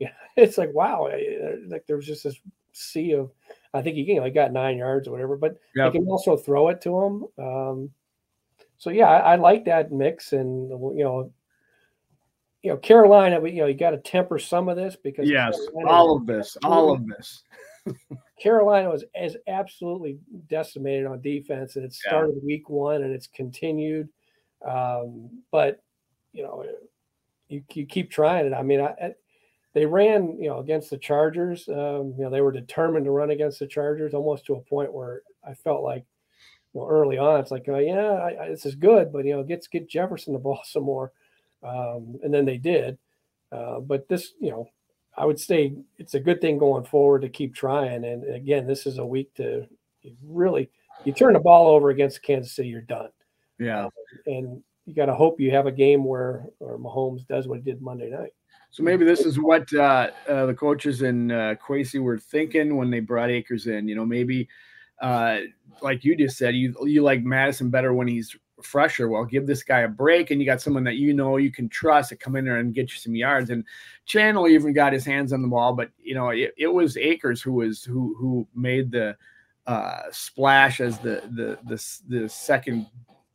yeah, 0.00 0.12
it's 0.36 0.58
like 0.58 0.74
wow, 0.74 1.08
like 1.68 1.86
there 1.86 1.96
was 1.96 2.06
just 2.06 2.24
this 2.24 2.40
sea 2.72 3.12
of 3.12 3.30
I 3.74 3.82
think 3.82 3.96
he 3.96 4.02
you 4.02 4.16
know 4.16 4.24
he 4.24 4.30
got 4.30 4.52
nine 4.52 4.78
yards 4.78 5.08
or 5.08 5.12
whatever, 5.12 5.36
but 5.36 5.58
yep. 5.74 5.92
he 5.92 5.98
can 5.98 6.08
also 6.08 6.36
throw 6.36 6.68
it 6.68 6.80
to 6.82 6.98
him. 6.98 7.24
Um, 7.38 7.90
so 8.78 8.90
yeah, 8.90 9.06
I, 9.06 9.32
I, 9.32 9.36
like 9.36 9.64
that 9.64 9.92
mix, 9.92 10.32
and 10.32 10.70
you 10.70 11.04
know, 11.04 11.32
you 12.62 12.70
know, 12.70 12.76
Carolina, 12.76 13.40
you 13.46 13.60
know, 13.60 13.66
you 13.66 13.74
got 13.74 13.90
to 13.90 13.98
temper 13.98 14.38
some 14.38 14.68
of 14.68 14.76
this 14.76 14.96
because 14.96 15.28
yes, 15.28 15.56
Carolina 15.56 15.90
all 15.90 16.16
of 16.16 16.26
this, 16.26 16.56
all 16.62 16.92
of 16.92 17.06
this. 17.06 17.42
Carolina 18.40 18.88
was 18.88 19.04
as 19.16 19.36
absolutely 19.48 20.18
decimated 20.48 21.06
on 21.06 21.20
defense, 21.20 21.76
and 21.76 21.84
it 21.84 21.92
started 21.92 22.36
yeah. 22.36 22.46
week 22.46 22.70
one, 22.70 23.02
and 23.02 23.12
it's 23.12 23.26
continued. 23.26 24.08
Um, 24.66 25.30
but 25.50 25.82
you 26.32 26.42
know, 26.44 26.64
you, 27.48 27.62
you 27.72 27.86
keep 27.86 28.10
trying 28.10 28.46
it. 28.46 28.52
I 28.52 28.62
mean, 28.62 28.80
I, 28.80 29.14
they 29.74 29.86
ran, 29.86 30.38
you 30.40 30.48
know, 30.48 30.58
against 30.58 30.90
the 30.90 30.98
Chargers. 30.98 31.68
Um, 31.68 32.14
you 32.16 32.24
know, 32.24 32.30
they 32.30 32.40
were 32.40 32.52
determined 32.52 33.04
to 33.04 33.10
run 33.10 33.30
against 33.30 33.58
the 33.58 33.66
Chargers 33.66 34.14
almost 34.14 34.46
to 34.46 34.54
a 34.54 34.60
point 34.60 34.92
where 34.92 35.22
I 35.46 35.54
felt 35.54 35.82
like, 35.82 36.04
well, 36.72 36.88
early 36.88 37.18
on, 37.18 37.40
it's 37.40 37.50
like, 37.50 37.64
oh, 37.68 37.78
yeah, 37.78 38.12
I, 38.12 38.44
I, 38.44 38.48
this 38.48 38.66
is 38.66 38.74
good, 38.74 39.12
but 39.12 39.24
you 39.24 39.34
know, 39.34 39.42
get 39.42 39.66
get 39.70 39.88
Jefferson 39.88 40.32
the 40.32 40.38
ball 40.40 40.60
some 40.64 40.84
more, 40.84 41.12
um, 41.62 42.18
and 42.22 42.32
then 42.32 42.44
they 42.44 42.58
did. 42.58 42.98
Uh, 43.50 43.80
but 43.80 44.08
this, 44.08 44.32
you 44.40 44.50
know, 44.50 44.68
I 45.16 45.24
would 45.24 45.40
say 45.40 45.74
it's 45.98 46.14
a 46.14 46.20
good 46.20 46.40
thing 46.40 46.58
going 46.58 46.84
forward 46.84 47.22
to 47.22 47.28
keep 47.28 47.54
trying. 47.54 48.04
And 48.04 48.24
again, 48.34 48.66
this 48.66 48.86
is 48.86 48.98
a 48.98 49.06
week 49.06 49.32
to 49.34 49.66
really 50.22 50.70
you 51.04 51.12
turn 51.12 51.32
the 51.32 51.40
ball 51.40 51.68
over 51.68 51.90
against 51.90 52.22
Kansas 52.22 52.52
City, 52.52 52.68
you're 52.68 52.80
done. 52.82 53.10
Yeah, 53.58 53.84
um, 53.84 53.90
and 54.26 54.62
you 54.86 54.94
got 54.94 55.06
to 55.06 55.14
hope 55.14 55.40
you 55.40 55.50
have 55.50 55.66
a 55.66 55.72
game 55.72 56.04
where 56.04 56.46
or 56.60 56.78
Mahomes 56.78 57.26
does 57.26 57.48
what 57.48 57.58
he 57.58 57.64
did 57.64 57.82
Monday 57.82 58.10
night. 58.10 58.32
So 58.70 58.82
maybe 58.82 59.04
this 59.04 59.20
is 59.20 59.38
what 59.38 59.72
uh, 59.74 60.10
uh, 60.28 60.46
the 60.46 60.54
coaches 60.54 61.02
in 61.02 61.32
uh, 61.32 61.54
Kwesi 61.64 62.00
were 62.00 62.18
thinking 62.18 62.76
when 62.76 62.90
they 62.90 63.00
brought 63.00 63.30
Akers 63.30 63.66
in. 63.66 63.88
You 63.88 63.94
know, 63.94 64.04
maybe 64.04 64.48
uh, 65.00 65.38
like 65.80 66.04
you 66.04 66.16
just 66.16 66.36
said, 66.36 66.54
you 66.54 66.74
you 66.84 67.02
like 67.02 67.22
Mattison 67.22 67.70
better 67.70 67.92
when 67.94 68.08
he's 68.08 68.36
fresher. 68.62 69.08
Well, 69.08 69.24
give 69.24 69.46
this 69.46 69.62
guy 69.62 69.80
a 69.80 69.88
break, 69.88 70.30
and 70.30 70.40
you 70.40 70.46
got 70.46 70.60
someone 70.60 70.84
that 70.84 70.96
you 70.96 71.14
know 71.14 71.36
you 71.36 71.50
can 71.50 71.68
trust 71.68 72.10
to 72.10 72.16
come 72.16 72.36
in 72.36 72.44
there 72.44 72.58
and 72.58 72.74
get 72.74 72.90
you 72.90 72.98
some 72.98 73.14
yards. 73.14 73.50
And 73.50 73.64
Chandler 74.04 74.48
even 74.48 74.72
got 74.72 74.92
his 74.92 75.04
hands 75.04 75.32
on 75.32 75.42
the 75.42 75.48
ball, 75.48 75.72
but 75.72 75.90
you 76.02 76.14
know 76.14 76.30
it, 76.30 76.54
it 76.56 76.68
was 76.68 76.96
Akers 76.96 77.40
who 77.40 77.54
was 77.54 77.84
who 77.84 78.14
who 78.18 78.46
made 78.54 78.90
the 78.90 79.16
uh, 79.66 80.02
splash 80.10 80.80
as 80.80 80.98
the 80.98 81.22
the 81.34 81.58
the 81.64 81.98
the 82.08 82.28
second 82.28 82.86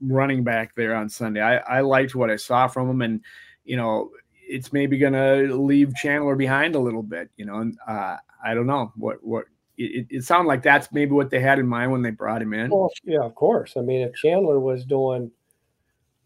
running 0.02 0.43
back 0.43 0.76
there 0.76 0.96
on 0.96 1.10
Sunday. 1.10 1.41
I, 1.41 1.58
I 1.58 1.82
liked 1.82 2.15
what 2.15 2.30
I 2.30 2.36
saw 2.36 2.67
from 2.67 2.89
him, 2.89 3.02
and 3.02 3.22
you 3.63 3.78
know 3.78 4.12
it's 4.53 4.71
maybe 4.71 4.97
going 4.97 5.13
to 5.13 5.55
leave 5.55 5.95
Chandler 5.95 6.35
behind 6.35 6.75
a 6.75 6.79
little 6.79 7.01
bit, 7.01 7.29
you 7.37 7.45
know. 7.45 7.57
And 7.57 7.77
uh, 7.87 8.17
I 8.43 8.53
don't 8.53 8.67
know 8.67 8.93
what 8.95 9.23
what 9.23 9.45
it, 9.77 10.07
it 10.09 10.23
sounded 10.23 10.47
like 10.47 10.61
that's 10.61 10.91
maybe 10.91 11.11
what 11.11 11.31
they 11.31 11.39
had 11.39 11.59
in 11.59 11.67
mind 11.67 11.91
when 11.91 12.03
they 12.03 12.11
brought 12.11 12.41
him 12.41 12.53
in. 12.53 12.69
Well, 12.69 12.91
yeah, 13.03 13.23
of 13.23 13.33
course. 13.33 13.73
I 13.75 13.81
mean, 13.81 14.01
if 14.01 14.13
Chandler 14.13 14.59
was 14.59 14.85
doing, 14.85 15.31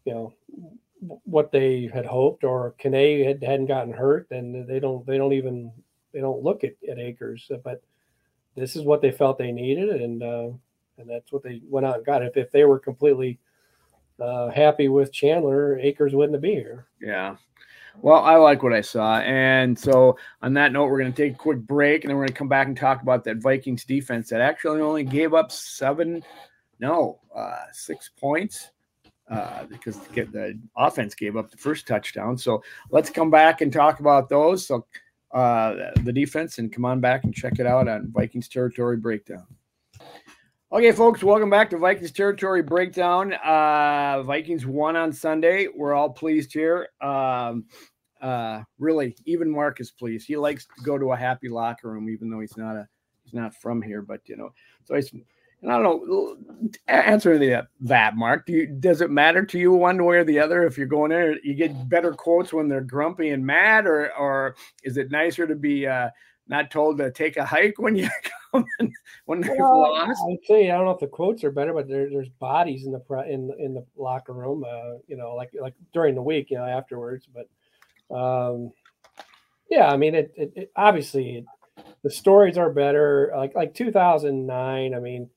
you 0.04 0.12
know, 0.12 0.34
what 1.24 1.50
they 1.50 1.90
had 1.92 2.04
hoped, 2.04 2.44
or 2.44 2.74
Kane 2.78 3.24
had 3.24 3.42
hadn't 3.42 3.66
gotten 3.66 3.92
hurt, 3.92 4.26
then 4.28 4.66
they 4.68 4.78
don't 4.78 5.06
they 5.06 5.16
don't 5.16 5.32
even 5.32 5.72
they 6.12 6.20
don't 6.20 6.42
look 6.42 6.64
at, 6.64 6.74
at 6.88 6.98
Akers. 6.98 7.50
But 7.64 7.82
this 8.56 8.76
is 8.76 8.84
what 8.84 9.00
they 9.00 9.10
felt 9.10 9.38
they 9.38 9.52
needed, 9.52 10.02
and 10.02 10.22
uh, 10.22 10.50
and 10.98 11.08
that's 11.08 11.32
what 11.32 11.42
they 11.42 11.62
went 11.64 11.86
out 11.86 11.96
and 11.96 12.06
got. 12.06 12.22
If 12.22 12.36
if 12.36 12.50
they 12.52 12.64
were 12.64 12.78
completely 12.78 13.38
uh, 14.20 14.50
happy 14.50 14.88
with 14.88 15.12
Chandler, 15.12 15.78
Akers 15.78 16.14
wouldn't 16.14 16.42
be 16.42 16.54
here. 16.54 16.88
Yeah. 17.00 17.36
Well, 18.00 18.22
I 18.22 18.36
like 18.36 18.62
what 18.62 18.72
I 18.72 18.80
saw. 18.80 19.18
And 19.18 19.76
so, 19.76 20.16
on 20.42 20.54
that 20.54 20.72
note, 20.72 20.86
we're 20.86 21.00
going 21.00 21.12
to 21.12 21.22
take 21.22 21.34
a 21.34 21.38
quick 21.38 21.58
break 21.58 22.04
and 22.04 22.10
then 22.10 22.16
we're 22.16 22.22
going 22.22 22.28
to 22.28 22.34
come 22.34 22.48
back 22.48 22.68
and 22.68 22.76
talk 22.76 23.02
about 23.02 23.24
that 23.24 23.38
Vikings 23.38 23.84
defense 23.84 24.30
that 24.30 24.40
actually 24.40 24.80
only 24.80 25.02
gave 25.02 25.34
up 25.34 25.50
seven, 25.50 26.22
no, 26.78 27.18
uh, 27.34 27.64
six 27.72 28.10
points 28.16 28.70
uh, 29.28 29.64
because 29.64 29.98
the 29.98 30.58
offense 30.76 31.14
gave 31.14 31.36
up 31.36 31.50
the 31.50 31.56
first 31.56 31.88
touchdown. 31.88 32.38
So, 32.38 32.62
let's 32.90 33.10
come 33.10 33.30
back 33.30 33.62
and 33.62 33.72
talk 33.72 33.98
about 33.98 34.28
those. 34.28 34.64
So, 34.64 34.86
uh, 35.32 35.90
the 36.04 36.12
defense, 36.12 36.58
and 36.58 36.72
come 36.72 36.84
on 36.84 37.00
back 37.00 37.24
and 37.24 37.34
check 37.34 37.58
it 37.58 37.66
out 37.66 37.88
on 37.88 38.12
Vikings 38.12 38.48
Territory 38.48 38.96
Breakdown. 38.96 39.46
Okay, 40.70 40.92
folks, 40.92 41.22
welcome 41.22 41.48
back 41.48 41.70
to 41.70 41.78
Vikings 41.78 42.12
Territory 42.12 42.60
Breakdown. 42.60 43.32
Uh, 43.32 44.22
Vikings 44.22 44.66
won 44.66 44.96
on 44.96 45.14
Sunday. 45.14 45.66
We're 45.74 45.94
all 45.94 46.10
pleased 46.10 46.52
here. 46.52 46.90
Um, 47.00 47.64
uh, 48.20 48.60
really, 48.78 49.16
even 49.24 49.50
Mark 49.50 49.80
is 49.80 49.90
pleased. 49.90 50.26
He 50.26 50.36
likes 50.36 50.66
to 50.66 50.82
go 50.82 50.98
to 50.98 51.12
a 51.12 51.16
happy 51.16 51.48
locker 51.48 51.90
room, 51.90 52.10
even 52.10 52.28
though 52.28 52.40
he's 52.40 52.58
not 52.58 52.76
a 52.76 52.86
he's 53.24 53.32
not 53.32 53.54
from 53.54 53.80
here. 53.80 54.02
But 54.02 54.20
you 54.26 54.36
know, 54.36 54.50
so 54.84 54.94
he's 54.94 55.10
and 55.62 55.72
I 55.72 55.80
don't 55.80 56.06
know. 56.06 56.36
Answer 56.86 57.38
that, 57.38 57.68
that 57.80 58.16
Mark. 58.16 58.44
Do 58.44 58.52
you, 58.52 58.66
does 58.66 59.00
it 59.00 59.10
matter 59.10 59.46
to 59.46 59.58
you 59.58 59.72
one 59.72 60.04
way 60.04 60.18
or 60.18 60.24
the 60.24 60.38
other 60.38 60.66
if 60.66 60.76
you're 60.76 60.86
going 60.86 61.12
in? 61.12 61.40
You 61.44 61.54
get 61.54 61.88
better 61.88 62.12
quotes 62.12 62.52
when 62.52 62.68
they're 62.68 62.82
grumpy 62.82 63.30
and 63.30 63.46
mad, 63.46 63.86
or 63.86 64.14
or 64.16 64.54
is 64.84 64.98
it 64.98 65.10
nicer 65.10 65.46
to 65.46 65.56
be 65.56 65.86
uh, 65.86 66.10
not 66.46 66.70
told 66.70 66.98
to 66.98 67.10
take 67.10 67.38
a 67.38 67.44
hike 67.46 67.78
when 67.78 67.96
you 67.96 68.10
when 69.26 69.40
they've 69.40 69.56
well, 69.58 69.80
lost. 69.80 70.20
I'd 70.30 70.46
say 70.46 70.70
I 70.70 70.76
don't 70.76 70.86
know 70.86 70.92
if 70.92 71.00
the 71.00 71.06
quotes 71.06 71.44
are 71.44 71.50
better, 71.50 71.72
but 71.72 71.88
there, 71.88 72.08
there's 72.10 72.28
bodies 72.28 72.84
in 72.84 72.92
the 72.92 73.02
in 73.28 73.52
in 73.58 73.74
the 73.74 73.84
locker 73.96 74.32
room. 74.32 74.64
Uh, 74.68 74.98
you 75.06 75.16
know, 75.16 75.34
like 75.34 75.50
like 75.60 75.74
during 75.92 76.14
the 76.14 76.22
week, 76.22 76.50
you 76.50 76.58
know, 76.58 76.64
afterwards. 76.64 77.26
But 77.32 78.14
um, 78.14 78.72
Yeah, 79.70 79.90
I 79.90 79.96
mean, 79.96 80.14
it, 80.14 80.32
it, 80.36 80.52
it 80.56 80.72
obviously 80.76 81.38
it, 81.38 81.44
the 82.02 82.10
stories 82.10 82.56
are 82.58 82.70
better. 82.70 83.32
Like 83.36 83.54
like 83.54 83.74
2009. 83.74 84.94
I 84.94 84.98
mean, 84.98 85.30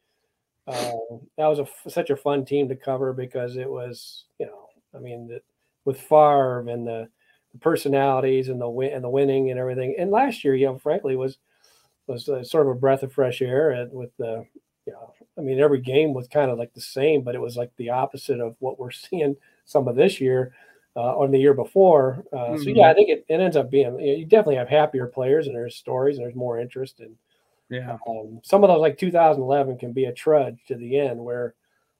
uh, 0.67 0.91
that 1.37 1.47
was 1.47 1.59
a, 1.59 1.89
such 1.89 2.09
a 2.09 2.15
fun 2.15 2.45
team 2.45 2.69
to 2.69 2.75
cover 2.75 3.13
because 3.13 3.57
it 3.57 3.69
was, 3.69 4.25
you 4.39 4.45
know, 4.45 4.69
I 4.95 4.99
mean, 4.99 5.27
the, 5.27 5.41
with 5.85 5.99
Favre 5.99 6.59
and 6.59 6.85
the, 6.85 7.09
the, 7.51 7.57
personalities 7.59 8.49
and 8.49 8.61
the 8.61 8.69
win 8.69 8.93
and 8.93 9.03
the 9.03 9.09
winning 9.09 9.49
and 9.49 9.59
everything. 9.59 9.95
And 9.97 10.11
last 10.11 10.43
year, 10.43 10.55
you 10.55 10.67
know, 10.67 10.77
frankly, 10.77 11.15
was 11.15 11.39
was 12.07 12.27
uh, 12.29 12.43
sort 12.43 12.67
of 12.67 12.75
a 12.75 12.79
breath 12.79 13.03
of 13.03 13.13
fresh 13.13 13.41
air 13.41 13.71
and 13.71 13.91
with 13.91 14.15
the, 14.17 14.45
you 14.85 14.93
know, 14.93 15.13
I 15.37 15.41
mean, 15.41 15.59
every 15.59 15.79
game 15.79 16.13
was 16.13 16.27
kind 16.27 16.51
of 16.51 16.57
like 16.57 16.73
the 16.73 16.81
same, 16.81 17.21
but 17.21 17.35
it 17.35 17.41
was 17.41 17.57
like 17.57 17.71
the 17.77 17.89
opposite 17.89 18.39
of 18.39 18.55
what 18.59 18.79
we're 18.79 18.91
seeing 18.91 19.35
some 19.65 19.87
of 19.87 19.95
this 19.95 20.19
year 20.19 20.53
uh, 20.95 21.13
or 21.13 21.27
the 21.27 21.37
year 21.37 21.53
before. 21.53 22.25
Uh, 22.33 22.37
mm-hmm. 22.37 22.63
So 22.63 22.69
yeah, 22.69 22.89
I 22.89 22.93
think 22.93 23.09
it, 23.09 23.25
it 23.29 23.39
ends 23.39 23.55
up 23.55 23.71
being 23.71 23.99
you, 23.99 24.13
know, 24.13 24.17
you 24.19 24.25
definitely 24.25 24.57
have 24.57 24.69
happier 24.69 25.07
players 25.07 25.47
and 25.47 25.55
there's 25.55 25.75
stories 25.75 26.17
and 26.17 26.25
there's 26.25 26.35
more 26.35 26.59
interest 26.59 26.99
and 26.99 27.15
yeah. 27.71 27.97
Um, 28.05 28.41
some 28.43 28.63
of 28.63 28.67
those, 28.67 28.81
like 28.81 28.97
2011, 28.97 29.77
can 29.77 29.93
be 29.93 30.05
a 30.05 30.13
trudge 30.13 30.57
to 30.67 30.75
the 30.75 30.99
end 30.99 31.17
where 31.17 31.55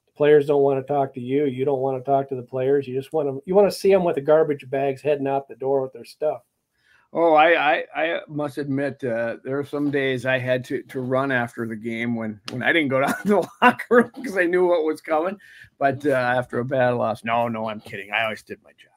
the 0.05 0.11
players 0.11 0.45
don't 0.45 0.63
want 0.63 0.85
to 0.85 0.93
talk 0.93 1.13
to 1.13 1.21
you. 1.21 1.45
You 1.45 1.63
don't 1.63 1.79
want 1.79 1.97
to 1.97 2.11
talk 2.11 2.27
to 2.29 2.35
the 2.35 2.43
players. 2.43 2.87
You 2.87 2.93
just 2.93 3.13
want 3.13 3.29
to 3.29 3.41
you 3.45 3.55
want 3.55 3.71
to 3.71 3.75
see 3.75 3.89
them 3.89 4.03
with 4.03 4.15
the 4.15 4.21
garbage 4.21 4.69
bags 4.69 5.01
heading 5.01 5.27
out 5.27 5.47
the 5.47 5.55
door 5.55 5.81
with 5.81 5.93
their 5.93 6.03
stuff. 6.03 6.41
Oh, 7.13 7.33
I 7.33 7.73
I, 7.73 7.85
I 7.95 8.19
must 8.29 8.57
admit, 8.57 9.03
uh, 9.03 9.37
there 9.43 9.59
are 9.59 9.65
some 9.65 9.91
days 9.91 10.25
I 10.25 10.39
had 10.39 10.63
to 10.65 10.81
to 10.83 11.01
run 11.01 11.31
after 11.31 11.67
the 11.67 11.75
game 11.75 12.15
when 12.15 12.39
when 12.51 12.63
I 12.63 12.71
didn't 12.71 12.89
go 12.89 13.01
down 13.05 13.13
to 13.23 13.27
the 13.27 13.47
locker 13.61 13.85
room 13.89 14.11
because 14.15 14.37
I 14.37 14.45
knew 14.45 14.65
what 14.65 14.85
was 14.85 15.01
coming. 15.01 15.37
But 15.77 16.05
uh, 16.05 16.11
after 16.11 16.59
a 16.59 16.65
bad 16.65 16.91
loss, 16.91 17.23
no, 17.23 17.47
no, 17.47 17.67
I'm 17.67 17.81
kidding. 17.81 18.11
I 18.11 18.23
always 18.23 18.43
did 18.43 18.59
my 18.63 18.71
job. 18.71 18.91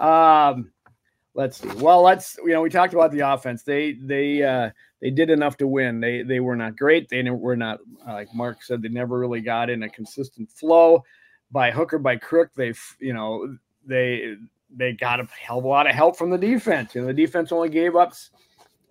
Um, 0.00 0.72
let's 1.34 1.58
see. 1.58 1.68
Well, 1.76 2.02
let's 2.02 2.38
you 2.44 2.52
know 2.52 2.62
we 2.62 2.70
talked 2.70 2.94
about 2.94 3.10
the 3.10 3.20
offense. 3.20 3.64
They 3.64 3.94
they 3.94 4.44
uh, 4.44 4.70
they 5.02 5.10
did 5.10 5.28
enough 5.28 5.56
to 5.56 5.66
win. 5.66 5.98
They 5.98 6.22
they 6.22 6.38
were 6.38 6.56
not 6.56 6.76
great. 6.76 7.08
They 7.08 7.28
were 7.28 7.56
not 7.56 7.80
uh, 8.06 8.12
like 8.12 8.32
Mark 8.32 8.62
said. 8.62 8.80
They 8.80 8.88
never 8.88 9.18
really 9.18 9.40
got 9.40 9.70
in 9.70 9.82
a 9.82 9.88
consistent 9.88 10.50
flow. 10.52 11.02
By 11.50 11.72
hook 11.72 11.92
or 11.94 11.98
by 11.98 12.14
crook, 12.14 12.50
they 12.54 12.72
you 13.00 13.12
know 13.12 13.56
they 13.84 14.36
they 14.74 14.92
got 14.92 15.20
a 15.20 15.28
hell 15.40 15.58
of 15.58 15.64
a 15.64 15.68
lot 15.68 15.88
of 15.88 15.94
help 15.94 16.16
from 16.16 16.30
the 16.30 16.38
defense. 16.38 16.94
You 16.94 17.02
know 17.02 17.06
the 17.08 17.14
defense 17.14 17.52
only 17.52 17.68
gave 17.68 17.96
up 17.96 18.14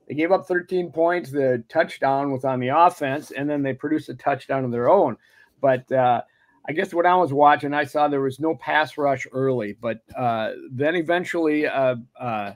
they 0.09 0.15
gave 0.15 0.31
up 0.31 0.47
13 0.47 0.91
points. 0.91 1.29
The 1.29 1.63
touchdown 1.69 2.31
was 2.31 2.43
on 2.43 2.59
the 2.59 2.69
offense, 2.69 3.29
and 3.31 3.47
then 3.47 3.61
they 3.61 3.73
produced 3.73 4.09
a 4.09 4.15
touchdown 4.15 4.65
of 4.65 4.71
their 4.71 4.89
own. 4.89 5.15
But 5.61 5.89
uh, 5.91 6.23
I 6.67 6.71
guess 6.71 6.93
what 6.93 7.05
I 7.05 7.15
was 7.15 7.31
watching, 7.31 7.75
I 7.75 7.83
saw 7.83 8.07
there 8.07 8.19
was 8.19 8.39
no 8.39 8.55
pass 8.55 8.97
rush 8.97 9.27
early, 9.31 9.77
but 9.79 9.99
uh, 10.17 10.51
then 10.71 10.95
eventually 10.95 11.67
uh, 11.67 11.95
uh, 12.19 12.53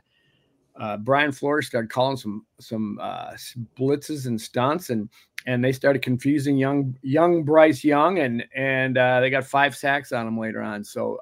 uh 0.80 0.98
Brian 0.98 1.32
Flores 1.32 1.68
started 1.68 1.92
calling 1.92 2.18
some 2.18 2.44
some 2.60 2.98
uh, 3.00 3.34
blitzes 3.78 4.26
and 4.26 4.42
stunts, 4.42 4.90
and 4.90 5.08
and 5.46 5.64
they 5.64 5.74
started 5.74 6.02
confusing 6.02 6.58
young 6.58 6.98
young 7.04 7.44
Bryce 7.44 7.84
Young, 7.84 8.18
and 8.18 8.44
and 8.56 8.96
they 8.96 9.30
got 9.30 9.46
five 9.46 9.76
sacks 9.76 10.12
on 10.12 10.26
him 10.26 10.40
later 10.40 10.62
on. 10.62 10.84
So 10.84 11.20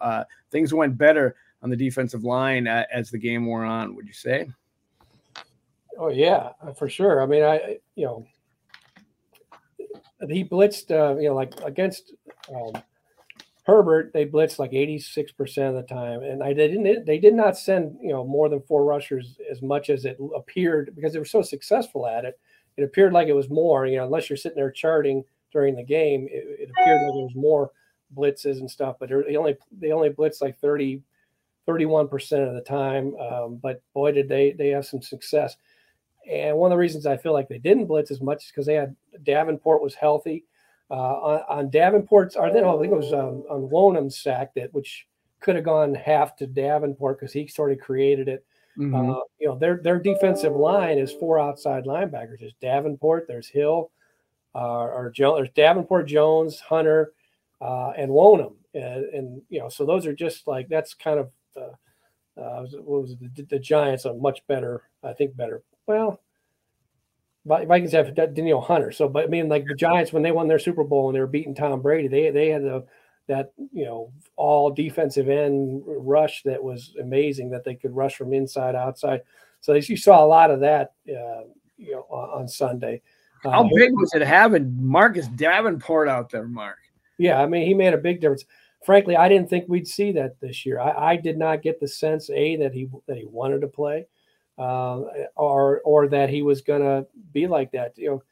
things 0.50 0.74
went 0.74 0.98
better 0.98 1.36
on 1.62 1.70
the 1.70 1.76
defensive 1.76 2.24
line 2.24 2.68
as 2.68 3.10
the 3.10 3.18
game 3.18 3.46
wore 3.46 3.66
on. 3.66 3.96
Would 3.96 4.08
you 4.08 4.14
say? 4.14 4.50
Oh 5.98 6.10
yeah, 6.10 6.52
for 6.78 6.90
sure. 6.90 7.22
I 7.22 7.26
mean, 7.26 7.44
I 7.44 7.78
you 7.96 8.06
know 8.06 8.26
he 10.30 10.44
blitzed, 10.44 10.92
uh, 10.92 11.18
you 11.20 11.30
know, 11.30 11.36
like 11.36 11.60
against 11.62 12.14
um, 12.54 12.82
Herbert, 13.64 14.12
they 14.14 14.26
blitzed 14.26 14.60
like 14.60 14.72
86% 14.72 15.70
of 15.70 15.76
the 15.76 15.84
time. 15.84 16.22
And 16.22 16.44
I 16.44 16.54
didn't, 16.54 17.06
they 17.06 17.18
did 17.18 17.34
not 17.34 17.58
send, 17.58 17.98
you 18.02 18.10
know, 18.10 18.26
more 18.26 18.50
than 18.50 18.62
four 18.62 18.84
rushers 18.84 19.38
as 19.50 19.62
much 19.62 19.90
as 19.90 20.06
it 20.06 20.18
appeared 20.36 20.94
because 20.96 21.14
they 21.14 21.20
were 21.20 21.26
so 21.26 21.42
successful 21.42 22.08
at 22.08 22.26
it. 22.26 22.40
It 22.78 22.84
appeared 22.84 23.14
like 23.14 23.28
it 23.28 23.34
was 23.34 23.50
more, 23.50 23.86
you 23.86 23.98
know, 23.98 24.06
unless 24.06 24.30
you're 24.30 24.38
sitting 24.38 24.58
there 24.58 24.72
charting 24.72 25.24
during 25.52 25.76
the 25.76 25.84
game, 25.84 26.28
it, 26.32 26.46
it 26.48 26.70
appeared 26.70 27.02
like 27.02 27.14
there 27.14 27.24
was 27.24 27.36
more 27.36 27.72
blitzes 28.16 28.60
and 28.60 28.70
stuff, 28.70 28.98
but 29.00 29.10
they 29.10 29.36
only, 29.36 29.58
they 29.72 29.92
only 29.92 30.10
blitzed 30.10 30.42
like 30.42 30.60
30, 30.60 31.02
31% 31.68 32.48
of 32.48 32.54
the 32.54 32.62
time. 32.62 33.16
Um, 33.16 33.60
but 33.62 33.82
boy, 33.94 34.12
did 34.12 34.28
they, 34.28 34.52
they 34.52 34.70
have 34.70 34.86
some 34.86 35.02
success. 35.02 35.58
And 36.30 36.58
one 36.58 36.72
of 36.72 36.76
the 36.76 36.80
reasons 36.80 37.06
I 37.06 37.18
feel 37.18 37.34
like 37.34 37.50
they 37.50 37.58
didn't 37.58 37.88
blitz 37.88 38.12
as 38.12 38.22
much 38.22 38.46
is 38.46 38.52
because 38.52 38.66
they 38.66 38.76
had 38.76 38.96
Davenport 39.24 39.82
was 39.82 39.96
healthy. 39.96 40.46
Uh, 40.90 40.94
on, 40.94 41.42
on, 41.48 41.70
Davenport's, 41.70 42.36
or 42.36 42.52
then 42.52 42.66
I 42.66 42.72
think 42.74 42.92
it 42.92 42.98
was 42.98 43.14
um, 43.14 43.44
on 43.50 43.70
Wonnum's 43.70 44.18
sack 44.18 44.54
that 44.56 44.74
which 44.74 45.08
could 45.40 45.56
have 45.56 45.64
gone 45.64 45.96
half 45.96 46.36
to 46.38 46.48
Davenport 46.48 47.20
because 47.20 47.34
he 47.34 47.48
sort 47.48 47.72
of 47.72 47.80
created 47.80 48.28
it. 48.28 48.46
Mm-hmm. 48.78 49.12
Uh, 49.12 49.20
you 49.40 49.48
know, 49.48 49.58
their 49.58 49.78
their 49.78 50.00
defensive 50.00 50.56
line 50.56 50.98
is 50.98 51.14
four 51.14 51.40
outside 51.40 51.86
linebackers. 51.86 52.40
There's 52.40 52.54
Davenport, 52.62 53.26
there's 53.28 53.48
Hill, 53.48 53.92
uh, 54.56 54.60
or 54.60 55.12
Jones, 55.14 55.38
there's 55.38 55.50
Davenport, 55.56 56.08
Jones, 56.08 56.60
Hunter, 56.60 57.14
uh, 57.60 57.92
and 57.92 58.12
Wonnum, 58.12 58.54
and, 58.74 59.06
and, 59.06 59.42
you 59.50 59.60
know, 59.60 59.70
so 59.70 59.86
those 59.86 60.06
are 60.06 60.14
just 60.14 60.48
like 60.48 60.70
that's 60.70 60.94
kind 60.94 61.20
of 61.20 61.30
uh, 61.58 62.66
what 62.84 63.02
was 63.02 63.12
it, 63.12 63.36
the, 63.36 63.44
the 63.44 63.60
Giants 63.60 64.06
are 64.06 64.14
much 64.14 64.46
better, 64.48 64.84
I 65.04 65.14
think, 65.14 65.36
better 65.36 65.64
well, 65.92 66.22
Vikings 67.46 67.92
have 67.94 68.14
Danielle 68.16 68.62
Hunter. 68.62 68.92
So, 68.92 69.10
but 69.10 69.24
I 69.26 69.28
mean, 69.28 69.50
like 69.50 69.66
the 69.66 69.76
Giants 69.76 70.14
when 70.14 70.24
they 70.24 70.32
won 70.32 70.48
their 70.48 70.60
Super 70.60 70.84
Bowl 70.84 71.10
and 71.10 71.16
they 71.16 71.20
were 71.20 71.28
beating 71.28 71.56
Tom 71.56 71.82
Brady, 71.82 72.08
they 72.08 72.30
they 72.30 72.50
had 72.50 72.64
the 72.64 72.86
that 73.28 73.52
you 73.72 73.86
know 73.86 74.12
all 74.36 74.72
defensive 74.72 75.30
end 75.30 75.84
rush 75.86 76.44
that 76.44 76.62
was 76.62 76.96
amazing 77.02 77.50
that 77.50 77.64
they 77.64 77.76
could 77.76 77.96
rush 77.96 78.16
from 78.16 78.34
inside 78.34 78.76
outside. 78.76 79.22
So 79.62 79.74
you 79.74 79.98
saw 79.98 80.24
a 80.24 80.26
lot 80.26 80.52
of 80.52 80.60
that, 80.62 80.94
uh, 81.08 81.44
you 81.78 81.92
know, 81.92 82.02
on, 82.10 82.48
Sunday. 82.48 83.02
How 83.44 83.64
big 83.76 83.92
was 83.94 84.12
it 84.16 84.24
having 84.24 84.76
Marcus 84.80 85.28
Davenport 85.28 86.08
out 86.08 86.32
there, 86.32 86.48
Mark? 86.48 86.80
Yeah, 87.20 87.40
I 87.40 87.46
mean, 87.46 87.68
he 87.68 87.76
made 87.76 87.94
a 87.94 87.98
big 87.98 88.22
difference. 88.22 88.46
Frankly, 88.84 89.16
I 89.16 89.30
didn't 89.30 89.50
think 89.50 89.66
we'd 89.68 89.88
see 89.88 90.12
that 90.14 90.40
this 90.40 90.66
year. 90.66 90.80
I, 90.80 91.12
I 91.12 91.16
did 91.16 91.38
not 91.38 91.62
get 91.62 91.80
the 91.80 91.88
sense 91.88 92.30
a 92.32 92.56
that 92.58 92.74
he 92.74 92.90
that 93.08 93.18
he 93.18 93.26
wanted 93.26 93.62
to 93.62 93.68
play 93.68 94.08
uh, 94.58 95.02
or 95.36 95.82
or 95.82 96.08
that 96.08 96.30
he 96.30 96.42
was 96.42 96.62
going 96.62 96.82
to 96.82 97.08
be 97.34 97.48
like 97.48 97.72
that. 97.72 97.98
You 97.98 98.10
know, 98.10 98.24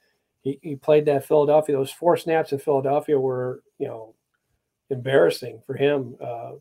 he, 0.41 0.59
he 0.61 0.75
played 0.75 1.05
that 1.05 1.25
Philadelphia. 1.25 1.75
Those 1.75 1.91
four 1.91 2.17
snaps 2.17 2.51
in 2.51 2.59
Philadelphia 2.59 3.19
were 3.19 3.63
you 3.77 3.87
know 3.87 4.13
embarrassing 4.89 5.61
for 5.65 5.75
him, 5.75 6.15
uh, 6.21 6.51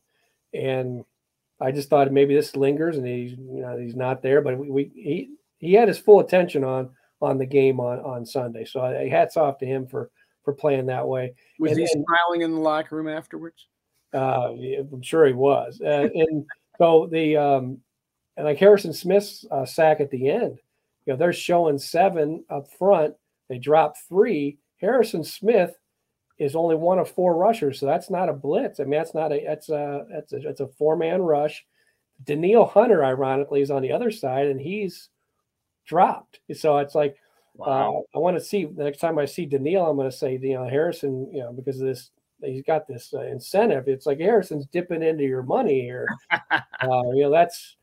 and 0.55 1.05
I 1.61 1.73
just 1.73 1.91
thought 1.91 2.13
maybe 2.13 2.35
this 2.35 2.57
lingers 2.57 2.97
and 2.97 3.07
he's 3.07 3.33
you 3.33 3.61
know 3.61 3.77
he's 3.77 3.97
not 3.97 4.23
there. 4.23 4.41
But 4.41 4.59
we, 4.59 4.71
we 4.71 4.91
he 4.95 5.31
he 5.59 5.75
had 5.75 5.89
his 5.89 5.99
full 5.99 6.21
attention 6.21 6.65
on 6.65 6.91
on 7.21 7.39
the 7.39 7.47
game 7.47 7.81
on 7.81 7.99
on 8.01 8.25
Sunday. 8.25 8.65
So 8.65 8.81
I, 8.81 9.09
hats 9.09 9.37
off 9.37 9.59
to 9.59 9.67
him 9.67 9.87
for 9.87 10.11
for 10.45 10.55
playing 10.55 10.87
that 10.87 11.07
way. 11.07 11.35
Was 11.59 11.73
and, 11.73 11.81
he 11.81 11.87
smiling 11.87 12.43
in 12.43 12.53
the 12.53 12.61
locker 12.61 12.97
room 12.97 13.09
afterwards? 13.09 13.67
Uh, 14.15 14.53
I'm 14.53 15.03
sure 15.03 15.27
he 15.27 15.33
was. 15.33 15.81
Uh, 15.81 16.09
and 16.15 16.47
so 16.79 17.09
the 17.11 17.37
um, 17.37 17.79
and 18.37 18.47
like 18.47 18.59
Harrison 18.59 18.93
Smith's 18.93 19.45
uh, 19.51 19.67
sack 19.67 20.01
at 20.01 20.11
the 20.11 20.31
end, 20.31 20.59
you 21.05 21.13
know, 21.13 21.17
they're 21.17 21.33
showing 21.33 21.79
seven 21.79 22.45
up 22.49 22.71
front. 22.71 23.15
They 23.49 23.59
drop 23.59 23.97
three. 24.09 24.59
Harrison 24.81 25.25
Smith 25.25 25.75
is 26.39 26.55
only 26.55 26.77
one 26.77 26.99
of 26.99 27.11
four 27.11 27.37
rushers, 27.37 27.81
so 27.81 27.87
that's 27.87 28.11
not 28.11 28.29
a 28.29 28.33
blitz. 28.33 28.79
I 28.81 28.85
mean, 28.85 28.93
that's 28.93 29.15
not 29.15 29.33
a 29.33 29.43
that's 29.45 29.69
a 29.69 30.07
that's 30.11 30.33
a, 30.33 30.39
that's 30.39 30.61
a 30.61 30.69
four 30.69 30.97
man 30.97 31.21
rush. 31.21 31.67
Danielle 32.25 32.67
Hunter, 32.67 33.05
ironically, 33.05 33.61
is 33.61 33.71
on 33.71 33.83
the 33.83 33.93
other 33.93 34.11
side, 34.11 34.47
and 34.47 34.61
he's 34.61 35.09
dropped. 35.87 36.41
So 36.55 36.79
it's 36.79 36.95
like 36.95 37.17
uh, 37.59 37.65
wow. 37.67 38.05
uh, 38.15 38.19
I 38.19 38.21
want 38.21 38.37
to 38.37 38.45
see 38.45 38.67
the 38.67 38.85
next 38.85 38.99
time 38.99 39.19
I 39.19 39.25
see 39.25 39.47
Danielle, 39.47 39.87
I'm 39.87 39.97
going 39.97 40.11
to 40.11 40.17
say 40.17 40.39
you 40.41 40.55
know 40.55 40.69
Harrison, 40.69 41.29
you 41.33 41.41
know, 41.41 41.53
because 41.53 41.81
of 41.81 41.87
this 41.87 42.11
he's 42.43 42.63
got 42.63 42.87
this 42.87 43.13
uh, 43.15 43.23
incentive. 43.23 43.89
It's 43.89 44.07
like 44.07 44.19
Harrison's 44.19 44.67
dipping 44.67 45.03
into 45.03 45.25
your 45.25 45.43
money 45.43 45.81
here. 45.81 46.09
uh, 46.31 47.11
you 47.15 47.23
know, 47.23 47.31
that's 47.31 47.77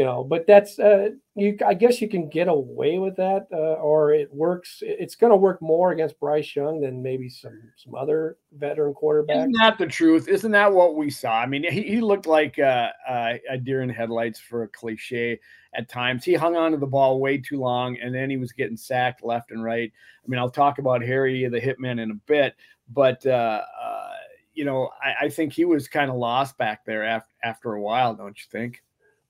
you 0.00 0.06
know 0.06 0.24
but 0.24 0.46
that's 0.46 0.78
uh 0.78 1.10
you 1.34 1.58
i 1.66 1.74
guess 1.74 2.00
you 2.00 2.08
can 2.08 2.26
get 2.28 2.48
away 2.48 2.98
with 2.98 3.14
that 3.16 3.46
uh, 3.52 3.74
or 3.82 4.12
it 4.12 4.32
works 4.32 4.78
it's 4.80 5.14
going 5.14 5.30
to 5.30 5.36
work 5.36 5.60
more 5.60 5.92
against 5.92 6.18
bryce 6.18 6.56
young 6.56 6.80
than 6.80 7.02
maybe 7.02 7.28
some 7.28 7.60
some 7.76 7.94
other 7.94 8.38
veteran 8.52 8.94
quarterback. 8.94 9.36
isn't 9.36 9.52
that 9.52 9.76
the 9.76 9.86
truth 9.86 10.26
isn't 10.26 10.52
that 10.52 10.72
what 10.72 10.96
we 10.96 11.10
saw 11.10 11.40
i 11.40 11.44
mean 11.46 11.64
he, 11.64 11.82
he 11.82 12.00
looked 12.00 12.26
like 12.26 12.58
uh, 12.58 12.88
uh, 13.06 13.34
a 13.50 13.58
deer 13.58 13.82
in 13.82 13.90
headlights 13.90 14.40
for 14.40 14.62
a 14.62 14.68
cliche 14.68 15.38
at 15.74 15.88
times 15.88 16.24
he 16.24 16.32
hung 16.32 16.56
on 16.56 16.72
to 16.72 16.78
the 16.78 16.86
ball 16.86 17.20
way 17.20 17.36
too 17.36 17.58
long 17.58 17.98
and 17.98 18.14
then 18.14 18.30
he 18.30 18.38
was 18.38 18.52
getting 18.52 18.78
sacked 18.78 19.22
left 19.22 19.50
and 19.50 19.62
right 19.62 19.92
i 20.24 20.28
mean 20.28 20.40
i'll 20.40 20.48
talk 20.48 20.78
about 20.78 21.02
harry 21.02 21.46
the 21.46 21.60
hitman 21.60 22.00
in 22.00 22.10
a 22.10 22.20
bit 22.26 22.54
but 22.92 23.24
uh, 23.26 23.62
uh 23.82 24.12
you 24.54 24.64
know 24.64 24.90
I, 25.02 25.26
I 25.26 25.28
think 25.28 25.52
he 25.52 25.64
was 25.64 25.88
kind 25.88 26.10
of 26.10 26.16
lost 26.16 26.58
back 26.58 26.84
there 26.84 27.04
after 27.04 27.32
after 27.42 27.72
a 27.74 27.80
while 27.80 28.14
don't 28.14 28.36
you 28.36 28.44
think 28.50 28.82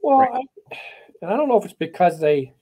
well, 0.03 0.19
right. 0.19 0.31
I, 0.33 0.77
and 1.23 1.31
I 1.31 1.37
don't 1.37 1.49
know 1.49 1.59
if 1.59 1.65
it's 1.65 1.75
because 1.75 2.19
they 2.21 2.53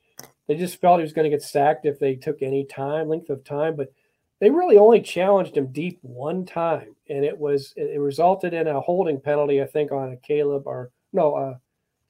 they 0.47 0.57
just 0.57 0.81
felt 0.81 0.99
he 0.99 1.03
was 1.03 1.13
going 1.13 1.31
to 1.31 1.35
get 1.37 1.43
sacked 1.43 1.87
if 1.87 1.99
they 1.99 2.15
took 2.15 2.43
any 2.43 2.65
time, 2.65 3.09
length 3.09 3.31
of 3.31 3.45
time, 3.45 3.77
but 3.77 3.93
they 4.41 4.51
really 4.51 4.79
only 4.79 5.01
challenged 5.01 5.57
him 5.57 5.73
deep 5.73 5.99
one 6.03 6.45
time, 6.45 6.95
and 7.09 7.25
it 7.25 7.37
was 7.37 7.73
it 7.77 8.01
resulted 8.01 8.55
in 8.55 8.67
a 8.67 8.81
holding 8.81 9.21
penalty, 9.21 9.63
I 9.63 9.67
think, 9.67 9.93
on 9.93 10.13
a 10.13 10.17
Caleb 10.17 10.67
or 10.67 10.91
no, 11.13 11.35
uh, 11.35 11.55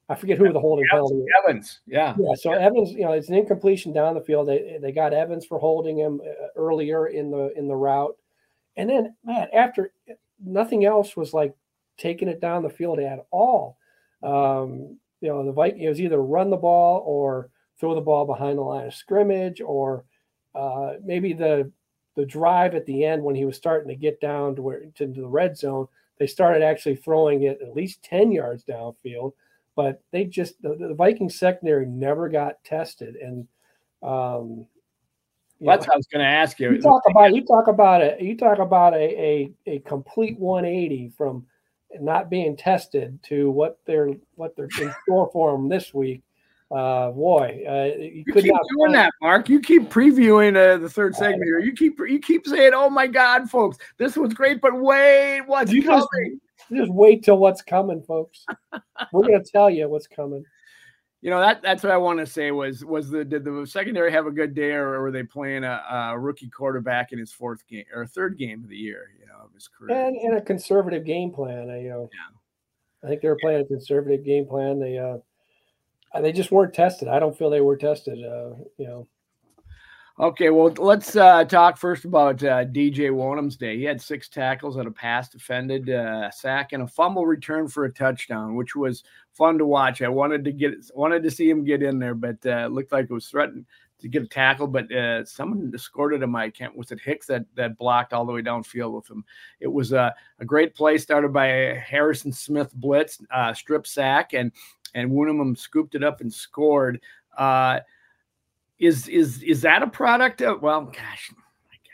I 0.09 0.15
forget 0.15 0.37
who 0.37 0.51
the 0.51 0.59
holding 0.59 0.85
penalty. 0.89 1.23
Evans, 1.43 1.81
yeah, 1.85 2.15
yeah. 2.19 2.35
So 2.35 2.51
Evans, 2.51 2.91
you 2.91 3.01
know, 3.01 3.13
it's 3.13 3.29
an 3.29 3.35
incompletion 3.35 3.93
down 3.93 4.15
the 4.15 4.21
field. 4.21 4.47
They 4.47 4.77
they 4.81 4.91
got 4.91 5.13
Evans 5.13 5.45
for 5.45 5.59
holding 5.59 5.97
him 5.97 6.21
uh, 6.23 6.47
earlier 6.55 7.07
in 7.07 7.31
the 7.31 7.51
in 7.57 7.67
the 7.67 7.75
route, 7.75 8.15
and 8.79 8.89
then 8.89 9.15
man, 9.25 9.47
after 9.53 9.91
nothing 10.43 10.85
else 10.85 11.17
was 11.17 11.33
like 11.33 11.53
taking 11.97 12.29
it 12.29 12.39
down 12.39 12.63
the 12.63 12.69
field 12.69 12.97
at 12.99 13.25
all. 13.29 13.77
Um, 14.23 14.97
you 15.19 15.27
know, 15.27 15.45
the 15.45 15.51
Vikings 15.51 15.89
was 15.89 16.01
either 16.01 16.21
run 16.21 16.49
the 16.49 16.55
ball 16.55 17.03
or 17.05 17.49
throw 17.77 17.93
the 17.93 18.01
ball 18.01 18.25
behind 18.25 18.57
the 18.57 18.61
line 18.61 18.87
of 18.87 18.93
scrimmage, 18.93 19.59
or 19.59 20.05
uh, 20.55 20.93
maybe 21.03 21.33
the 21.33 21.69
the 22.15 22.25
drive 22.25 22.73
at 22.73 22.85
the 22.85 23.03
end 23.03 23.21
when 23.21 23.35
he 23.35 23.45
was 23.45 23.57
starting 23.57 23.89
to 23.89 23.95
get 23.95 24.21
down 24.21 24.55
to 24.55 24.61
where 24.61 24.81
to 24.95 25.07
the 25.07 25.27
red 25.27 25.57
zone, 25.57 25.87
they 26.17 26.27
started 26.27 26.63
actually 26.63 26.95
throwing 26.95 27.43
it 27.43 27.61
at 27.61 27.75
least 27.75 28.03
10 28.03 28.31
yards 28.31 28.63
downfield, 28.63 29.33
but 29.75 30.01
they 30.11 30.25
just 30.25 30.61
the, 30.61 30.75
the 30.75 30.93
Viking 30.93 31.29
secondary 31.29 31.85
never 31.85 32.29
got 32.29 32.63
tested. 32.63 33.15
And 33.15 33.47
um 34.01 34.65
that's 35.61 35.85
know, 35.85 35.89
what 35.89 35.93
I 35.93 35.97
was 35.97 36.07
going 36.07 36.23
to 36.23 36.29
ask 36.29 36.59
you. 36.59 36.71
You 36.71 36.81
talk 36.81 37.01
about 37.09 37.33
you 37.33 37.45
talk 37.45 37.67
about 37.67 38.01
it. 38.01 38.21
You 38.21 38.37
talk 38.37 38.59
about 38.59 38.93
a, 38.93 38.97
a 38.97 39.51
a 39.65 39.79
complete 39.79 40.39
180 40.39 41.13
from 41.17 41.45
not 41.99 42.29
being 42.29 42.55
tested 42.55 43.21
to 43.23 43.49
what 43.49 43.79
they're 43.85 44.13
what 44.35 44.55
they're 44.55 44.69
in 44.79 44.93
store 45.03 45.29
for 45.31 45.51
them 45.51 45.69
this 45.69 45.93
week 45.93 46.21
uh, 46.71 47.09
boy, 47.11 47.63
uh, 47.67 47.97
you, 47.99 48.23
you 48.27 48.33
keep 48.33 48.53
doing 48.77 48.91
that, 48.91 49.11
Mark. 49.21 49.49
You 49.49 49.59
keep 49.59 49.89
previewing 49.89 50.55
uh, 50.55 50.77
the 50.77 50.89
third 50.89 51.15
segment 51.15 51.43
here. 51.43 51.59
You 51.59 51.73
keep 51.73 51.97
you 51.99 52.19
keep 52.19 52.45
saying, 52.45 52.73
"Oh 52.75 52.91
my 52.91 53.07
God, 53.07 53.49
folks, 53.49 53.77
this 53.97 54.15
was 54.15 54.35
great," 54.35 54.61
but 54.61 54.79
wait, 54.79 55.41
what's 55.47 55.71
you 55.71 55.81
coming? 55.81 56.39
Just, 56.69 56.81
just 56.81 56.91
wait 56.91 57.23
till 57.23 57.37
what's 57.37 57.63
coming, 57.63 58.03
folks. 58.03 58.45
We're 59.11 59.23
gonna 59.23 59.43
tell 59.43 59.71
you 59.71 59.89
what's 59.89 60.05
coming. 60.05 60.43
You 61.21 61.29
know 61.29 61.41
that 61.41 61.61
that's 61.61 61.83
what 61.83 61.91
I 61.91 61.97
want 61.97 62.19
to 62.19 62.25
say 62.25 62.51
was 62.51 62.85
was 62.85 63.09
the 63.09 63.25
did 63.25 63.43
the 63.43 63.65
secondary 63.67 64.11
have 64.11 64.25
a 64.25 64.31
good 64.31 64.55
day 64.55 64.71
or 64.71 65.01
were 65.01 65.11
they 65.11 65.23
playing 65.23 65.65
a, 65.65 65.83
a 65.91 66.17
rookie 66.17 66.49
quarterback 66.49 67.11
in 67.11 67.19
his 67.19 67.33
fourth 67.33 67.67
game 67.67 67.83
or 67.93 68.05
third 68.05 68.37
game 68.37 68.63
of 68.63 68.69
the 68.69 68.77
year? 68.77 69.11
You 69.19 69.27
know, 69.27 69.33
of 69.43 69.53
his 69.53 69.67
career 69.67 70.07
and, 70.07 70.15
and 70.15 70.37
a 70.37 70.41
conservative 70.41 71.05
game 71.05 71.31
plan. 71.31 71.69
I, 71.69 71.81
you 71.81 71.89
know, 71.89 72.09
yeah. 72.13 73.07
I 73.07 73.09
think 73.09 73.21
they 73.21 73.27
were 73.27 73.37
playing 73.41 73.61
a 73.61 73.65
conservative 73.65 74.23
game 74.23 74.45
plan. 74.45 74.79
They 74.79 74.97
uh, 74.97 75.17
uh, 76.13 76.21
they 76.21 76.31
just 76.31 76.51
weren't 76.51 76.73
tested. 76.73 77.09
I 77.09 77.19
don't 77.19 77.37
feel 77.37 77.49
they 77.49 77.61
were 77.61 77.77
tested. 77.77 78.19
Uh, 78.23 78.55
you 78.77 78.87
know. 78.87 79.07
Okay, 80.19 80.49
well, 80.49 80.73
let's 80.79 81.15
uh, 81.15 81.45
talk 81.45 81.77
first 81.77 82.03
about 82.03 82.43
uh, 82.43 82.65
DJ 82.65 83.09
Wonnum's 83.09 83.55
day. 83.55 83.77
He 83.77 83.85
had 83.85 84.01
six 84.01 84.27
tackles 84.27 84.75
and 84.75 84.85
a 84.85 84.91
pass 84.91 85.29
defended, 85.29 85.89
uh, 85.89 86.29
sack, 86.29 86.73
and 86.73 86.83
a 86.83 86.87
fumble 86.87 87.25
return 87.25 87.69
for 87.69 87.85
a 87.85 87.93
touchdown, 87.93 88.55
which 88.55 88.75
was 88.75 89.05
fun 89.31 89.57
to 89.59 89.65
watch. 89.65 90.01
I 90.01 90.09
wanted 90.09 90.43
to 90.43 90.51
get 90.51 90.73
wanted 90.93 91.23
to 91.23 91.31
see 91.31 91.49
him 91.49 91.63
get 91.63 91.81
in 91.81 91.99
there, 91.99 92.15
but 92.15 92.45
uh, 92.45 92.67
looked 92.69 92.91
like 92.91 93.05
it 93.05 93.13
was 93.13 93.27
threatened 93.27 93.65
to 94.01 94.09
get 94.09 94.23
a 94.23 94.27
tackle. 94.27 94.67
But 94.67 94.91
uh, 94.91 95.23
someone 95.23 95.71
escorted 95.73 96.21
him. 96.21 96.35
I 96.35 96.49
can't. 96.49 96.75
Was 96.75 96.91
it 96.91 96.99
Hicks 96.99 97.27
that 97.27 97.45
that 97.55 97.77
blocked 97.77 98.11
all 98.11 98.25
the 98.25 98.33
way 98.33 98.41
downfield 98.41 98.93
with 98.93 99.09
him? 99.09 99.23
It 99.61 99.71
was 99.71 99.93
a, 99.93 100.13
a 100.39 100.43
great 100.43 100.75
play 100.75 100.97
started 100.97 101.31
by 101.31 101.45
a 101.45 101.75
Harrison 101.75 102.33
Smith 102.33 102.73
blitz, 102.75 103.21
uh, 103.33 103.53
strip 103.53 103.87
sack, 103.87 104.33
and 104.33 104.51
and 104.93 105.11
Wonnum 105.11 105.57
scooped 105.57 105.95
it 105.95 106.03
up 106.03 106.19
and 106.19 106.33
scored. 106.33 106.99
Is 108.79 109.07
is 109.07 109.43
is 109.43 109.61
that 109.61 109.83
a 109.83 109.87
product 109.87 110.41
of 110.41 110.61
well, 110.61 110.85
gosh, 110.85 111.31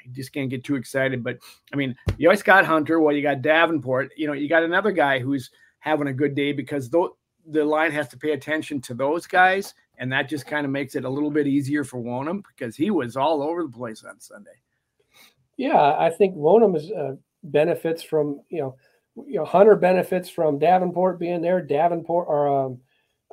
I 0.06 0.10
just 0.12 0.32
can't 0.34 0.50
get 0.50 0.64
too 0.64 0.76
excited. 0.76 1.24
But 1.24 1.40
I 1.74 1.76
mean, 1.76 1.96
you 2.18 2.28
always 2.28 2.44
got 2.44 2.66
Hunter. 2.66 3.00
Well, 3.00 3.16
you 3.16 3.24
got 3.24 3.42
Davenport. 3.42 4.12
You 4.16 4.28
know, 4.28 4.34
you 4.34 4.48
got 4.48 4.64
another 4.64 4.92
guy 4.92 5.20
who's 5.20 5.50
having 5.80 6.08
a 6.08 6.14
good 6.14 6.36
day 6.36 6.52
because 6.52 6.90
though 6.90 7.18
the 7.48 7.64
line 7.64 7.92
has 7.92 8.08
to 8.10 8.18
pay 8.18 8.32
attention 8.32 8.82
to 8.82 8.94
those 8.94 9.28
guys, 9.28 9.74
and 9.98 10.12
that 10.12 10.30
just 10.30 10.46
kind 10.46 10.66
of 10.66 10.72
makes 10.72 10.96
it 10.96 11.06
a 11.06 11.10
little 11.10 11.32
bit 11.32 11.48
easier 11.48 11.84
for 11.84 12.02
Wonnum 12.02 12.44
because 12.48 12.76
he 12.76 12.92
was 12.92 13.16
all 13.16 13.42
over 13.42 13.64
the 13.64 13.70
place 13.70 14.04
on 14.04 14.20
Sunday. 14.20 14.52
Yeah, 15.58 15.96
I 15.98 16.10
think 16.10 16.36
Wonnum 16.36 16.76
is, 16.76 16.92
uh, 16.92 17.16
benefits 17.44 18.04
from 18.04 18.42
you 18.50 18.62
know, 18.62 18.76
you 19.28 19.36
know 19.36 19.46
Hunter 19.46 19.76
benefits 19.76 20.30
from 20.30 20.60
Davenport 20.60 21.20
being 21.20 21.42
there. 21.42 21.62
Davenport 21.62 22.28
or 22.28 22.66
um, 22.66 22.80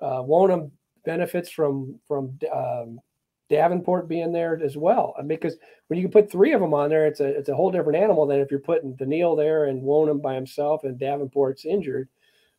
uh, 0.01 0.23
Wonnum 0.23 0.71
benefits 1.05 1.51
from 1.51 1.99
from 2.07 2.39
um, 2.55 3.01
Davenport 3.49 4.09
being 4.09 4.33
there 4.33 4.61
as 4.63 4.77
well. 4.77 5.15
because 5.27 5.57
when 5.89 5.99
you 5.99 6.05
can 6.05 6.13
put 6.13 6.31
three 6.31 6.53
of 6.53 6.61
them 6.61 6.75
on 6.75 6.89
there, 6.89 7.07
it's 7.07 7.21
a 7.21 7.27
it's 7.27 7.49
a 7.49 7.55
whole 7.55 7.71
different 7.71 8.03
animal 8.03 8.27
than 8.27 8.41
if 8.41 8.51
you're 8.51 8.61
putting 8.61 8.95
Danielle 8.95 9.37
there 9.37 9.67
and 9.67 9.83
Wonnum 9.83 10.23
by 10.23 10.35
himself 10.35 10.85
and 10.85 10.99
Davenport's 10.99 11.65
injured. 11.65 12.09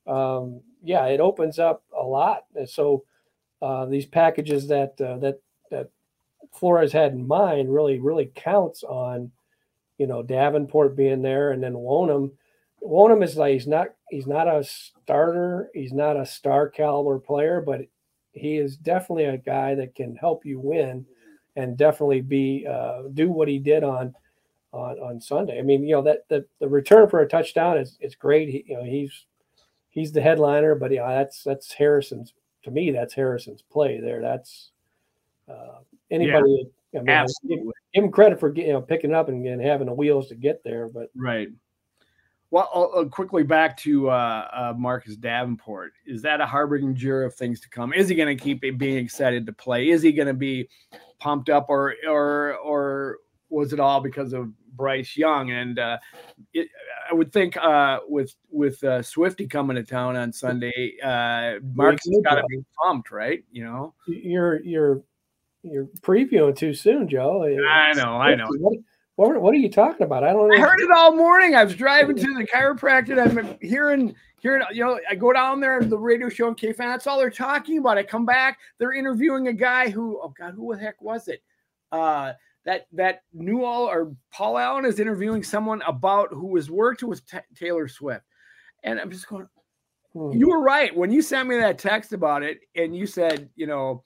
Um, 0.06 0.62
yeah, 0.84 1.06
it 1.06 1.19
opens 1.19 1.58
up 1.60 1.84
a 1.98 2.04
lot. 2.04 2.46
And 2.56 2.69
so 2.69 3.06
uh, 3.62 3.86
these 3.86 4.06
packages 4.06 4.67
that 4.67 5.00
uh, 5.02 5.17
that 5.17 5.39
that 5.72 5.89
Flores 6.54 6.91
had 6.91 7.13
in 7.13 7.28
mind 7.28 7.74
really 7.74 8.00
really 8.00 8.32
counts 8.36 8.84
on 8.84 9.32
you 9.98 10.06
know 10.06 10.22
Davenport 10.22 10.96
being 10.96 11.22
there 11.22 11.52
and 11.52 11.63
then 11.63 11.74
Wonnum 11.74 12.32
Wonnum 12.84 13.24
is 13.24 13.38
like 13.38 13.54
he's 13.54 13.67
not 13.67 13.88
he's 14.10 14.28
not 14.28 14.48
a 14.48 14.63
starter, 14.63 15.69
he's 15.74 15.93
not 15.93 16.17
a 16.17 16.26
star 16.26 16.69
caliber 16.69 17.17
player, 17.19 17.62
but 17.62 17.82
he 18.34 18.58
is 18.58 18.78
definitely 18.78 19.26
a 19.26 19.38
guy 19.38 19.76
that 19.76 19.96
can 19.96 20.15
help 20.15 20.46
you 20.46 20.60
win 20.60 21.06
and 21.56 21.78
definitely 21.78 22.22
be 22.22 22.65
uh, 22.69 23.04
do 23.13 23.32
what 23.32 23.48
he 23.48 23.60
did 23.60 23.84
on 23.84 24.13
on 24.72 24.98
on 25.00 25.22
Sunday. 25.22 25.60
I 25.60 25.62
mean, 25.62 25.84
you 25.84 25.96
know 25.96 26.02
that 26.02 26.28
the, 26.30 26.46
the 26.60 26.67
return 26.67 27.10
for 27.10 27.22
a 27.22 27.28
touchdown 27.28 27.78
is 27.78 27.98
is 28.02 28.15
great. 28.15 28.50
He, 28.50 28.65
you 28.67 28.78
know 28.78 28.84
he's 28.84 29.26
he's 29.89 30.12
the 30.12 30.22
headliner, 30.22 30.76
but 30.76 30.91
yeah, 30.91 31.08
that's 31.08 31.43
that's 31.43 31.72
Harrison's 31.72 32.34
to 32.63 32.72
me. 32.72 32.91
That's 32.91 33.13
Harrison's 33.13 33.62
play 33.62 34.00
there. 34.00 34.22
That's 34.22 34.72
uh, 35.48 35.80
anybody. 36.10 36.67
Yeah, 36.91 37.00
I 37.00 37.04
mean, 37.04 37.10
Absolutely. 37.10 37.74
Give, 37.93 38.04
him 38.04 38.12
credit 38.12 38.39
for 38.39 38.54
you 38.56 38.74
know 38.74 38.82
picking 38.82 39.13
up 39.13 39.30
and, 39.30 39.46
and 39.46 39.62
having 39.62 39.88
the 39.88 39.93
wheels 39.93 40.28
to 40.30 40.36
get 40.36 40.63
there, 40.63 40.88
but 40.88 41.10
right. 41.15 41.50
Well, 42.54 42.70
uh, 42.72 43.00
uh, 43.00 43.06
quickly 43.06 43.42
back 43.42 43.76
to 43.78 44.12
uh, 44.12 44.48
uh, 44.54 44.74
Marcus 44.78 45.16
Davenport. 45.16 45.94
Is 46.06 46.22
that 46.22 46.39
a 46.39 46.46
harbinger 46.46 47.24
of 47.24 47.34
things 47.34 47.60
to 47.62 47.70
come? 47.70 47.94
Is 47.94 48.08
he 48.08 48.13
going 48.13 48.38
to 48.38 48.44
keep 48.44 48.62
being 48.78 48.98
excited 48.98 49.48
to 49.48 49.54
play? 49.54 49.89
Is 49.89 50.04
he 50.04 50.12
going 50.12 50.28
to 50.28 50.36
be 50.36 50.70
pumped 51.18 51.50
up, 51.50 51.66
or 51.68 51.96
or 52.08 52.54
or 52.58 53.18
was 53.50 53.74
it 53.74 53.80
all 53.80 54.02
because 54.02 54.34
of 54.34 54.52
Bryce 54.76 55.18
Young? 55.18 55.50
And 55.50 55.80
uh, 55.80 55.98
it, 56.54 56.68
I 57.10 57.16
would 57.16 57.34
think 57.34 57.58
uh, 57.58 58.02
with 58.08 58.36
with 58.52 58.84
Swifty 59.04 59.48
coming 59.48 59.76
to 59.76 59.84
town 59.84 60.16
on 60.16 60.32
Sunday, 60.32 60.94
Marcus 61.04 62.06
has 62.06 62.22
got 62.24 62.36
to 62.36 62.44
be 62.48 62.63
pumped, 62.80 63.10
right? 63.10 63.44
You 63.52 63.63
know, 63.63 63.96
you're 64.06 64.62
you're 64.62 65.02
you're 65.63 65.88
previewing 66.02 66.56
too 66.56 66.76
soon, 66.76 67.10
Joe. 67.10 67.46
I 67.46 67.94
know, 67.94 68.18
I 68.18 68.36
know. 68.36 68.48
What, 69.15 69.39
what, 69.39 69.54
are 69.54 69.58
you 69.58 69.69
talking 69.69 70.06
about? 70.06 70.23
I 70.23 70.34
don't 70.34 70.49
know. 70.49 70.56
I 70.56 70.60
heard 70.60 70.80
it 70.80 70.89
all 70.89 71.15
morning. 71.15 71.54
I 71.56 71.63
was 71.63 71.76
driving 71.76 72.15
to 72.15 72.34
the 72.34 72.47
chiropractor. 72.47 73.21
I'm 73.21 73.58
hearing, 73.62 74.15
hearing, 74.39 74.63
you 74.71 74.84
know, 74.84 74.99
I 75.08 75.13
go 75.13 75.32
down 75.32 75.60
there 75.60 75.80
to 75.80 75.86
the 75.86 75.97
radio 75.97 76.30
show 76.30 76.47
in 76.47 76.56
KFan. 76.56 76.78
That's 76.78 77.06
all 77.06 77.19
they're 77.19 77.30
talking 77.30 77.78
about. 77.78 77.99
I 77.99 78.04
come 78.04 78.26
back. 78.26 78.58
They're 78.80 78.93
interviewing 78.93 79.49
a 79.49 79.54
guy 79.54 79.89
who, 79.89 80.19
oh 80.19 80.34
God, 80.36 80.56
who 80.56 80.73
the 80.73 80.82
heck 80.82 80.99
was 80.99 81.28
it? 81.28 81.43
Uh, 81.91 82.34
that 82.65 82.88
that 82.93 83.23
Newell 83.34 83.84
or 83.89 84.15
Paul 84.32 84.58
Allen 84.58 84.86
is 84.86 84.99
interviewing 84.99 85.43
someone 85.43 85.82
about 85.86 86.30
who 86.32 86.56
has 86.56 86.71
worked 86.71 87.04
with 87.04 87.26
t- 87.26 87.38
Taylor 87.56 87.88
Swift, 87.88 88.23
and 88.84 88.99
I'm 88.99 89.12
just 89.12 89.28
going. 89.28 89.47
Hmm. 90.13 90.32
You 90.32 90.49
were 90.49 90.62
right 90.62 90.95
when 90.95 91.12
you 91.12 91.21
sent 91.21 91.49
me 91.49 91.58
that 91.58 91.78
text 91.78 92.13
about 92.13 92.43
it, 92.43 92.62
and 92.76 92.95
you 92.95 93.06
said, 93.06 93.49
you 93.56 93.67
know, 93.67 94.04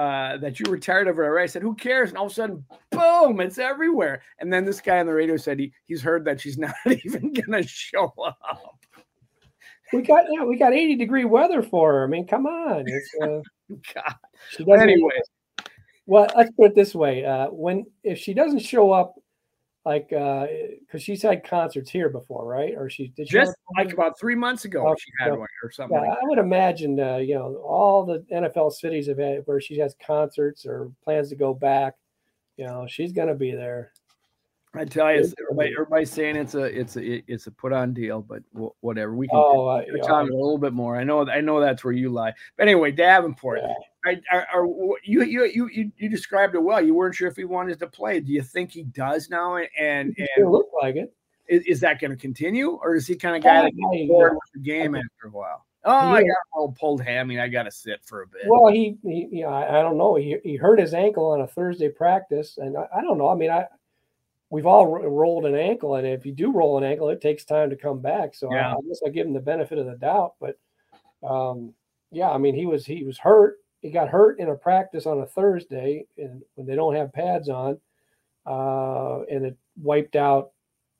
uh, 0.00 0.38
that 0.38 0.58
you 0.58 0.64
were 0.70 0.78
tired 0.78 1.08
of 1.08 1.16
her. 1.16 1.38
I 1.38 1.44
said, 1.44 1.60
"Who 1.60 1.74
cares?" 1.74 2.08
And 2.08 2.16
all 2.16 2.24
of 2.24 2.32
a 2.32 2.34
sudden, 2.34 2.64
boom, 2.90 3.38
it's 3.40 3.58
everywhere. 3.58 4.22
And 4.38 4.50
then 4.50 4.64
this 4.64 4.80
guy 4.80 4.98
on 4.98 5.04
the 5.04 5.12
radio 5.12 5.36
said 5.36 5.58
he 5.58 5.74
he's 5.84 6.00
heard 6.00 6.24
that 6.24 6.40
she's 6.40 6.56
not 6.66 6.74
even 6.86 7.34
gonna 7.34 7.62
show 7.66 8.10
up. 8.24 8.78
We 9.92 10.00
got 10.00 10.24
yeah, 10.30 10.44
we 10.44 10.56
got 10.56 10.72
80 10.72 10.96
degree 10.96 11.26
weather 11.26 11.62
for 11.62 11.92
her. 11.92 12.04
I 12.04 12.06
mean, 12.06 12.26
come 12.26 12.46
on. 12.46 12.84
It's, 12.86 13.14
uh, 13.22 13.40
God. 13.94 14.14
She 14.52 14.64
doesn't 14.64 14.88
anyway. 14.88 15.20
Well, 16.06 16.28
let's 16.34 16.50
put 16.52 16.70
it 16.70 16.74
this 16.74 16.94
way: 16.94 17.26
uh, 17.26 17.48
when 17.48 17.84
if 18.02 18.18
she 18.18 18.32
doesn't 18.32 18.60
show 18.60 18.92
up 18.92 19.19
like 19.84 20.12
uh 20.12 20.46
because 20.80 21.02
she's 21.02 21.22
had 21.22 21.42
concerts 21.42 21.90
here 21.90 22.10
before 22.10 22.46
right? 22.46 22.74
Or 22.76 22.90
she 22.90 23.08
did 23.08 23.28
she 23.28 23.32
just 23.32 23.54
like 23.78 23.92
about 23.92 24.18
three 24.18 24.34
months 24.34 24.64
ago 24.64 24.86
oh, 24.86 24.94
she 24.98 25.10
had 25.18 25.30
one 25.30 25.48
or 25.62 25.70
something 25.70 25.96
yeah, 25.96 26.10
like 26.10 26.18
i 26.18 26.24
would 26.24 26.38
imagine 26.38 27.00
uh 27.00 27.16
you 27.16 27.34
know 27.34 27.56
all 27.64 28.04
the 28.04 28.24
nfl 28.32 28.70
cities 28.70 29.06
have 29.08 29.18
had 29.18 29.42
where 29.46 29.60
she 29.60 29.78
has 29.78 29.94
concerts 30.04 30.66
or 30.66 30.90
plans 31.02 31.30
to 31.30 31.36
go 31.36 31.54
back 31.54 31.94
you 32.56 32.66
know 32.66 32.86
she's 32.88 33.12
gonna 33.12 33.34
be 33.34 33.52
there 33.52 33.92
I 34.72 34.84
tell 34.84 35.12
you, 35.12 35.28
everybody, 35.42 35.72
everybody's 35.72 36.12
saying 36.12 36.36
it's 36.36 36.54
a 36.54 36.62
it's 36.62 36.96
a 36.96 37.32
it's 37.32 37.48
a 37.48 37.50
put 37.50 37.72
on 37.72 37.92
deal, 37.92 38.22
but 38.22 38.42
whatever. 38.80 39.14
We 39.16 39.26
can 39.26 39.36
oh, 39.36 39.66
uh, 39.66 39.82
yeah. 39.86 40.20
a 40.20 40.22
little 40.22 40.58
bit 40.58 40.72
more. 40.72 40.96
I 40.96 41.02
know 41.02 41.28
I 41.28 41.40
know 41.40 41.60
that's 41.60 41.82
where 41.82 41.92
you 41.92 42.10
lie. 42.10 42.32
But 42.56 42.68
anyway, 42.68 42.92
Davenport, 42.92 43.60
yeah. 43.62 43.74
I, 44.04 44.20
I, 44.30 44.44
I, 44.54 44.66
you, 45.02 45.24
you 45.24 45.44
you 45.46 45.92
you 45.96 46.08
described 46.08 46.54
it 46.54 46.62
well. 46.62 46.80
You 46.80 46.94
weren't 46.94 47.16
sure 47.16 47.26
if 47.26 47.36
he 47.36 47.44
wanted 47.44 47.80
to 47.80 47.88
play. 47.88 48.20
Do 48.20 48.32
you 48.32 48.42
think 48.42 48.70
he 48.70 48.84
does 48.84 49.28
now? 49.28 49.56
And 49.56 50.16
and, 50.16 50.50
look 50.50 50.68
like 50.80 50.94
it. 50.94 51.12
Is, 51.48 51.64
is 51.64 51.80
that 51.80 52.00
going 52.00 52.12
to 52.12 52.16
continue, 52.16 52.78
or 52.80 52.94
is 52.94 53.08
he 53.08 53.16
kind 53.16 53.34
of 53.34 53.42
guy 53.42 53.62
that 53.62 53.72
gets 53.72 54.08
bored 54.08 54.34
with 54.34 54.52
the 54.54 54.60
game 54.60 54.94
after 54.94 55.26
a 55.26 55.30
while? 55.30 55.66
Oh, 55.82 55.92
I 55.92 56.20
got 56.20 56.28
a 56.28 56.60
little 56.60 56.76
pulled 56.78 57.02
hammy. 57.02 57.40
I 57.40 57.48
got 57.48 57.62
to 57.62 57.70
sit 57.72 58.04
for 58.04 58.22
a 58.22 58.26
bit. 58.26 58.42
Well, 58.46 58.70
he, 58.70 58.98
he 59.02 59.28
you 59.32 59.44
know, 59.44 59.48
I, 59.48 59.78
I, 59.78 59.82
don't 59.82 59.96
know. 59.96 60.14
He, 60.14 60.36
he 60.44 60.56
hurt 60.56 60.78
his 60.78 60.92
ankle 60.92 61.30
on 61.30 61.40
a 61.40 61.46
Thursday 61.46 61.88
practice, 61.88 62.58
and 62.58 62.76
I, 62.76 62.86
I 62.94 63.00
don't 63.00 63.16
know. 63.16 63.28
I 63.28 63.34
mean, 63.34 63.50
I 63.50 63.64
we've 64.50 64.66
all 64.66 64.86
rolled 64.86 65.46
an 65.46 65.54
ankle, 65.54 65.94
and 65.94 66.06
if 66.06 66.26
you 66.26 66.32
do 66.32 66.52
roll 66.52 66.76
an 66.76 66.84
ankle, 66.84 67.08
it 67.08 67.20
takes 67.20 67.44
time 67.44 67.70
to 67.70 67.76
come 67.76 68.00
back. 68.00 68.34
So 68.34 68.52
yeah. 68.52 68.72
I, 68.72 68.72
I, 68.72 68.80
guess 68.86 69.00
I 69.06 69.10
give 69.10 69.26
him 69.26 69.32
the 69.32 69.40
benefit 69.40 69.78
of 69.78 69.86
the 69.86 69.96
doubt. 69.96 70.34
But 70.40 70.58
um, 71.26 71.72
yeah, 72.10 72.30
I 72.30 72.38
mean, 72.38 72.54
he 72.54 72.66
was 72.66 72.84
he 72.84 73.04
was 73.04 73.18
hurt. 73.18 73.58
He 73.80 73.90
got 73.90 74.08
hurt 74.08 74.38
in 74.38 74.48
a 74.48 74.54
practice 74.54 75.06
on 75.06 75.20
a 75.20 75.26
Thursday, 75.26 76.04
and 76.18 76.42
when 76.54 76.66
they 76.66 76.74
don't 76.74 76.96
have 76.96 77.12
pads 77.12 77.48
on, 77.48 77.78
uh, 78.46 79.22
and 79.30 79.46
it 79.46 79.56
wiped 79.80 80.16
out, 80.16 80.50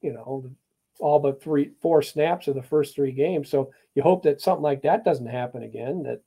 you 0.01 0.13
know, 0.13 0.51
all 0.99 1.19
but 1.19 1.43
three, 1.43 1.73
four 1.81 2.03
snaps 2.03 2.49
of 2.49 2.55
the 2.55 2.63
first 2.63 2.95
three 2.95 3.13
games. 3.13 3.51
So 3.51 3.71
you 3.95 4.03
hope 4.03 4.23
that 4.23 4.41
something 4.41 4.63
like 4.63 4.83
that 4.83 5.05
doesn't 5.05 5.27
happen 5.27 5.63
again. 5.63 6.05
That, 6.05 6.23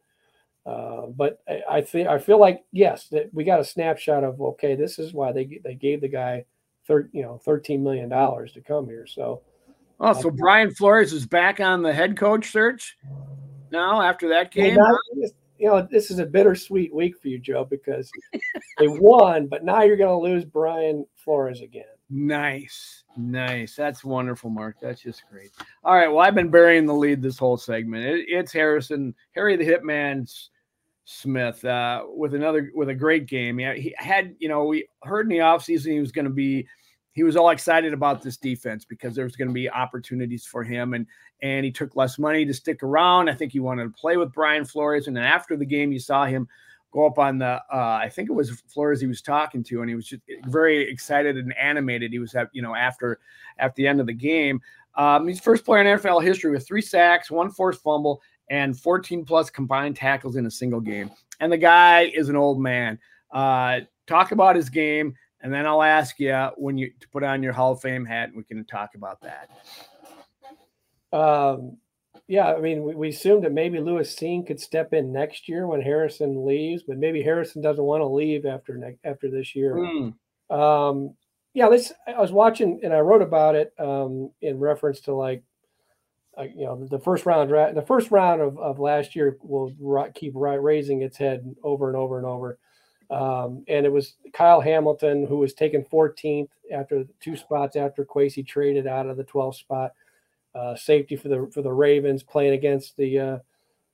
uh, 0.69 1.07
but 1.07 1.41
I, 1.47 1.61
I 1.69 1.81
think 1.81 2.07
I 2.07 2.19
feel 2.19 2.39
like 2.39 2.63
yes, 2.71 3.07
that 3.09 3.33
we 3.33 3.43
got 3.43 3.59
a 3.59 3.65
snapshot 3.65 4.23
of 4.23 4.41
okay, 4.41 4.75
this 4.75 4.99
is 4.99 5.13
why 5.13 5.31
they 5.31 5.59
they 5.63 5.75
gave 5.75 6.01
the 6.01 6.07
guy, 6.07 6.45
thir- 6.87 7.09
you 7.11 7.21
know, 7.21 7.39
thirteen 7.43 7.83
million 7.83 8.09
dollars 8.09 8.53
to 8.53 8.61
come 8.61 8.87
here. 8.87 9.05
So, 9.07 9.41
oh, 9.99 10.13
so 10.13 10.29
uh, 10.29 10.31
Brian 10.31 10.73
Flores 10.73 11.13
is 11.13 11.25
back 11.25 11.59
on 11.59 11.81
the 11.81 11.93
head 11.93 12.17
coach 12.17 12.51
search 12.51 12.97
now 13.71 14.01
after 14.01 14.29
that 14.29 14.51
game. 14.51 14.75
Well, 14.75 14.99
not, 15.15 15.31
you 15.57 15.67
know, 15.67 15.87
this 15.89 16.11
is 16.11 16.19
a 16.19 16.25
bittersweet 16.25 16.93
week 16.93 17.17
for 17.21 17.27
you, 17.27 17.39
Joe, 17.39 17.65
because 17.65 18.11
they 18.79 18.87
won, 18.87 19.47
but 19.47 19.63
now 19.63 19.83
you're 19.83 19.97
going 19.97 20.09
to 20.09 20.33
lose 20.33 20.45
Brian 20.45 21.05
Flores 21.15 21.61
again. 21.61 21.85
Nice. 22.09 23.03
Nice. 23.17 23.75
That's 23.75 24.03
wonderful, 24.03 24.49
Mark. 24.49 24.75
That's 24.81 25.01
just 25.01 25.23
great. 25.31 25.51
All 25.83 25.95
right. 25.95 26.07
Well, 26.07 26.19
I've 26.19 26.35
been 26.35 26.49
burying 26.49 26.85
the 26.85 26.93
lead 26.93 27.21
this 27.21 27.37
whole 27.37 27.57
segment. 27.57 28.05
It, 28.05 28.25
it's 28.27 28.51
Harrison, 28.51 29.15
Harry 29.33 29.55
the 29.55 29.65
Hitman 29.65 30.29
Smith, 31.05 31.63
uh, 31.65 32.03
with 32.07 32.33
another, 32.33 32.71
with 32.73 32.89
a 32.89 32.95
great 32.95 33.27
game. 33.27 33.59
Yeah, 33.59 33.73
he 33.73 33.93
had, 33.97 34.35
you 34.39 34.47
know, 34.47 34.65
we 34.65 34.87
heard 35.03 35.25
in 35.25 35.29
the 35.29 35.43
offseason 35.43 35.91
he 35.91 35.99
was 35.99 36.11
going 36.11 36.25
to 36.25 36.31
be 36.31 36.67
he 37.13 37.23
was 37.23 37.35
all 37.35 37.51
excited 37.51 37.93
about 37.93 38.21
this 38.21 38.37
defense 38.37 38.85
because 38.85 39.15
there 39.15 39.23
was 39.23 39.35
going 39.35 39.47
to 39.47 39.53
be 39.53 39.69
opportunities 39.69 40.45
for 40.45 40.63
him 40.63 40.93
and 40.93 41.05
and 41.41 41.65
he 41.65 41.71
took 41.71 41.95
less 41.95 42.17
money 42.17 42.45
to 42.45 42.53
stick 42.53 42.81
around. 42.83 43.29
I 43.29 43.35
think 43.35 43.51
he 43.51 43.59
wanted 43.59 43.83
to 43.83 43.89
play 43.99 44.17
with 44.17 44.33
Brian 44.33 44.65
Flores. 44.65 45.07
And 45.07 45.15
then 45.15 45.23
after 45.23 45.57
the 45.57 45.65
game, 45.65 45.91
you 45.91 45.99
saw 45.99 46.25
him 46.25 46.47
go 46.91 47.05
up 47.05 47.19
on 47.19 47.37
the 47.37 47.61
uh, 47.71 47.99
I 48.01 48.09
think 48.09 48.29
it 48.29 48.33
was 48.33 48.61
Flores 48.67 49.01
he 49.01 49.07
was 49.07 49.21
talking 49.21 49.63
to, 49.65 49.81
and 49.81 49.89
he 49.89 49.95
was 49.95 50.07
just 50.07 50.21
very 50.45 50.89
excited 50.89 51.37
and 51.37 51.55
animated. 51.57 52.11
He 52.11 52.19
was 52.19 52.33
at 52.35 52.49
you 52.53 52.61
know 52.61 52.75
after 52.75 53.19
at 53.57 53.75
the 53.75 53.87
end 53.87 53.99
of 53.99 54.07
the 54.07 54.13
game. 54.13 54.61
Um, 54.95 55.27
he's 55.27 55.39
first 55.39 55.65
player 55.65 55.81
in 55.81 55.99
NFL 55.99 56.23
history 56.23 56.51
with 56.51 56.67
three 56.67 56.81
sacks, 56.81 57.31
one 57.31 57.49
forced 57.49 57.81
fumble, 57.81 58.21
and 58.49 58.79
14 58.79 59.25
plus 59.25 59.49
combined 59.49 59.95
tackles 59.95 60.35
in 60.35 60.45
a 60.45 60.51
single 60.51 60.81
game. 60.81 61.11
And 61.39 61.51
the 61.51 61.57
guy 61.57 62.11
is 62.13 62.29
an 62.29 62.35
old 62.35 62.59
man. 62.59 62.99
Uh, 63.31 63.81
talk 64.07 64.31
about 64.31 64.55
his 64.55 64.69
game 64.69 65.15
and 65.43 65.53
then 65.53 65.67
I'll 65.67 65.83
ask 65.83 66.19
you 66.19 66.33
when 66.55 66.77
you 66.77 66.91
to 67.01 67.09
put 67.09 67.21
on 67.21 67.43
your 67.43 67.51
Hall 67.51 67.73
of 67.73 67.81
Fame 67.81 68.05
hat, 68.05 68.29
and 68.29 68.37
we 68.37 68.43
can 68.43 68.63
talk 68.63 68.95
about 68.95 69.19
that. 69.21 69.49
Um, 71.11 71.77
yeah, 72.27 72.53
I 72.53 72.61
mean, 72.61 72.83
we, 72.83 72.95
we 72.95 73.09
assumed 73.09 73.43
that 73.43 73.51
maybe 73.51 73.79
Lewis 73.79 74.15
Cine 74.15 74.47
could 74.47 74.59
step 74.59 74.93
in 74.93 75.11
next 75.11 75.49
year 75.49 75.67
when 75.67 75.81
Harrison 75.81 76.45
leaves, 76.45 76.83
but 76.87 76.97
maybe 76.97 77.21
Harrison 77.21 77.61
doesn't 77.61 77.83
want 77.83 77.99
to 78.01 78.07
leave 78.07 78.45
after 78.45 78.77
ne- 78.77 78.97
after 79.03 79.29
this 79.29 79.53
year. 79.53 79.75
Mm. 79.75 80.13
Um, 80.49 81.13
yeah, 81.53 81.67
this 81.67 81.91
I 82.07 82.19
was 82.19 82.31
watching 82.31 82.79
and 82.81 82.93
I 82.93 83.01
wrote 83.01 83.21
about 83.21 83.55
it 83.55 83.73
um, 83.77 84.31
in 84.41 84.59
reference 84.59 85.01
to 85.01 85.13
like, 85.13 85.43
uh, 86.37 86.43
you 86.43 86.65
know, 86.65 86.85
the 86.89 86.99
first 86.99 87.25
round 87.25 87.49
the 87.49 87.85
first 87.85 88.11
round 88.11 88.41
of, 88.41 88.57
of 88.57 88.79
last 88.79 89.15
year 89.15 89.37
will 89.41 89.73
keep 90.15 90.33
raising 90.35 91.01
its 91.01 91.17
head 91.17 91.55
over 91.63 91.87
and 91.87 91.95
over 91.95 92.17
and 92.17 92.25
over. 92.25 92.57
Um, 93.11 93.63
and 93.67 93.85
it 93.85 93.91
was 93.91 94.15
Kyle 94.33 94.61
Hamilton 94.61 95.27
who 95.27 95.37
was 95.37 95.53
taken 95.53 95.83
14th 95.83 96.49
after 96.73 97.03
two 97.19 97.35
spots 97.35 97.75
after 97.75 98.03
Kwesi 98.03 98.45
traded 98.45 98.87
out 98.87 99.07
of 99.07 99.17
the 99.17 99.23
12th 99.23 99.55
spot. 99.55 99.93
Uh, 100.55 100.75
safety 100.75 101.15
for 101.15 101.29
the 101.29 101.49
for 101.51 101.63
the 101.63 101.71
Ravens 101.71 102.21
playing 102.21 102.53
against 102.53 102.95
the 102.95 103.19
uh, 103.19 103.37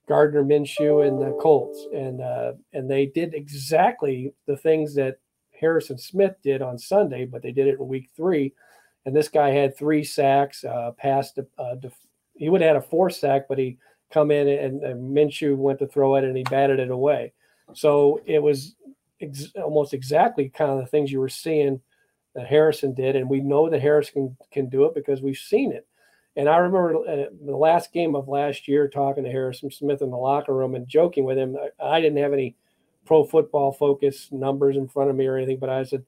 Gardner 0.09 0.43
Minshew 0.43 1.07
and 1.07 1.21
the 1.21 1.31
Colts, 1.41 1.87
and 1.93 2.19
uh, 2.19 2.53
and 2.73 2.91
they 2.91 3.05
did 3.05 3.33
exactly 3.33 4.33
the 4.45 4.57
things 4.57 4.93
that 4.95 5.19
Harrison 5.57 5.97
Smith 5.97 6.35
did 6.43 6.61
on 6.61 6.77
Sunday, 6.77 7.23
but 7.23 7.41
they 7.41 7.53
did 7.53 7.67
it 7.67 7.79
in 7.79 7.87
Week 7.87 8.09
Three. 8.13 8.53
And 9.05 9.15
this 9.15 9.29
guy 9.29 9.51
had 9.51 9.77
three 9.77 10.03
sacks, 10.03 10.65
uh, 10.65 10.91
passed. 10.97 11.39
Uh, 11.57 11.75
def- 11.75 11.93
he 12.39 12.49
would 12.49 12.61
have 12.61 12.75
had 12.75 12.75
a 12.77 12.81
four 12.81 13.09
sack, 13.09 13.47
but 13.47 13.57
he 13.57 13.77
come 14.11 14.31
in 14.31 14.47
and, 14.47 14.83
and 14.83 15.15
Minshew 15.15 15.55
went 15.55 15.79
to 15.79 15.87
throw 15.87 16.15
it 16.15 16.23
and 16.23 16.35
he 16.35 16.43
batted 16.43 16.79
it 16.79 16.89
away. 16.89 17.33
So 17.73 18.21
it 18.25 18.41
was 18.41 18.75
ex- 19.21 19.51
almost 19.55 19.93
exactly 19.93 20.49
kind 20.49 20.71
of 20.71 20.79
the 20.79 20.87
things 20.87 21.11
you 21.11 21.19
were 21.19 21.29
seeing 21.29 21.79
that 22.35 22.47
Harrison 22.47 22.93
did, 22.93 23.15
and 23.15 23.29
we 23.29 23.41
know 23.41 23.69
that 23.69 23.81
Harrison 23.81 24.13
can, 24.13 24.37
can 24.51 24.69
do 24.69 24.85
it 24.85 24.95
because 24.95 25.21
we've 25.21 25.37
seen 25.37 25.71
it. 25.71 25.85
And 26.35 26.47
I 26.47 26.57
remember 26.57 26.95
uh, 26.97 27.25
the 27.45 27.57
last 27.57 27.91
game 27.91 28.15
of 28.15 28.27
last 28.27 28.67
year 28.67 28.87
talking 28.87 29.23
to 29.23 29.31
Harrison 29.31 29.69
Smith 29.71 30.01
in 30.01 30.09
the 30.09 30.17
locker 30.17 30.55
room 30.55 30.75
and 30.75 30.87
joking 30.87 31.25
with 31.25 31.37
him. 31.37 31.57
I, 31.57 31.97
I 31.97 32.01
didn't 32.01 32.21
have 32.23 32.33
any 32.33 32.55
pro 33.05 33.23
football 33.23 33.71
focus 33.73 34.29
numbers 34.31 34.77
in 34.77 34.87
front 34.87 35.09
of 35.09 35.15
me 35.15 35.25
or 35.25 35.35
anything, 35.35 35.57
but 35.59 35.69
I 35.69 35.83
said, 35.83 36.05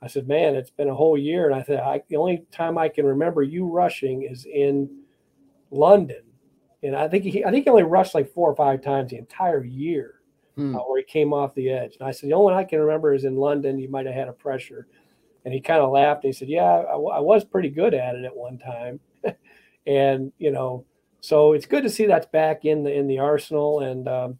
I 0.00 0.06
said, 0.06 0.28
man, 0.28 0.54
it's 0.54 0.70
been 0.70 0.88
a 0.88 0.94
whole 0.94 1.18
year. 1.18 1.46
And 1.50 1.54
I 1.54 1.62
said, 1.62 1.80
I, 1.80 2.02
the 2.08 2.16
only 2.16 2.46
time 2.52 2.78
I 2.78 2.88
can 2.88 3.04
remember 3.04 3.42
you 3.42 3.66
rushing 3.66 4.22
is 4.22 4.46
in 4.46 4.88
London. 5.70 6.22
And 6.82 6.94
I 6.94 7.08
think 7.08 7.24
he, 7.24 7.44
I 7.44 7.50
think 7.50 7.64
he 7.64 7.70
only 7.70 7.82
rushed 7.82 8.14
like 8.14 8.32
four 8.32 8.50
or 8.50 8.56
five 8.56 8.82
times 8.82 9.10
the 9.10 9.18
entire 9.18 9.64
year 9.64 10.20
hmm. 10.56 10.76
uh, 10.76 10.80
where 10.80 10.98
he 10.98 11.04
came 11.04 11.32
off 11.32 11.54
the 11.54 11.70
edge. 11.70 11.96
And 11.98 12.08
I 12.08 12.12
said, 12.12 12.28
the 12.28 12.34
only 12.34 12.52
one 12.52 12.60
I 12.60 12.64
can 12.64 12.80
remember 12.80 13.14
is 13.14 13.24
in 13.24 13.36
London. 13.36 13.78
You 13.78 13.88
might 13.88 14.06
have 14.06 14.14
had 14.14 14.28
a 14.28 14.32
pressure. 14.32 14.86
And 15.44 15.54
he 15.54 15.60
kind 15.60 15.80
of 15.80 15.90
laughed. 15.90 16.24
And 16.24 16.32
he 16.32 16.38
said, 16.38 16.48
yeah, 16.48 16.64
I, 16.64 16.94
I 16.94 17.20
was 17.20 17.44
pretty 17.44 17.70
good 17.70 17.94
at 17.94 18.14
it 18.16 18.24
at 18.24 18.36
one 18.36 18.58
time. 18.58 19.00
and, 19.86 20.32
you 20.38 20.50
know, 20.50 20.84
so 21.20 21.52
it's 21.52 21.66
good 21.66 21.82
to 21.84 21.90
see 21.90 22.06
that's 22.06 22.26
back 22.26 22.64
in 22.64 22.82
the, 22.82 22.92
in 22.92 23.06
the 23.06 23.18
arsenal. 23.18 23.80
And, 23.80 24.08
um, 24.08 24.38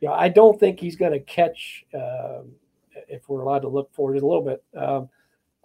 you 0.00 0.08
know, 0.08 0.14
I 0.14 0.28
don't 0.28 0.58
think 0.60 0.78
he's 0.78 0.96
going 0.96 1.12
to 1.12 1.20
catch, 1.20 1.84
uh, 1.94 2.42
if 3.08 3.28
we're 3.28 3.40
allowed 3.40 3.60
to 3.60 3.68
look 3.68 3.92
forward 3.94 4.16
a 4.16 4.26
little 4.26 4.42
bit, 4.42 4.64
um, 4.76 5.08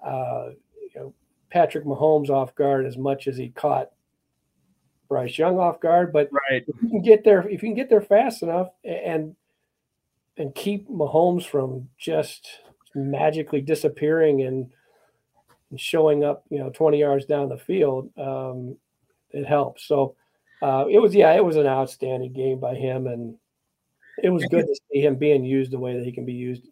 uh, 0.05 0.49
you 0.93 0.99
know, 0.99 1.13
Patrick 1.49 1.85
Mahomes 1.85 2.29
off 2.29 2.55
guard 2.55 2.85
as 2.85 2.97
much 2.97 3.27
as 3.27 3.37
he 3.37 3.49
caught 3.49 3.89
Bryce 5.11 5.37
Young 5.37 5.59
off 5.59 5.81
guard. 5.81 6.13
But 6.13 6.29
right. 6.31 6.63
if 6.65 6.75
you 6.81 6.89
can 6.89 7.01
get 7.01 7.25
there, 7.25 7.41
if 7.41 7.51
you 7.61 7.67
can 7.69 7.75
get 7.75 7.89
there 7.89 8.01
fast 8.01 8.43
enough, 8.43 8.69
and 8.85 9.35
and 10.37 10.55
keep 10.55 10.89
Mahomes 10.89 11.45
from 11.45 11.89
just 11.97 12.47
magically 12.95 13.59
disappearing 13.59 14.43
and, 14.43 14.71
and 15.69 15.79
showing 15.79 16.23
up, 16.23 16.45
you 16.49 16.59
know, 16.59 16.69
20 16.69 16.97
yards 16.97 17.25
down 17.25 17.49
the 17.49 17.57
field, 17.57 18.09
um, 18.17 18.77
it 19.31 19.45
helps. 19.45 19.85
So 19.85 20.15
uh, 20.61 20.85
it 20.89 20.99
was, 20.99 21.13
yeah, 21.13 21.33
it 21.33 21.43
was 21.43 21.57
an 21.57 21.67
outstanding 21.67 22.31
game 22.31 22.61
by 22.61 22.75
him, 22.75 23.07
and 23.07 23.35
it 24.23 24.29
was 24.29 24.45
good 24.45 24.65
to 24.65 24.79
see 24.91 25.03
him 25.03 25.15
being 25.15 25.43
used 25.43 25.71
the 25.71 25.79
way 25.79 25.97
that 25.97 26.05
he 26.05 26.13
can 26.13 26.25
be 26.25 26.33
used. 26.33 26.63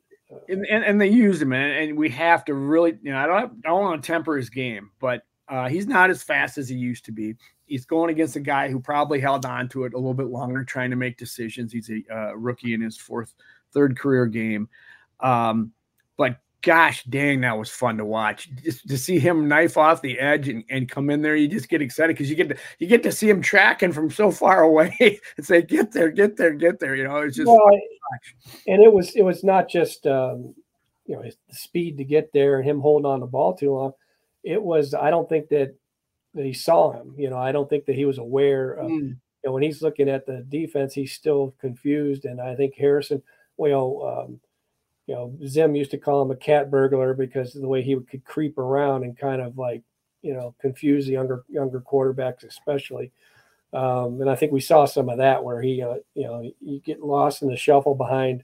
And, 0.48 0.66
and, 0.66 0.86
and, 0.86 1.02
they 1.02 1.10
used 1.10 1.42
him, 1.42 1.52
and, 1.52 1.90
and 1.90 1.98
we 1.98 2.10
have 2.10 2.46
to 2.46 2.54
really, 2.54 2.98
you 3.02 3.12
know, 3.12 3.18
I 3.18 3.26
don't, 3.26 3.62
I 3.66 3.70
don't 3.70 3.82
want 3.82 4.02
to 4.02 4.08
temper 4.08 4.38
his 4.38 4.50
game, 4.50 4.92
but 5.02 5.24
uh, 5.50 5.68
he's 5.68 5.88
not 5.88 6.10
as 6.10 6.24
fast 6.24 6.58
as 6.58 6.70
he 6.70 6.76
used 6.76 7.06
to 7.06 7.12
be. 7.12 7.36
He's 7.70 7.86
going 7.86 8.10
against 8.10 8.36
a 8.36 8.42
guy 8.42 8.70
who 8.70 8.80
probably 8.80 9.20
held 9.20 9.46
on 9.46 9.70
to 9.70 9.86
it 9.86 9.94
a 9.94 9.98
little 9.98 10.14
bit 10.14 10.28
longer, 10.28 10.64
trying 10.64 10.90
to 10.90 10.96
make 10.96 11.18
decisions. 11.18 11.72
He's 11.72 11.90
a 11.90 12.04
uh, 12.12 12.36
rookie 12.36 12.74
in 12.74 12.82
his 12.82 12.98
fourth, 12.98 13.34
third 13.72 13.98
career 13.98 14.26
game. 14.26 14.68
Um, 15.20 15.72
but 16.18 16.38
gosh 16.62 17.04
dang, 17.06 17.42
that 17.42 17.58
was 17.58 17.70
fun 17.70 17.98
to 17.98 18.06
watch. 18.06 18.50
Just 18.64 18.88
to 18.88 18.98
see 18.98 19.20
him 19.20 19.48
knife 19.48 19.78
off 19.78 20.02
the 20.02 20.20
edge 20.20 20.50
and, 20.50 20.64
and 20.70 20.90
come 20.90 21.10
in 21.10 21.22
there, 21.22 21.36
you 21.36 21.48
just 21.48 21.70
get 21.70 21.82
excited 21.82 22.16
because 22.16 22.30
you 22.30 22.36
get 22.36 22.50
to 22.50 22.58
you 22.80 22.88
get 22.88 23.04
to 23.04 23.12
see 23.12 23.30
him 23.30 23.42
tracking 23.42 23.92
from 23.92 24.10
so 24.10 24.32
far 24.32 24.64
away 24.64 25.20
and 25.38 25.46
say, 25.46 25.62
"Get 25.62 25.92
there, 25.92 26.10
get 26.10 26.38
there, 26.38 26.54
get 26.54 26.80
there." 26.80 26.96
You 26.96 27.04
know, 27.06 27.18
it's 27.18 27.38
just 27.38 27.48
well, 27.48 27.60
and 28.68 28.82
it 28.82 28.92
was 28.92 29.16
it 29.16 29.22
was 29.22 29.44
not 29.44 29.70
just 29.70 30.08
um, 30.08 30.56
you 31.06 31.16
know 31.16 31.22
the 31.22 31.56
speed 31.56 31.98
to 31.98 32.04
get 32.04 32.34
there 32.34 32.58
and 32.58 32.68
him 32.68 32.80
holding 32.80 33.06
on 33.06 33.20
the 33.20 33.28
ball 33.28 33.56
too 33.56 33.74
long 33.74 33.94
it 34.44 34.62
was 34.62 34.94
I 34.94 35.10
don't 35.10 35.28
think 35.28 35.50
that 35.50 35.58
that 35.60 35.76
he 36.46 36.54
saw 36.54 36.92
him. 36.92 37.14
You 37.18 37.30
know, 37.30 37.38
I 37.38 37.52
don't 37.52 37.70
think 37.70 37.86
that 37.86 37.96
he 37.96 38.06
was 38.06 38.18
aware 38.18 38.74
of. 38.74 38.90
Mm. 38.90 39.10
You 39.10 39.46
know, 39.46 39.52
when 39.54 39.64
he's 39.64 39.82
looking 39.82 40.10
at 40.10 40.26
the 40.26 40.46
defense, 40.50 40.94
he's 40.94 41.14
still 41.14 41.56
confused. 41.60 42.26
And 42.26 42.42
I 42.42 42.56
think 42.56 42.76
Harrison, 42.76 43.22
well, 43.58 44.26
um, 44.28 44.40
you 45.08 45.16
know, 45.16 45.34
Zim 45.48 45.76
used 45.76 45.92
to 45.92 45.98
call 45.98 46.22
him 46.22 46.32
a 46.32 46.36
cat 46.36 46.70
burglar 46.70 47.14
because 47.14 47.56
of 47.56 47.62
the 47.62 47.68
way 47.68 47.82
he 47.82 47.96
could 47.96 48.24
creep 48.26 48.58
around 48.58 49.04
and 49.04 49.18
kind 49.18 49.42
of 49.42 49.58
like, 49.58 49.82
you 50.22 50.34
know, 50.34 50.54
confuse 50.60 51.06
the 51.06 51.14
younger 51.14 51.44
younger 51.48 51.82
quarterbacks, 51.82 52.44
especially. 52.44 53.12
Um, 53.72 54.20
and 54.20 54.30
I 54.30 54.36
think 54.36 54.52
we 54.52 54.60
saw 54.60 54.86
some 54.86 55.10
of 55.10 55.20
that 55.20 55.44
where 55.44 55.62
he, 55.62 55.82
uh, 55.82 55.96
you 56.16 56.24
know, 56.24 56.52
you 56.60 56.80
get 56.82 57.02
lost 57.02 57.42
in 57.42 57.50
the 57.50 57.58
shuffle 57.58 57.96
behind 57.96 58.44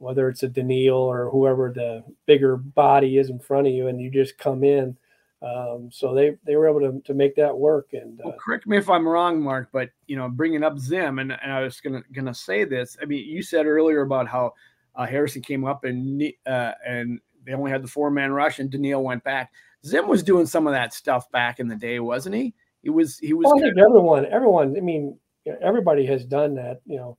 whether 0.00 0.30
it's 0.30 0.42
a 0.42 0.48
Danielle 0.48 0.96
or 0.96 1.30
whoever 1.30 1.70
the 1.70 2.02
bigger 2.26 2.56
body 2.56 3.18
is 3.18 3.28
in 3.28 3.38
front 3.38 3.66
of 3.66 3.72
you, 3.74 3.86
and 3.86 4.00
you 4.00 4.10
just 4.10 4.38
come 4.38 4.64
in 4.64 4.96
Um, 5.42 5.88
so 5.90 6.14
they 6.14 6.36
they 6.44 6.56
were 6.56 6.68
able 6.68 6.80
to, 6.80 7.00
to 7.06 7.14
make 7.14 7.34
that 7.36 7.56
work. 7.56 7.88
And 7.92 8.20
uh, 8.20 8.24
well, 8.26 8.36
correct 8.38 8.66
me 8.66 8.76
if 8.76 8.90
I'm 8.90 9.08
wrong, 9.08 9.40
Mark, 9.40 9.70
but 9.72 9.90
you 10.06 10.16
know, 10.16 10.28
bringing 10.28 10.62
up 10.62 10.78
Zim, 10.78 11.18
and, 11.18 11.32
and 11.32 11.52
I 11.52 11.62
was 11.62 11.80
gonna 11.80 12.02
gonna 12.12 12.34
say 12.34 12.64
this. 12.64 12.96
I 13.00 13.06
mean, 13.06 13.26
you 13.26 13.42
said 13.42 13.66
earlier 13.66 14.02
about 14.02 14.28
how 14.28 14.52
uh, 14.96 15.06
Harrison 15.06 15.40
came 15.40 15.64
up 15.64 15.84
and 15.84 16.22
uh, 16.46 16.72
and 16.86 17.20
they 17.46 17.54
only 17.54 17.70
had 17.70 17.82
the 17.82 17.88
four 17.88 18.10
man 18.10 18.32
rush, 18.32 18.58
and 18.58 18.70
Danielle 18.70 19.02
went 19.02 19.24
back. 19.24 19.52
Zim 19.86 20.08
was 20.08 20.22
doing 20.22 20.44
some 20.44 20.66
of 20.66 20.74
that 20.74 20.92
stuff 20.92 21.30
back 21.30 21.58
in 21.58 21.68
the 21.68 21.76
day, 21.76 22.00
wasn't 22.00 22.34
he? 22.34 22.54
He 22.82 22.90
was. 22.90 23.18
He 23.18 23.32
was. 23.32 23.50
I 23.56 23.60
think 23.60 23.78
everyone, 23.78 24.26
everyone. 24.26 24.76
I 24.76 24.80
mean, 24.80 25.18
everybody 25.62 26.04
has 26.06 26.24
done 26.24 26.54
that. 26.56 26.80
You 26.84 26.96
know, 26.96 27.18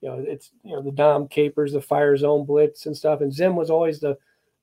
you 0.00 0.08
know, 0.08 0.24
it's 0.26 0.50
you 0.62 0.76
know 0.76 0.82
the 0.82 0.92
Dom 0.92 1.28
Capers, 1.28 1.72
the 1.72 1.80
fire 1.80 2.16
zone 2.16 2.44
blitz 2.44 2.86
and 2.86 2.96
stuff. 2.96 3.20
And 3.22 3.32
Zim 3.32 3.56
was 3.56 3.70
always 3.70 4.00
the 4.00 4.18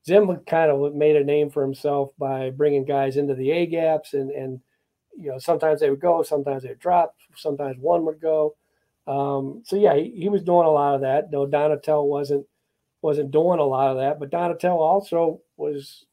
Zim 0.05 0.35
kind 0.47 0.71
of 0.71 0.95
made 0.95 1.15
a 1.15 1.23
name 1.23 1.49
for 1.49 1.61
himself 1.61 2.11
by 2.17 2.49
bringing 2.51 2.85
guys 2.85 3.17
into 3.17 3.35
the 3.35 3.51
A 3.51 3.65
gaps, 3.65 4.13
and 4.13 4.31
and 4.31 4.61
you 5.17 5.29
know 5.29 5.37
sometimes 5.37 5.79
they 5.79 5.89
would 5.89 5.99
go, 5.99 6.23
sometimes 6.23 6.63
they 6.63 6.69
would 6.69 6.79
drop, 6.79 7.15
sometimes 7.35 7.77
one 7.79 8.05
would 8.05 8.21
go. 8.21 8.55
Um, 9.07 9.63
so 9.65 9.75
yeah, 9.75 9.95
he, 9.95 10.11
he, 10.11 10.29
was 10.29 10.43
doing 10.43 10.67
a 10.67 10.71
lot 10.71 10.95
of 10.95 11.01
that. 11.01 11.31
No, 11.31 11.47
Donatell 11.47 12.05
wasn't 12.05 12.45
wasn't 13.01 13.31
doing 13.31 13.59
a 13.59 13.63
lot 13.63 13.91
of 13.91 13.97
that, 13.97 14.19
but 14.19 14.29
Donatell 14.29 14.77
also 14.77 15.41
was 15.57 16.05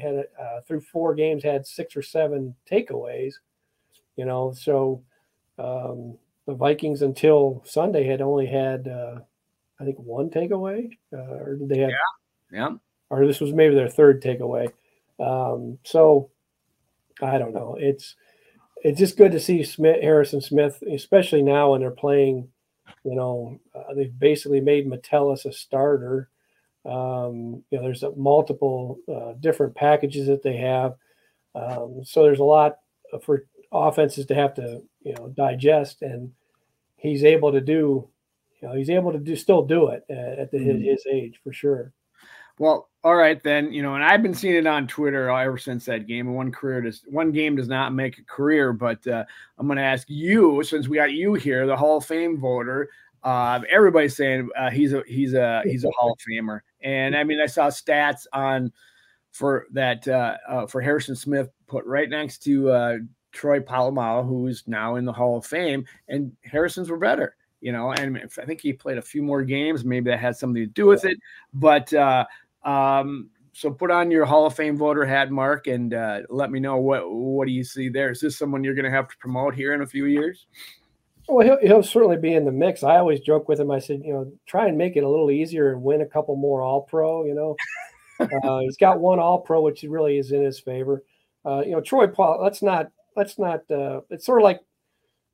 had 0.00 0.24
uh, 0.38 0.60
through 0.66 0.80
four 0.80 1.14
games 1.14 1.42
had 1.42 1.66
six 1.66 1.96
or 1.96 2.02
seven 2.02 2.54
takeaways. 2.70 3.34
You 4.16 4.26
know, 4.26 4.52
so 4.52 5.02
um, 5.58 6.18
the 6.46 6.54
Vikings 6.54 7.02
until 7.02 7.62
Sunday 7.64 8.04
had 8.04 8.20
only 8.20 8.46
had 8.46 8.86
uh, 8.86 9.20
I 9.80 9.84
think 9.84 9.98
one 9.98 10.28
takeaway, 10.28 10.90
uh, 11.12 11.16
or 11.16 11.58
they 11.60 11.78
have? 11.78 11.90
Yeah, 11.90 11.96
yeah 12.52 12.70
or 13.10 13.26
this 13.26 13.40
was 13.40 13.52
maybe 13.52 13.74
their 13.74 13.88
third 13.88 14.22
takeaway. 14.22 14.72
Um, 15.18 15.78
so 15.84 16.30
I 17.20 17.38
don't 17.38 17.52
know. 17.52 17.76
It's 17.78 18.14
it's 18.82 18.98
just 18.98 19.18
good 19.18 19.32
to 19.32 19.40
see 19.40 19.62
Smith, 19.62 20.00
Harrison 20.00 20.40
Smith, 20.40 20.82
especially 20.90 21.42
now 21.42 21.72
when 21.72 21.80
they're 21.80 21.90
playing. 21.90 22.48
You 23.04 23.14
know, 23.14 23.60
uh, 23.74 23.94
they've 23.94 24.18
basically 24.18 24.60
made 24.60 24.86
Metellus 24.86 25.44
a 25.44 25.52
starter. 25.52 26.28
Um, 26.84 27.62
you 27.70 27.78
know, 27.78 27.82
there's 27.82 28.02
a 28.02 28.14
multiple 28.16 28.98
uh, 29.08 29.34
different 29.40 29.74
packages 29.74 30.26
that 30.26 30.42
they 30.42 30.56
have. 30.56 30.94
Um, 31.54 32.02
so 32.04 32.22
there's 32.22 32.38
a 32.38 32.44
lot 32.44 32.78
for 33.22 33.44
offenses 33.72 34.26
to 34.26 34.34
have 34.34 34.54
to 34.54 34.82
you 35.02 35.14
know 35.14 35.28
digest, 35.28 36.02
and 36.02 36.32
he's 36.96 37.24
able 37.24 37.52
to 37.52 37.60
do. 37.60 38.08
You 38.60 38.68
know, 38.68 38.74
he's 38.74 38.90
able 38.90 39.12
to 39.12 39.18
do 39.18 39.36
still 39.36 39.62
do 39.62 39.88
it 39.88 40.04
at, 40.10 40.38
at 40.38 40.50
the, 40.50 40.58
mm-hmm. 40.58 40.82
his 40.82 41.06
age 41.10 41.40
for 41.42 41.52
sure. 41.52 41.92
Well, 42.60 42.90
all 43.02 43.16
right 43.16 43.42
then. 43.42 43.72
You 43.72 43.82
know, 43.82 43.94
and 43.94 44.04
I've 44.04 44.22
been 44.22 44.34
seeing 44.34 44.54
it 44.54 44.66
on 44.66 44.86
Twitter 44.86 45.30
ever 45.30 45.56
since 45.56 45.86
that 45.86 46.06
game. 46.06 46.26
And 46.26 46.36
One 46.36 46.52
career 46.52 46.82
does 46.82 47.02
one 47.06 47.32
game 47.32 47.56
does 47.56 47.68
not 47.68 47.94
make 47.94 48.18
a 48.18 48.24
career, 48.24 48.74
but 48.74 49.04
uh, 49.06 49.24
I'm 49.56 49.66
going 49.66 49.78
to 49.78 49.82
ask 49.82 50.06
you 50.10 50.62
since 50.62 50.86
we 50.86 50.98
got 50.98 51.10
you 51.12 51.32
here, 51.32 51.66
the 51.66 51.74
Hall 51.74 51.96
of 51.96 52.04
Fame 52.04 52.38
voter. 52.38 52.90
Uh, 53.24 53.60
everybody's 53.70 54.14
saying 54.14 54.50
uh, 54.58 54.68
he's 54.70 54.92
a 54.92 55.02
he's 55.06 55.32
a 55.32 55.62
he's 55.64 55.84
a 55.84 55.90
Hall 55.98 56.12
of 56.12 56.18
Famer, 56.18 56.60
and 56.82 57.16
I 57.16 57.24
mean 57.24 57.40
I 57.40 57.46
saw 57.46 57.68
stats 57.68 58.26
on 58.34 58.70
for 59.32 59.66
that 59.72 60.06
uh, 60.06 60.36
uh, 60.46 60.66
for 60.66 60.82
Harrison 60.82 61.16
Smith 61.16 61.48
put 61.66 61.86
right 61.86 62.10
next 62.10 62.42
to 62.44 62.70
uh, 62.70 62.96
Troy 63.32 63.60
Polamalu, 63.60 64.28
who's 64.28 64.64
now 64.66 64.96
in 64.96 65.06
the 65.06 65.12
Hall 65.14 65.38
of 65.38 65.46
Fame, 65.46 65.86
and 66.08 66.36
Harrison's 66.44 66.90
were 66.90 66.98
better 66.98 67.36
you 67.60 67.72
know, 67.72 67.92
and 67.92 68.16
I 68.16 68.44
think 68.46 68.60
he 68.60 68.72
played 68.72 68.98
a 68.98 69.02
few 69.02 69.22
more 69.22 69.42
games. 69.42 69.84
Maybe 69.84 70.10
that 70.10 70.18
had 70.18 70.36
something 70.36 70.62
to 70.62 70.66
do 70.66 70.86
with 70.86 71.04
it. 71.04 71.18
But 71.52 71.92
uh, 71.92 72.24
um, 72.64 73.30
so 73.52 73.70
put 73.70 73.90
on 73.90 74.10
your 74.10 74.24
Hall 74.24 74.46
of 74.46 74.54
Fame 74.54 74.76
voter 74.76 75.04
hat, 75.04 75.30
Mark, 75.30 75.66
and 75.66 75.92
uh, 75.92 76.20
let 76.28 76.50
me 76.50 76.60
know 76.60 76.76
what 76.76 77.10
what 77.10 77.46
do 77.46 77.52
you 77.52 77.64
see 77.64 77.88
there. 77.88 78.10
Is 78.10 78.20
this 78.20 78.38
someone 78.38 78.64
you're 78.64 78.74
going 78.74 78.84
to 78.84 78.90
have 78.90 79.08
to 79.08 79.16
promote 79.18 79.54
here 79.54 79.74
in 79.74 79.82
a 79.82 79.86
few 79.86 80.06
years? 80.06 80.46
Well, 81.28 81.46
he'll, 81.46 81.58
he'll 81.60 81.82
certainly 81.82 82.16
be 82.16 82.34
in 82.34 82.44
the 82.44 82.52
mix. 82.52 82.82
I 82.82 82.96
always 82.96 83.20
joke 83.20 83.48
with 83.48 83.60
him. 83.60 83.70
I 83.70 83.78
said, 83.78 84.00
you 84.04 84.12
know, 84.12 84.32
try 84.46 84.66
and 84.66 84.76
make 84.76 84.96
it 84.96 85.04
a 85.04 85.08
little 85.08 85.30
easier 85.30 85.72
and 85.72 85.82
win 85.82 86.00
a 86.00 86.06
couple 86.06 86.34
more 86.36 86.62
All 86.62 86.82
Pro. 86.82 87.24
You 87.24 87.34
know, 87.34 87.56
uh, 88.44 88.60
he's 88.60 88.76
got 88.76 89.00
one 89.00 89.18
All 89.18 89.40
Pro, 89.40 89.60
which 89.62 89.82
really 89.82 90.18
is 90.18 90.32
in 90.32 90.42
his 90.42 90.58
favor. 90.58 91.04
Uh, 91.44 91.62
you 91.64 91.72
know, 91.72 91.80
Troy 91.80 92.06
Paul. 92.06 92.40
Let's 92.42 92.62
not 92.62 92.90
let's 93.16 93.38
not. 93.38 93.68
Uh, 93.70 94.00
it's 94.10 94.26
sort 94.26 94.40
of 94.40 94.44
like 94.44 94.60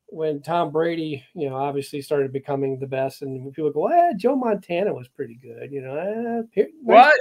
when 0.08 0.40
Tom 0.40 0.70
Brady, 0.70 1.24
you 1.34 1.48
know, 1.48 1.56
obviously 1.56 2.00
started 2.00 2.32
becoming 2.32 2.78
the 2.78 2.86
best, 2.86 3.22
and 3.22 3.52
people 3.52 3.70
go, 3.70 3.88
"Eh, 3.88 4.12
Joe 4.16 4.36
Montana 4.36 4.94
was 4.94 5.08
pretty 5.08 5.34
good," 5.34 5.72
you 5.72 5.80
know. 5.82 5.96
Eh, 5.96 6.42
nice, 6.56 6.68
what? 6.82 7.14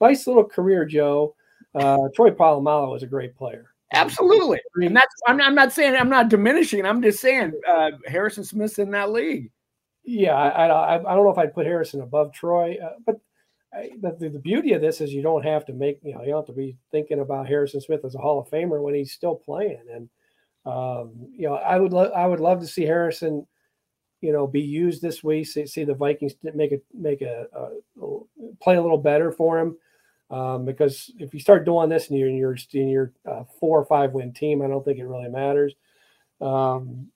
Nice 0.00 0.26
little 0.26 0.44
career, 0.44 0.84
Joe. 0.84 1.34
Uh, 1.74 2.08
Troy 2.14 2.30
Polamalu 2.30 2.92
was 2.92 3.02
a 3.02 3.06
great 3.06 3.36
player. 3.36 3.66
Absolutely, 3.94 4.60
and 4.76 4.96
that's 4.96 5.14
I'm 5.26 5.36
not, 5.36 5.46
I'm 5.46 5.54
not 5.54 5.72
saying 5.72 5.94
I'm 5.94 6.08
not 6.08 6.30
diminishing. 6.30 6.86
I'm 6.86 7.02
just 7.02 7.20
saying 7.20 7.52
uh, 7.68 7.90
Harrison 8.06 8.44
Smith's 8.44 8.78
in 8.78 8.90
that 8.92 9.10
league. 9.10 9.50
Yeah, 10.04 10.34
I, 10.34 10.66
I, 10.66 10.94
I 10.94 11.14
don't 11.14 11.24
know 11.24 11.30
if 11.30 11.38
I'd 11.38 11.54
put 11.54 11.66
Harrison 11.66 12.00
above 12.00 12.32
Troy, 12.32 12.76
uh, 12.82 12.94
but 13.06 13.20
I, 13.72 13.90
the, 14.00 14.28
the 14.28 14.38
beauty 14.38 14.72
of 14.72 14.80
this 14.80 15.00
is 15.00 15.12
you 15.12 15.22
don't 15.22 15.44
have 15.44 15.64
to 15.66 15.72
make 15.72 16.00
you 16.02 16.14
know 16.14 16.22
you 16.22 16.28
don't 16.28 16.46
have 16.46 16.46
to 16.46 16.52
be 16.52 16.76
thinking 16.90 17.20
about 17.20 17.46
Harrison 17.46 17.80
Smith 17.80 18.04
as 18.04 18.14
a 18.14 18.18
Hall 18.18 18.40
of 18.40 18.48
Famer 18.48 18.82
when 18.82 18.94
he's 18.94 19.12
still 19.12 19.36
playing 19.36 19.82
and 19.92 20.08
um, 20.64 21.12
you 21.32 21.48
know, 21.48 21.54
I 21.54 21.78
would 21.78 21.92
lo- 21.92 22.12
I 22.14 22.26
would 22.26 22.40
love 22.40 22.60
to 22.60 22.66
see 22.66 22.82
Harrison, 22.82 23.46
you 24.20 24.32
know, 24.32 24.46
be 24.46 24.60
used 24.60 25.02
this 25.02 25.22
week. 25.22 25.46
See, 25.46 25.66
see 25.66 25.84
the 25.84 25.94
Vikings 25.94 26.34
make 26.54 26.72
a 26.72 26.80
make 26.94 27.22
a, 27.22 27.46
a, 27.52 28.04
a, 28.04 28.18
play 28.60 28.76
a 28.76 28.82
little 28.82 28.98
better 28.98 29.32
for 29.32 29.58
him. 29.58 29.76
Um, 30.30 30.64
because 30.64 31.10
if 31.18 31.34
you 31.34 31.40
start 31.40 31.66
doing 31.66 31.90
this 31.90 32.08
and 32.08 32.18
you're 32.18 32.28
in 32.28 32.36
your 32.36 32.56
in 32.72 32.88
your 32.88 33.12
uh, 33.30 33.44
four 33.60 33.78
or 33.78 33.84
five 33.84 34.12
win 34.12 34.32
team, 34.32 34.62
I 34.62 34.68
don't 34.68 34.84
think 34.84 34.98
it 34.98 35.04
really 35.04 35.28
matters. 35.28 35.74
Um, 36.40 37.08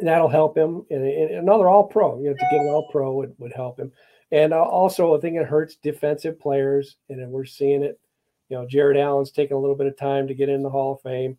that'll 0.00 0.28
help 0.28 0.56
him. 0.56 0.84
And, 0.90 1.06
and, 1.06 1.30
another 1.36 1.68
All 1.68 1.84
Pro, 1.84 2.18
you 2.18 2.26
know, 2.26 2.34
to 2.34 2.48
get 2.50 2.60
an 2.60 2.68
All 2.68 2.88
Pro 2.90 3.12
would, 3.14 3.34
would 3.38 3.52
help 3.52 3.78
him. 3.78 3.92
And 4.30 4.52
also, 4.52 5.16
I 5.16 5.20
think 5.20 5.36
it 5.36 5.46
hurts 5.46 5.76
defensive 5.76 6.40
players, 6.40 6.96
and 7.08 7.30
we're 7.30 7.44
seeing 7.44 7.82
it. 7.82 8.00
You 8.48 8.58
know, 8.58 8.66
Jared 8.66 8.96
Allen's 8.96 9.30
taking 9.30 9.56
a 9.56 9.60
little 9.60 9.76
bit 9.76 9.86
of 9.86 9.96
time 9.96 10.26
to 10.28 10.34
get 10.34 10.48
in 10.48 10.62
the 10.62 10.70
Hall 10.70 10.94
of 10.94 11.00
Fame 11.02 11.36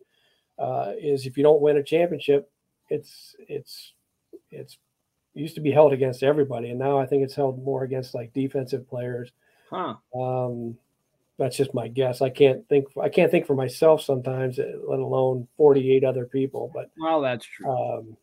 uh, 0.58 0.92
is 0.98 1.26
if 1.26 1.36
you 1.36 1.42
don't 1.42 1.60
win 1.60 1.76
a 1.76 1.82
championship, 1.82 2.50
it's 2.88 3.36
it's 3.48 3.92
it's 4.50 4.78
used 5.34 5.54
to 5.54 5.60
be 5.60 5.70
held 5.70 5.92
against 5.92 6.22
everybody, 6.22 6.70
and 6.70 6.78
now 6.78 6.98
I 6.98 7.06
think 7.06 7.22
it's 7.22 7.34
held 7.34 7.62
more 7.62 7.84
against 7.84 8.14
like 8.14 8.32
defensive 8.32 8.88
players. 8.88 9.32
Huh. 9.70 9.96
Um, 10.14 10.78
that's 11.38 11.56
just 11.56 11.74
my 11.74 11.88
guess. 11.88 12.22
I 12.22 12.30
can't 12.30 12.66
think. 12.68 12.86
I 13.00 13.08
can't 13.08 13.30
think 13.30 13.46
for 13.46 13.54
myself 13.54 14.00
sometimes, 14.00 14.58
let 14.58 14.98
alone 14.98 15.46
forty-eight 15.56 16.04
other 16.04 16.24
people. 16.24 16.70
But 16.72 16.90
well, 16.98 17.20
that's 17.20 17.44
true. 17.44 17.68
Um, 17.68 18.16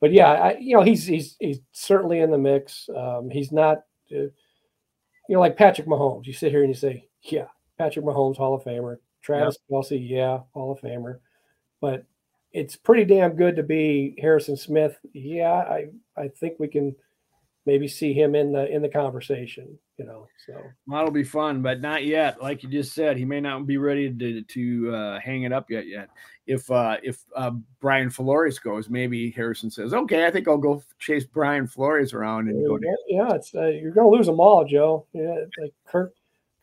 but 0.00 0.12
yeah, 0.12 0.32
I, 0.32 0.56
you 0.58 0.76
know, 0.76 0.82
he's 0.82 1.06
he's 1.06 1.36
he's 1.40 1.60
certainly 1.72 2.20
in 2.20 2.30
the 2.30 2.38
mix. 2.38 2.88
Um, 2.94 3.30
he's 3.30 3.50
not, 3.50 3.78
uh, 4.12 4.28
you 4.28 4.32
know, 5.30 5.40
like 5.40 5.56
Patrick 5.56 5.88
Mahomes. 5.88 6.26
You 6.26 6.32
sit 6.32 6.52
here 6.52 6.60
and 6.60 6.68
you 6.68 6.74
say, 6.74 7.08
yeah, 7.22 7.46
Patrick 7.78 8.04
Mahomes, 8.04 8.36
Hall 8.36 8.54
of 8.54 8.62
Famer. 8.62 8.98
Travis 9.22 9.56
yep. 9.68 9.80
Kelce, 9.80 10.08
yeah, 10.08 10.40
Hall 10.52 10.70
of 10.70 10.80
Famer 10.80 11.18
but 11.84 12.06
it's 12.54 12.76
pretty 12.76 13.04
damn 13.04 13.36
good 13.36 13.56
to 13.56 13.62
be 13.62 14.16
Harrison 14.18 14.56
Smith. 14.56 14.96
Yeah, 15.12 15.52
I 15.52 15.88
I 16.16 16.28
think 16.28 16.54
we 16.58 16.66
can 16.66 16.96
maybe 17.66 17.86
see 17.88 18.14
him 18.14 18.34
in 18.34 18.52
the 18.52 18.66
in 18.74 18.80
the 18.80 18.88
conversation. 18.88 19.78
You 19.98 20.06
know, 20.06 20.26
so 20.46 20.54
that'll 20.86 21.10
be 21.10 21.24
fun, 21.24 21.60
but 21.60 21.82
not 21.82 22.06
yet. 22.06 22.42
Like 22.42 22.62
you 22.62 22.70
just 22.70 22.94
said, 22.94 23.18
he 23.18 23.26
may 23.26 23.38
not 23.38 23.66
be 23.66 23.76
ready 23.76 24.10
to 24.10 24.42
to 24.42 24.94
uh, 24.94 25.20
hang 25.20 25.42
it 25.42 25.52
up 25.52 25.70
yet. 25.70 25.86
Yet, 25.86 26.08
if 26.46 26.70
uh, 26.70 26.96
if 27.02 27.22
uh, 27.36 27.50
Brian 27.80 28.08
Flores 28.08 28.58
goes, 28.58 28.88
maybe 28.88 29.30
Harrison 29.30 29.70
says, 29.70 29.92
"Okay, 29.92 30.24
I 30.24 30.30
think 30.30 30.48
I'll 30.48 30.56
go 30.56 30.82
chase 30.98 31.26
Brian 31.26 31.66
Flores 31.66 32.14
around 32.14 32.48
and 32.48 32.62
yeah, 32.62 32.66
go." 32.66 32.78
Yeah, 33.08 33.34
it's 33.34 33.54
uh, 33.54 33.66
you're 33.66 33.92
going 33.92 34.10
to 34.10 34.16
lose 34.16 34.26
them 34.26 34.40
all, 34.40 34.64
Joe. 34.64 35.06
Yeah, 35.12 35.44
like 35.60 35.74
Kirk 35.86 36.14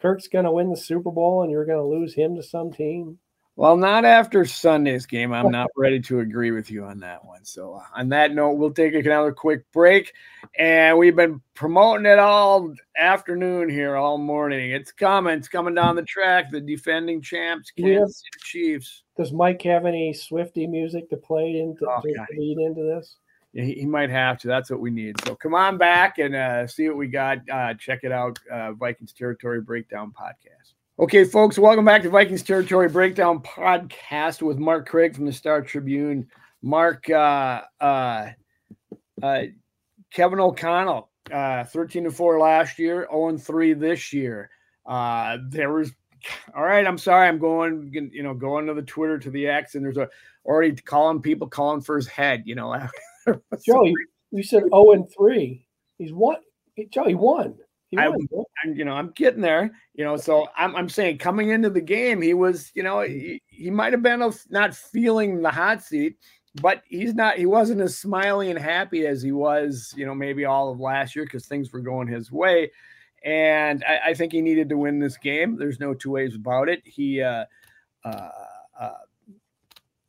Kirk's 0.02 0.28
going 0.28 0.46
to 0.46 0.52
win 0.52 0.72
the 0.72 0.78
Super 0.78 1.12
Bowl, 1.12 1.44
and 1.44 1.52
you're 1.52 1.66
going 1.66 1.78
to 1.78 2.00
lose 2.00 2.16
him 2.16 2.36
to 2.38 2.42
some 2.42 2.74
team. 2.74 3.20
Well, 3.62 3.78
not 3.78 4.06
after 4.06 4.44
Sunday's 4.44 5.06
game. 5.06 5.32
I'm 5.34 5.52
not 5.52 5.70
ready 5.78 6.00
to 6.00 6.22
agree 6.22 6.50
with 6.50 6.72
you 6.72 6.84
on 6.84 7.00
that 7.02 7.24
one. 7.24 7.46
So, 7.46 7.76
uh, 7.76 7.84
on 7.96 8.10
that 8.10 8.34
note, 8.34 8.54
we'll 8.54 8.74
take 8.74 8.96
another 8.96 9.32
quick 9.32 9.72
break. 9.72 10.14
And 10.58 10.98
we've 10.98 11.16
been 11.16 11.40
promoting 11.54 12.08
it 12.08 12.18
all 12.18 12.74
afternoon 12.98 13.70
here, 13.70 13.98
all 13.98 14.18
morning. 14.18 14.72
It's 14.72 14.92
coming. 14.92 15.38
It's 15.38 15.48
coming 15.48 15.76
down 15.76 15.96
the 15.96 16.02
track. 16.02 16.50
The 16.50 16.60
defending 16.60 17.22
champs, 17.22 17.70
Kansas 17.70 18.24
City 18.24 18.44
Chiefs. 18.44 19.04
Does 19.16 19.32
Mike 19.32 19.62
have 19.62 19.86
any 19.86 20.12
Swifty 20.12 20.66
music 20.66 21.08
to 21.12 21.18
play 21.18 21.60
into 21.60 21.86
oh, 21.88 22.02
to 22.02 22.26
lead 22.36 22.58
into 22.58 22.82
this? 22.82 23.18
Yeah, 23.54 23.66
he, 23.66 23.74
he, 23.74 23.86
might 23.86 24.10
have 24.10 24.40
to. 24.40 24.48
That's 24.48 24.72
what 24.72 24.80
we 24.80 24.90
need. 24.90 25.22
So 25.24 25.36
come 25.36 25.54
on 25.54 25.78
back 25.78 26.18
and 26.18 26.34
uh, 26.34 26.66
see 26.66 26.88
what 26.88 26.98
we 26.98 27.10
got. 27.10 27.48
Uh, 27.48 27.76
check 27.76 28.00
it 28.02 28.12
out. 28.12 28.40
Uh, 28.52 28.72
Vikings 28.72 29.14
Territory 29.14 29.62
Breakdown 29.62 30.12
Podcast. 30.20 30.74
Okay, 31.00 31.24
folks, 31.24 31.58
welcome 31.58 31.86
back 31.86 32.02
to 32.04 32.10
Vikings 32.10 32.44
Territory 32.44 32.90
Breakdown 32.90 33.40
Podcast 33.40 34.42
with 34.42 34.60
Mark 34.60 34.88
Craig 34.88 35.16
from 35.16 35.26
the 35.26 35.32
Star 35.32 35.62
Tribune. 35.62 36.28
Mark, 36.62 37.10
uh, 37.10 37.62
uh, 37.80 38.32
uh, 39.24 39.42
Kevin 40.12 40.42
O'Connell, 40.42 41.10
uh, 41.32 41.64
13 41.64 42.04
to 42.04 42.12
4 42.12 42.40
last 42.40 42.78
year, 42.78 43.08
0 43.10 43.38
3 43.38 43.74
this 43.74 44.12
year. 44.12 44.50
Uh, 44.86 45.38
there 45.50 45.72
was 45.72 45.92
all 46.54 46.64
right, 46.64 46.86
I'm 46.86 46.98
sorry, 46.98 47.28
I'm 47.28 47.40
going, 47.40 47.90
you 48.14 48.22
know, 48.22 48.34
going 48.34 48.68
to 48.68 48.74
the 48.74 48.82
Twitter 48.84 49.18
to 49.18 49.32
the 49.32 49.48
X, 49.48 49.76
and 49.76 49.84
there's 49.84 49.98
a 49.98 50.10
already 50.46 50.76
calling 50.76 51.22
people 51.22 51.48
calling 51.48 51.82
for 51.82 51.96
his 51.96 52.08
head. 52.08 52.44
You 52.46 52.56
know, 52.56 52.76
Joe, 53.66 53.86
you, 54.32 54.44
said 54.44 54.64
0 54.64 54.92
and 54.92 55.08
three. 55.18 55.66
He's 55.98 56.12
won. 56.12 56.36
Joe, 56.92 57.06
he 57.06 57.16
won. 57.16 57.56
I, 57.98 58.06
am 58.06 58.18
you 58.76 58.86
know, 58.86 58.94
I'm 58.94 59.12
getting 59.12 59.42
there. 59.42 59.72
You 59.94 60.06
know, 60.06 60.18
so 60.18 60.48
I'm, 60.58 60.76
I'm 60.76 60.90
saying 60.90 61.18
coming 61.18 61.50
into 61.50 61.70
the 61.70 61.82
game, 61.82 62.22
he 62.22 62.34
was, 62.34 62.72
you 62.74 62.84
know, 62.84 63.02
he, 63.02 63.42
he 63.48 63.70
might 63.70 63.94
have 63.94 64.02
been 64.02 64.32
not 64.50 64.76
feeling 64.76 65.42
the 65.42 65.52
hot 65.52 65.84
seat, 65.84 66.18
but 66.62 66.84
he's 66.86 67.14
not. 67.14 67.38
He 67.38 67.46
wasn't 67.46 67.82
as 67.82 67.98
smiley 67.98 68.50
and 68.50 68.60
happy 68.60 69.06
as 69.06 69.22
he 69.22 69.32
was, 69.32 69.94
you 69.98 70.06
know, 70.06 70.16
maybe 70.16 70.46
all 70.46 70.72
of 70.72 70.80
last 70.80 71.16
year 71.16 71.26
because 71.26 71.46
things 71.46 71.72
were 71.72 71.82
going 71.82 72.08
his 72.08 72.32
way. 72.32 72.72
And 73.24 73.84
I, 73.88 74.10
I, 74.10 74.14
think 74.16 74.34
he 74.34 74.42
needed 74.42 74.68
to 74.70 74.78
win 74.78 75.00
this 75.00 75.16
game. 75.16 75.56
There's 75.56 75.80
no 75.80 75.94
two 75.94 76.10
ways 76.10 76.34
about 76.34 76.70
it. 76.70 76.82
He, 76.86 77.22
uh, 77.22 77.46
uh, 78.04 78.30
uh, 78.80 78.94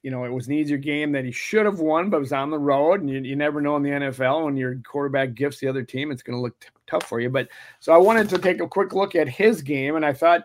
you 0.02 0.10
know, 0.10 0.24
it 0.24 0.32
was 0.32 0.48
an 0.48 0.54
easier 0.54 0.78
game 0.78 1.12
that 1.12 1.24
he 1.24 1.30
should 1.30 1.64
have 1.64 1.78
won, 1.78 2.10
but 2.10 2.20
was 2.20 2.32
on 2.32 2.50
the 2.50 2.58
road. 2.58 3.00
And 3.00 3.08
you, 3.08 3.20
you 3.20 3.36
never 3.36 3.60
know 3.60 3.76
in 3.76 3.82
the 3.82 3.90
NFL 3.90 4.44
when 4.44 4.56
your 4.56 4.76
quarterback 4.84 5.34
gifts 5.34 5.60
the 5.60 5.68
other 5.68 5.84
team, 5.84 6.10
it's 6.10 6.22
going 6.22 6.36
to 6.36 6.42
look 6.42 6.58
t- 6.58 6.68
tough 6.86 7.04
for 7.04 7.20
you. 7.20 7.30
But 7.30 7.48
so 7.78 7.92
I 7.92 7.98
wanted 7.98 8.28
to 8.30 8.38
take 8.38 8.60
a 8.60 8.68
quick 8.68 8.94
look 8.94 9.14
at 9.14 9.28
his 9.28 9.62
game, 9.62 9.94
and 9.94 10.04
I 10.04 10.12
thought 10.12 10.44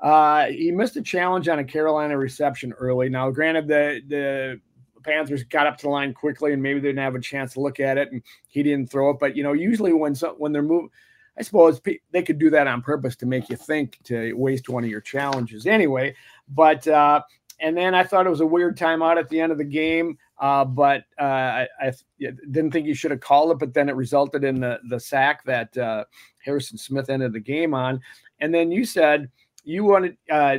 uh, 0.00 0.46
he 0.46 0.70
missed 0.70 0.96
a 0.96 1.02
challenge 1.02 1.48
on 1.48 1.58
a 1.58 1.64
Carolina 1.64 2.16
reception 2.16 2.72
early. 2.72 3.08
Now, 3.08 3.30
granted, 3.30 3.66
the 3.66 4.02
the 4.06 4.60
Panthers 5.02 5.42
got 5.44 5.66
up 5.66 5.78
to 5.78 5.84
the 5.84 5.90
line 5.90 6.14
quickly, 6.14 6.52
and 6.52 6.62
maybe 6.62 6.78
they 6.78 6.88
didn't 6.88 7.02
have 7.02 7.16
a 7.16 7.20
chance 7.20 7.54
to 7.54 7.60
look 7.60 7.80
at 7.80 7.98
it, 7.98 8.12
and 8.12 8.22
he 8.48 8.62
didn't 8.62 8.90
throw 8.90 9.10
it. 9.10 9.18
But 9.18 9.36
you 9.36 9.42
know, 9.42 9.52
usually 9.52 9.92
when 9.92 10.14
so, 10.14 10.34
when 10.38 10.52
they're 10.52 10.62
moving, 10.62 10.90
I 11.36 11.42
suppose 11.42 11.80
they 12.10 12.22
could 12.22 12.38
do 12.38 12.50
that 12.50 12.66
on 12.66 12.82
purpose 12.82 13.16
to 13.16 13.26
make 13.26 13.48
you 13.48 13.56
think 13.56 13.98
to 14.04 14.32
waste 14.34 14.68
one 14.68 14.84
of 14.84 14.90
your 14.90 15.00
challenges 15.00 15.66
anyway. 15.66 16.14
But 16.48 16.86
uh, 16.86 17.22
and 17.62 17.76
then 17.76 17.94
I 17.94 18.02
thought 18.02 18.26
it 18.26 18.30
was 18.30 18.40
a 18.40 18.46
weird 18.46 18.76
timeout 18.76 19.18
at 19.18 19.28
the 19.28 19.40
end 19.40 19.52
of 19.52 19.58
the 19.58 19.64
game, 19.64 20.18
uh, 20.38 20.64
but 20.64 21.04
uh, 21.18 21.22
I, 21.24 21.68
I, 21.80 21.92
didn't 22.18 22.72
think 22.72 22.86
you 22.86 22.94
should 22.94 23.12
have 23.12 23.20
called 23.20 23.52
it. 23.52 23.58
But 23.58 23.72
then 23.72 23.88
it 23.88 23.94
resulted 23.94 24.44
in 24.44 24.60
the 24.60 24.80
the 24.88 24.98
sack 24.98 25.44
that 25.44 25.76
uh, 25.78 26.04
Harrison 26.44 26.76
Smith 26.76 27.08
ended 27.08 27.32
the 27.32 27.40
game 27.40 27.72
on. 27.72 28.00
And 28.40 28.52
then 28.52 28.72
you 28.72 28.84
said 28.84 29.30
you 29.64 29.84
wanted 29.84 30.16
uh, 30.30 30.58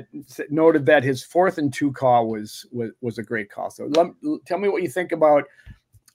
noted 0.50 0.86
that 0.86 1.04
his 1.04 1.24
fourth 1.24 1.58
and 1.58 1.74
two 1.74 1.92
call 1.92 2.30
was 2.30 2.66
was 2.72 2.92
was 3.02 3.18
a 3.18 3.24
great 3.24 3.52
call. 3.52 3.70
So 3.70 3.86
let, 3.92 4.08
tell 4.48 4.58
me 4.58 4.70
what 4.70 4.82
you 4.82 4.90
think 4.90 5.12
about 5.12 5.44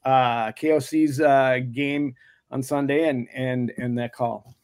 uh, 0.05 0.53
KOC's 0.53 1.21
uh, 1.21 1.59
game 1.71 2.15
on 2.51 2.63
Sunday 2.63 3.09
and 3.09 3.29
and 3.35 3.73
and 3.77 3.99
that 3.99 4.15
call. 4.15 4.55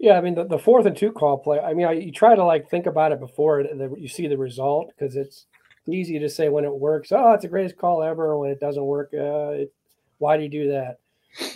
Yeah, 0.00 0.16
I 0.16 0.22
mean 0.22 0.34
the, 0.34 0.44
the 0.44 0.58
fourth 0.58 0.86
and 0.86 0.96
two 0.96 1.12
call 1.12 1.36
play. 1.36 1.60
I 1.60 1.74
mean, 1.74 1.86
I, 1.86 1.92
you 1.92 2.10
try 2.10 2.34
to 2.34 2.42
like 2.42 2.70
think 2.70 2.86
about 2.86 3.12
it 3.12 3.20
before 3.20 3.62
the, 3.62 3.94
you 3.98 4.08
see 4.08 4.26
the 4.26 4.38
result 4.38 4.88
because 4.88 5.14
it's 5.14 5.44
easy 5.86 6.18
to 6.18 6.28
say 6.28 6.48
when 6.48 6.64
it 6.64 6.74
works. 6.74 7.12
Oh, 7.12 7.32
it's 7.32 7.42
the 7.42 7.48
greatest 7.48 7.76
call 7.76 8.02
ever. 8.02 8.38
When 8.38 8.50
it 8.50 8.60
doesn't 8.60 8.82
work, 8.82 9.10
uh, 9.12 9.50
it, 9.50 9.74
why 10.16 10.38
do 10.38 10.42
you 10.42 10.48
do 10.48 10.68
that? 10.70 11.00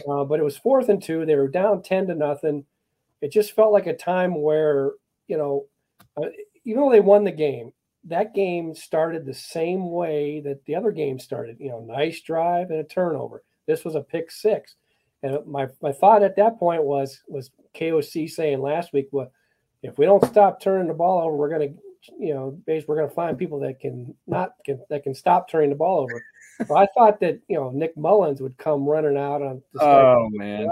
Uh, 0.06 0.24
but 0.24 0.38
it 0.38 0.44
was 0.44 0.58
fourth 0.58 0.90
and 0.90 1.02
two. 1.02 1.24
They 1.24 1.36
were 1.36 1.48
down 1.48 1.82
ten 1.82 2.06
to 2.08 2.14
nothing. 2.14 2.66
It 3.22 3.32
just 3.32 3.52
felt 3.56 3.72
like 3.72 3.86
a 3.86 3.96
time 3.96 4.40
where 4.42 4.92
you 5.26 5.38
know, 5.38 5.64
uh, 6.18 6.28
even 6.66 6.82
though 6.82 6.90
they 6.90 7.00
won 7.00 7.24
the 7.24 7.32
game, 7.32 7.72
that 8.04 8.34
game 8.34 8.74
started 8.74 9.24
the 9.24 9.32
same 9.32 9.90
way 9.90 10.40
that 10.40 10.62
the 10.66 10.74
other 10.74 10.90
game 10.90 11.18
started. 11.18 11.56
You 11.58 11.70
know, 11.70 11.80
nice 11.80 12.20
drive 12.20 12.70
and 12.70 12.80
a 12.80 12.84
turnover. 12.84 13.42
This 13.66 13.86
was 13.86 13.94
a 13.94 14.02
pick 14.02 14.30
six. 14.30 14.74
And 15.24 15.46
my, 15.46 15.68
my 15.80 15.90
thought 15.90 16.22
at 16.22 16.36
that 16.36 16.58
point 16.58 16.84
was 16.84 17.22
was 17.26 17.50
KOC 17.74 18.30
saying 18.30 18.60
last 18.60 18.92
week, 18.92 19.08
well, 19.10 19.32
if 19.82 19.96
we 19.96 20.04
don't 20.04 20.24
stop 20.26 20.60
turning 20.60 20.86
the 20.86 20.92
ball 20.92 21.22
over, 21.22 21.34
we're 21.34 21.48
gonna, 21.48 21.72
you 22.18 22.34
know, 22.34 22.50
basically 22.66 22.92
we're 22.92 23.00
gonna 23.00 23.14
find 23.14 23.38
people 23.38 23.58
that 23.60 23.80
can 23.80 24.14
not 24.26 24.52
can 24.66 24.80
that 24.90 25.02
can 25.02 25.14
stop 25.14 25.48
turning 25.48 25.70
the 25.70 25.76
ball 25.76 26.00
over. 26.00 26.22
so 26.68 26.76
I 26.76 26.86
thought 26.94 27.20
that 27.20 27.40
you 27.48 27.56
know 27.56 27.70
Nick 27.70 27.96
Mullens 27.96 28.42
would 28.42 28.58
come 28.58 28.84
running 28.84 29.16
out 29.16 29.40
on. 29.40 29.62
The 29.72 29.82
oh 29.82 30.28
man! 30.30 30.68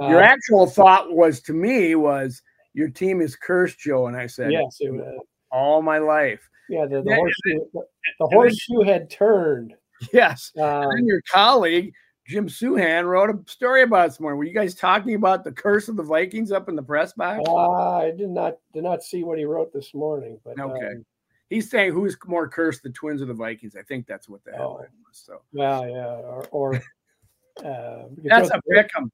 Uh, 0.00 0.08
Your 0.08 0.20
actual 0.20 0.66
thought 0.66 1.12
was 1.12 1.40
to 1.42 1.52
me 1.52 1.94
was 1.94 2.42
your 2.74 2.88
team 2.88 3.20
is 3.20 3.36
cursed, 3.36 3.78
Joe, 3.78 4.08
and 4.08 4.16
I 4.16 4.26
said 4.26 4.50
yes, 4.50 4.78
it, 4.80 4.90
uh, 4.90 5.20
all 5.54 5.82
my 5.82 5.98
life. 5.98 6.48
Yeah, 6.68 6.86
the, 6.86 7.00
the 7.00 7.10
yeah, 7.10 7.14
horseshoe, 7.16 7.60
the, 7.74 7.82
the 8.18 8.26
horseshoe 8.26 8.82
had 8.82 9.08
turned. 9.08 9.74
Yes, 10.12 10.50
um, 10.56 10.90
and 10.90 11.06
your 11.06 11.22
colleague 11.30 11.92
Jim 12.26 12.48
Souhan 12.48 13.04
wrote 13.04 13.30
a 13.30 13.50
story 13.50 13.82
about 13.82 14.08
this 14.08 14.20
morning. 14.20 14.38
Were 14.38 14.44
you 14.44 14.54
guys 14.54 14.74
talking 14.74 15.14
about 15.14 15.42
the 15.42 15.50
curse 15.50 15.88
of 15.88 15.96
the 15.96 16.02
Vikings 16.02 16.52
up 16.52 16.68
in 16.68 16.76
the 16.76 16.82
press 16.82 17.12
box? 17.14 17.42
Uh, 17.46 17.96
I 17.96 18.12
did 18.12 18.30
not 18.30 18.58
did 18.72 18.84
not 18.84 19.02
see 19.02 19.24
what 19.24 19.38
he 19.38 19.44
wrote 19.44 19.72
this 19.72 19.92
morning. 19.92 20.38
But 20.44 20.60
okay, 20.60 20.86
um, 20.86 21.04
he's 21.50 21.68
saying 21.68 21.92
who's 21.92 22.16
more 22.26 22.48
cursed, 22.48 22.84
the 22.84 22.90
Twins 22.90 23.22
or 23.22 23.26
the 23.26 23.34
Vikings? 23.34 23.74
I 23.76 23.82
think 23.82 24.06
that's 24.06 24.28
what 24.28 24.44
the 24.44 24.52
headline 24.52 24.86
oh, 24.90 25.06
was. 25.08 25.22
So 25.24 25.42
well, 25.52 25.88
yeah, 25.88 26.04
or, 26.04 26.46
or 26.52 26.74
uh, 27.64 28.04
that's 28.24 28.50
a 28.50 28.60
pick 28.70 28.90
'em. 28.96 29.10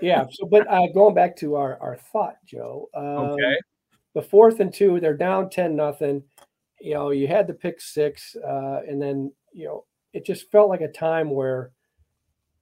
Yeah. 0.00 0.26
So, 0.30 0.46
but 0.46 0.66
uh, 0.68 0.86
going 0.94 1.14
back 1.14 1.36
to 1.38 1.56
our 1.56 1.78
our 1.80 1.96
thought, 1.96 2.36
Joe. 2.46 2.88
Um, 2.94 3.04
okay. 3.04 3.56
The 4.14 4.22
fourth 4.22 4.60
and 4.60 4.72
two, 4.72 5.00
they're 5.00 5.16
down 5.16 5.50
ten 5.50 5.76
nothing. 5.76 6.22
You 6.80 6.94
know, 6.94 7.10
you 7.10 7.28
had 7.28 7.46
the 7.46 7.54
pick 7.54 7.80
six, 7.80 8.34
uh, 8.36 8.80
and 8.88 9.02
then 9.02 9.32
you 9.52 9.66
know 9.66 9.84
it 10.14 10.24
just 10.24 10.50
felt 10.50 10.70
like 10.70 10.80
a 10.80 10.88
time 10.88 11.30
where 11.30 11.72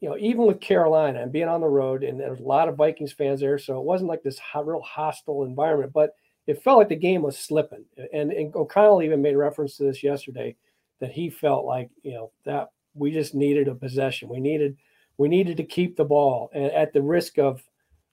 you 0.01 0.09
know, 0.09 0.16
even 0.18 0.47
with 0.47 0.61
Carolina 0.61 1.22
and 1.22 1.32
being 1.32 1.49
on 1.49 1.61
the 1.61 1.66
road, 1.66 2.03
and 2.05 2.20
there's 2.20 2.40
a 2.40 2.44
lot 2.44 2.68
of 2.68 2.76
Vikings 2.76 3.12
fans 3.12 3.40
there, 3.40 3.59
so 3.59 3.78
it 3.78 3.84
wasn't 3.84 4.11
like 4.11 4.22
this 4.22 4.40
real 4.55 4.82
hostile 4.82 5.44
environment, 5.44 5.92
but 5.92 6.14
it 6.47 6.62
felt 6.62 6.78
like 6.78 6.88
the 6.88 6.97
game 6.97 7.22
was 7.22 7.38
slipping. 7.38 7.84
And, 8.12 8.30
and 8.30 8.55
O'Connell 8.55 9.03
even 9.03 9.22
made 9.22 9.36
reference 9.36 9.76
to 9.76 9.84
this 9.84 10.03
yesterday 10.03 10.57
that 11.01 11.12
he 11.12 11.30
felt 11.30 11.64
like, 11.64 11.90
you 12.03 12.14
know, 12.14 12.30
that 12.44 12.70
we 12.94 13.11
just 13.11 13.34
needed 13.34 13.68
a 13.68 13.74
possession. 13.74 14.28
We 14.28 14.40
needed 14.40 14.76
we 15.18 15.28
needed 15.28 15.57
to 15.57 15.64
keep 15.64 15.97
the 15.97 16.05
ball 16.05 16.51
and 16.55 16.66
at 16.72 16.92
the 16.92 17.03
risk 17.03 17.38
of 17.38 17.62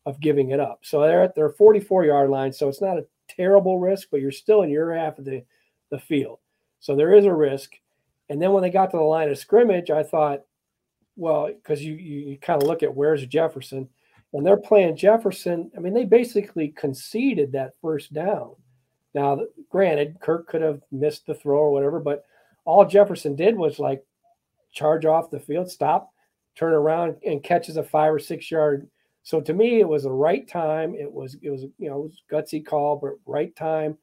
of 0.06 0.20
giving 0.20 0.52
it 0.52 0.60
up. 0.60 0.80
So 0.84 1.02
they're 1.02 1.24
at 1.24 1.36
their 1.36 1.50
44 1.50 2.06
yard 2.06 2.30
line, 2.30 2.52
so 2.52 2.68
it's 2.68 2.82
not 2.82 2.98
a 2.98 3.06
terrible 3.30 3.80
risk, 3.80 4.10
but 4.12 4.20
you're 4.20 4.32
still 4.32 4.64
in 4.64 4.70
your 4.70 4.94
half 4.94 5.20
of 5.20 5.26
the 5.26 5.44
the 5.92 6.00
field. 6.00 6.40
So 6.80 6.96
there 6.96 7.14
is 7.14 7.26
a 7.26 7.34
risk. 7.34 7.74
And 8.30 8.42
then 8.42 8.52
when 8.52 8.64
they 8.64 8.70
got 8.70 8.92
to 8.92 8.98
the 8.98 9.04
line 9.04 9.30
of 9.30 9.38
scrimmage, 9.38 9.92
I 9.92 10.02
thought, 10.02 10.42
well, 11.16 11.48
because 11.48 11.84
you, 11.84 11.94
you, 11.96 12.20
you 12.30 12.38
kind 12.38 12.62
of 12.62 12.68
look 12.68 12.84
at 12.84 12.96
where's 12.96 13.26
Jefferson, 13.26 13.88
and 14.34 14.46
they're 14.46 14.58
playing 14.58 14.98
Jefferson. 14.98 15.72
I 15.78 15.80
mean, 15.80 15.94
they 15.94 16.06
basically 16.06 16.70
conceded 16.70 17.52
that 17.52 17.74
first 17.82 18.14
down. 18.14 18.56
Now, 19.14 19.42
granted, 19.70 20.18
Kirk 20.20 20.48
could 20.48 20.62
have 20.62 20.82
missed 20.92 21.26
the 21.26 21.36
throw 21.36 21.60
or 21.60 21.72
whatever, 21.72 22.00
but 22.00 22.26
all 22.66 22.86
Jefferson 22.86 23.36
did 23.36 23.56
was 23.56 23.80
like 23.80 24.04
charge 24.72 25.06
off 25.06 25.30
the 25.30 25.40
field, 25.40 25.70
stop, 25.70 26.12
turn 26.56 26.74
around, 26.74 27.18
and 27.26 27.44
catches 27.44 27.78
a 27.78 27.84
five 27.84 28.12
or 28.12 28.20
six 28.20 28.50
yard. 28.50 28.90
So 29.22 29.40
to 29.42 29.54
me, 29.54 29.80
it 29.80 29.88
was 29.88 30.04
the 30.04 30.12
right 30.12 30.48
time. 30.48 30.96
It 30.96 31.12
was 31.12 31.38
it 31.42 31.50
was 31.50 31.66
you 31.78 31.90
know 31.90 32.10
gutsy 32.32 32.66
call, 32.66 32.98
but 32.98 33.14
right 33.26 33.56
time. 33.56 33.98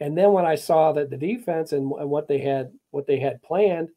And 0.00 0.18
then 0.18 0.32
when 0.32 0.44
I 0.44 0.56
saw 0.56 0.92
that 0.92 1.08
the 1.08 1.16
defense 1.16 1.72
and, 1.72 1.90
and 1.92 2.10
what 2.10 2.28
they 2.28 2.38
had 2.38 2.72
what 2.90 3.06
they 3.06 3.18
had 3.18 3.42
planned, 3.42 3.88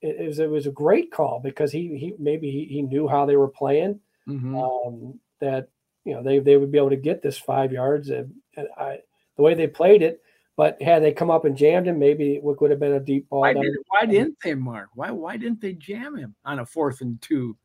it, 0.00 0.26
was 0.26 0.38
it 0.38 0.50
was 0.50 0.66
a 0.66 0.72
great 0.72 1.10
call 1.10 1.40
because 1.42 1.72
he 1.72 1.96
he 1.96 2.14
maybe 2.18 2.50
he, 2.50 2.64
he 2.64 2.82
knew 2.82 3.08
how 3.08 3.26
they 3.26 3.36
were 3.36 3.48
playing. 3.48 4.00
Mm-hmm. 4.28 4.56
Um, 4.56 5.20
that 5.40 5.68
you 6.04 6.14
know 6.14 6.22
they 6.22 6.38
they 6.38 6.56
would 6.56 6.72
be 6.72 6.78
able 6.78 6.90
to 6.90 6.96
get 6.96 7.22
this 7.22 7.38
five 7.38 7.72
yards 7.72 8.10
and, 8.10 8.34
and 8.56 8.68
I 8.76 8.98
the 9.36 9.42
way 9.42 9.54
they 9.54 9.66
played 9.66 10.02
it. 10.02 10.22
But 10.56 10.82
had 10.82 11.04
they 11.04 11.12
come 11.12 11.30
up 11.30 11.44
and 11.44 11.56
jammed 11.56 11.86
him, 11.86 12.00
maybe 12.00 12.34
it 12.34 12.42
would 12.42 12.70
have 12.70 12.80
been 12.80 12.94
a 12.94 13.00
deep 13.00 13.28
ball. 13.28 13.42
Why, 13.42 13.52
did, 13.52 13.76
why 13.86 14.06
didn't 14.06 14.38
they, 14.42 14.54
Mark? 14.54 14.88
Why 14.94 15.12
why 15.12 15.36
didn't 15.36 15.60
they 15.60 15.74
jam 15.74 16.16
him 16.16 16.34
on 16.44 16.58
a 16.58 16.66
fourth 16.66 17.00
and 17.00 17.20
two? 17.22 17.56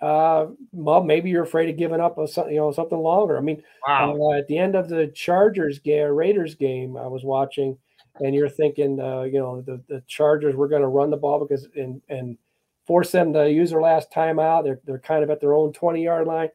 Uh, 0.00 0.48
well, 0.70 1.02
maybe 1.02 1.30
you're 1.30 1.42
afraid 1.42 1.70
of 1.70 1.76
giving 1.76 2.00
up 2.00 2.18
a 2.18 2.26
you 2.50 2.56
know 2.56 2.70
something 2.70 2.98
longer. 2.98 3.36
I 3.36 3.40
mean, 3.40 3.62
wow. 3.86 4.16
uh, 4.16 4.38
at 4.38 4.46
the 4.46 4.58
end 4.58 4.74
of 4.74 4.88
the 4.88 5.08
Chargers 5.08 5.78
game, 5.78 6.08
Raiders 6.08 6.54
game, 6.54 6.96
I 6.96 7.06
was 7.06 7.24
watching 7.24 7.78
and 8.20 8.34
you're 8.34 8.48
thinking, 8.48 9.00
uh, 9.00 9.22
you 9.22 9.38
know, 9.38 9.60
the, 9.60 9.80
the 9.88 10.02
Chargers 10.06 10.54
were 10.54 10.68
going 10.68 10.82
to 10.82 10.88
run 10.88 11.10
the 11.10 11.16
ball 11.16 11.44
because 11.44 11.68
and 11.76 12.00
and 12.08 12.36
force 12.86 13.12
them 13.12 13.32
to 13.34 13.50
use 13.50 13.70
their 13.70 13.82
last 13.82 14.10
timeout. 14.10 14.64
They're 14.64 14.80
they're 14.84 14.98
kind 14.98 15.22
of 15.22 15.30
at 15.30 15.40
their 15.40 15.54
own 15.54 15.72
20 15.72 16.02
yard 16.02 16.26
line. 16.26 16.50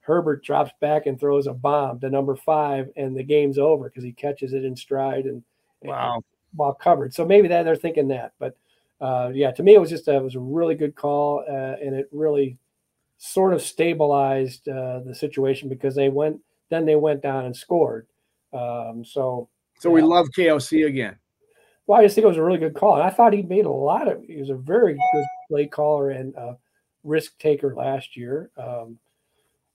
Herbert 0.00 0.44
drops 0.44 0.72
back 0.80 1.06
and 1.06 1.18
throws 1.18 1.46
a 1.46 1.54
bomb 1.54 2.00
to 2.00 2.10
number 2.10 2.36
five, 2.36 2.90
and 2.96 3.16
the 3.16 3.22
game's 3.22 3.58
over 3.58 3.88
because 3.88 4.04
he 4.04 4.12
catches 4.12 4.52
it 4.52 4.64
in 4.64 4.76
stride 4.76 5.24
and 5.24 5.42
wow, 5.82 6.16
and 6.16 6.24
while 6.54 6.74
covered. 6.74 7.14
So 7.14 7.24
maybe 7.24 7.48
that 7.48 7.62
they're 7.62 7.76
thinking 7.76 8.08
that, 8.08 8.32
but 8.38 8.56
uh, 9.00 9.30
yeah, 9.32 9.50
to 9.52 9.62
me 9.62 9.74
it 9.74 9.80
was 9.80 9.90
just 9.90 10.08
a, 10.08 10.16
it 10.16 10.22
was 10.22 10.34
a 10.34 10.40
really 10.40 10.74
good 10.74 10.94
call, 10.94 11.44
uh, 11.48 11.76
and 11.82 11.94
it 11.94 12.08
really 12.12 12.58
sort 13.18 13.54
of 13.54 13.62
stabilized 13.62 14.68
uh, 14.68 15.00
the 15.00 15.14
situation 15.14 15.68
because 15.68 15.94
they 15.94 16.08
went 16.08 16.38
then 16.70 16.84
they 16.84 16.96
went 16.96 17.22
down 17.22 17.44
and 17.44 17.56
scored. 17.56 18.06
Um, 18.52 19.04
so 19.04 19.48
so 19.78 19.88
yeah. 19.88 19.94
we 19.94 20.02
love 20.02 20.28
KOC 20.36 20.86
again. 20.86 21.16
Well, 21.86 22.00
I 22.00 22.04
just 22.04 22.14
think 22.14 22.24
it 22.24 22.28
was 22.28 22.38
a 22.38 22.42
really 22.42 22.58
good 22.58 22.74
call. 22.74 22.94
And 22.94 23.02
I 23.02 23.10
thought 23.10 23.34
he 23.34 23.42
made 23.42 23.66
a 23.66 23.70
lot 23.70 24.08
of, 24.08 24.24
he 24.24 24.36
was 24.36 24.50
a 24.50 24.54
very 24.54 24.94
good 24.94 25.24
play 25.48 25.66
caller 25.66 26.10
and 26.10 26.34
uh, 26.36 26.54
risk 27.02 27.38
taker 27.38 27.74
last 27.74 28.16
year. 28.16 28.50
Um, 28.56 28.98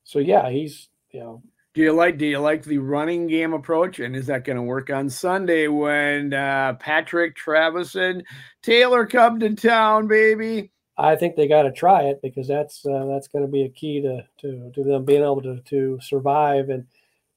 so, 0.03 0.19
yeah, 0.19 0.49
he's, 0.49 0.89
you 1.11 1.19
know, 1.19 1.43
Do 1.75 1.81
you 1.81 1.93
like 1.93 2.17
do 2.17 2.25
you 2.25 2.39
like 2.39 2.63
the 2.63 2.79
running 2.79 3.27
game 3.27 3.53
approach? 3.53 3.99
And 3.99 4.15
is 4.15 4.25
that 4.25 4.43
going 4.43 4.57
to 4.57 4.63
work 4.63 4.89
on 4.89 5.07
Sunday 5.09 5.67
when 5.67 6.33
uh, 6.33 6.73
Patrick, 6.79 7.35
Travis, 7.35 7.93
and 7.93 8.23
Taylor 8.63 9.05
come 9.05 9.39
to 9.39 9.53
town, 9.53 10.07
baby? 10.07 10.71
I 10.97 11.15
think 11.15 11.35
they 11.35 11.47
got 11.47 11.63
to 11.63 11.71
try 11.71 12.03
it 12.03 12.21
because 12.23 12.47
that's 12.47 12.83
uh, 12.85 13.05
that's 13.05 13.27
going 13.27 13.45
to 13.45 13.51
be 13.51 13.63
a 13.63 13.69
key 13.69 14.01
to, 14.01 14.25
to 14.41 14.71
to 14.73 14.83
them 14.83 15.05
being 15.05 15.21
able 15.21 15.43
to 15.43 15.61
to 15.61 15.99
survive. 16.01 16.69
And, 16.69 16.87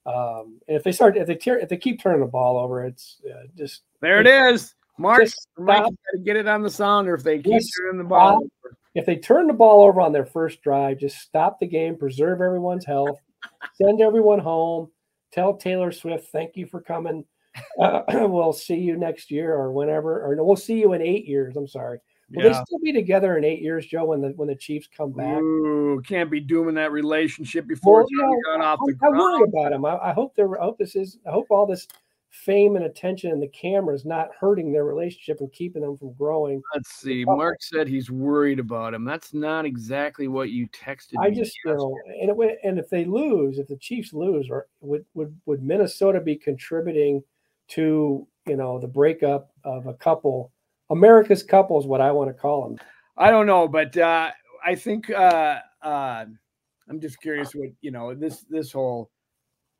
um, 0.06 0.60
and 0.66 0.76
if 0.76 0.82
they 0.82 0.92
start 0.92 1.16
if 1.16 1.26
they 1.26 1.36
tear, 1.36 1.58
if 1.58 1.68
they 1.68 1.76
keep 1.76 2.00
turning 2.00 2.20
the 2.20 2.26
ball 2.26 2.58
over, 2.58 2.84
it's 2.84 3.20
uh, 3.28 3.46
just 3.56 3.82
there. 4.00 4.20
It 4.20 4.26
is. 4.26 4.74
Mark, 4.98 5.26
Mike, 5.58 5.86
get 6.24 6.36
it 6.36 6.46
on 6.46 6.62
the 6.62 6.70
sounder 6.70 7.14
if 7.14 7.22
they 7.22 7.38
keep 7.38 7.62
turning 7.78 7.98
the 7.98 8.04
ball. 8.04 8.36
Over. 8.36 8.76
If 8.94 9.06
they 9.06 9.16
turn 9.16 9.46
the 9.46 9.54
ball 9.54 9.82
over 9.82 10.00
on 10.00 10.12
their 10.12 10.26
first 10.26 10.60
drive, 10.62 10.98
just 10.98 11.18
stop 11.18 11.58
the 11.58 11.66
game, 11.66 11.96
preserve 11.96 12.40
everyone's 12.40 12.84
health, 12.84 13.18
send 13.74 14.00
everyone 14.00 14.38
home. 14.38 14.90
Tell 15.32 15.56
Taylor 15.56 15.92
Swift, 15.92 16.28
thank 16.30 16.56
you 16.56 16.66
for 16.66 16.82
coming. 16.82 17.24
Uh, 17.80 18.02
we'll 18.28 18.52
see 18.52 18.76
you 18.76 18.96
next 18.96 19.30
year 19.30 19.54
or 19.54 19.72
whenever, 19.72 20.22
or 20.24 20.36
no, 20.36 20.44
we'll 20.44 20.56
see 20.56 20.78
you 20.78 20.92
in 20.92 21.00
eight 21.00 21.26
years. 21.26 21.56
I'm 21.56 21.68
sorry. 21.68 21.98
Will 22.34 22.44
yeah. 22.44 22.48
they 22.48 22.64
still 22.64 22.78
be 22.78 22.92
together 22.92 23.36
in 23.36 23.44
eight 23.44 23.60
years, 23.60 23.86
Joe? 23.86 24.06
When 24.06 24.20
the 24.20 24.28
when 24.30 24.48
the 24.48 24.54
Chiefs 24.54 24.88
come 24.96 25.12
back? 25.12 25.38
Ooh, 25.38 26.00
can't 26.06 26.30
be 26.30 26.40
dooming 26.40 26.74
that 26.76 26.92
relationship 26.92 27.66
before 27.66 28.06
well, 28.10 28.30
know, 28.58 28.64
off 28.64 28.78
the 28.86 28.94
ground. 28.94 29.16
I 29.16 29.18
worry 29.18 29.42
about 29.44 29.72
him. 29.72 29.84
I, 29.84 29.98
I 29.98 30.12
hope 30.12 30.34
they're. 30.34 30.60
I 30.60 30.64
hope 30.64 30.78
this 30.78 30.96
is. 30.96 31.18
I 31.26 31.30
hope 31.30 31.46
all 31.50 31.66
this 31.66 31.86
fame 32.32 32.76
and 32.76 32.86
attention 32.86 33.30
and 33.30 33.42
the 33.42 33.48
cameras 33.48 34.06
not 34.06 34.30
hurting 34.38 34.72
their 34.72 34.84
relationship 34.84 35.40
and 35.40 35.52
keeping 35.52 35.82
them 35.82 35.98
from 35.98 36.14
growing. 36.14 36.62
Let's 36.74 36.94
see. 36.94 37.24
Mark 37.26 37.58
said 37.60 37.86
he's 37.86 38.10
worried 38.10 38.58
about 38.58 38.94
him. 38.94 39.04
That's 39.04 39.34
not 39.34 39.66
exactly 39.66 40.28
what 40.28 40.50
you 40.50 40.66
texted. 40.68 41.14
I 41.20 41.30
just 41.30 41.54
you 41.64 41.74
know, 41.74 41.94
and 42.20 42.30
it, 42.30 42.58
and 42.64 42.78
if 42.78 42.88
they 42.88 43.04
lose, 43.04 43.58
if 43.58 43.68
the 43.68 43.76
Chiefs 43.76 44.14
lose, 44.14 44.48
or 44.50 44.66
would 44.80 45.04
would 45.14 45.38
would 45.44 45.62
Minnesota 45.62 46.20
be 46.20 46.36
contributing 46.36 47.22
to 47.68 48.26
you 48.46 48.56
know 48.56 48.78
the 48.78 48.88
breakup 48.88 49.50
of 49.64 49.86
a 49.86 49.94
couple? 49.94 50.50
America's 50.92 51.42
couple 51.42 51.80
is 51.80 51.86
what 51.86 52.00
I 52.00 52.12
want 52.12 52.28
to 52.28 52.34
call 52.34 52.68
them. 52.68 52.78
I 53.16 53.30
don't 53.30 53.46
know, 53.46 53.66
but 53.66 53.96
uh, 53.96 54.30
I 54.64 54.74
think 54.74 55.10
uh, 55.10 55.58
uh, 55.82 56.24
I'm 56.88 57.00
just 57.00 57.20
curious 57.20 57.54
what 57.54 57.70
you 57.80 57.90
know 57.90 58.14
this 58.14 58.44
this 58.48 58.72
whole 58.72 59.10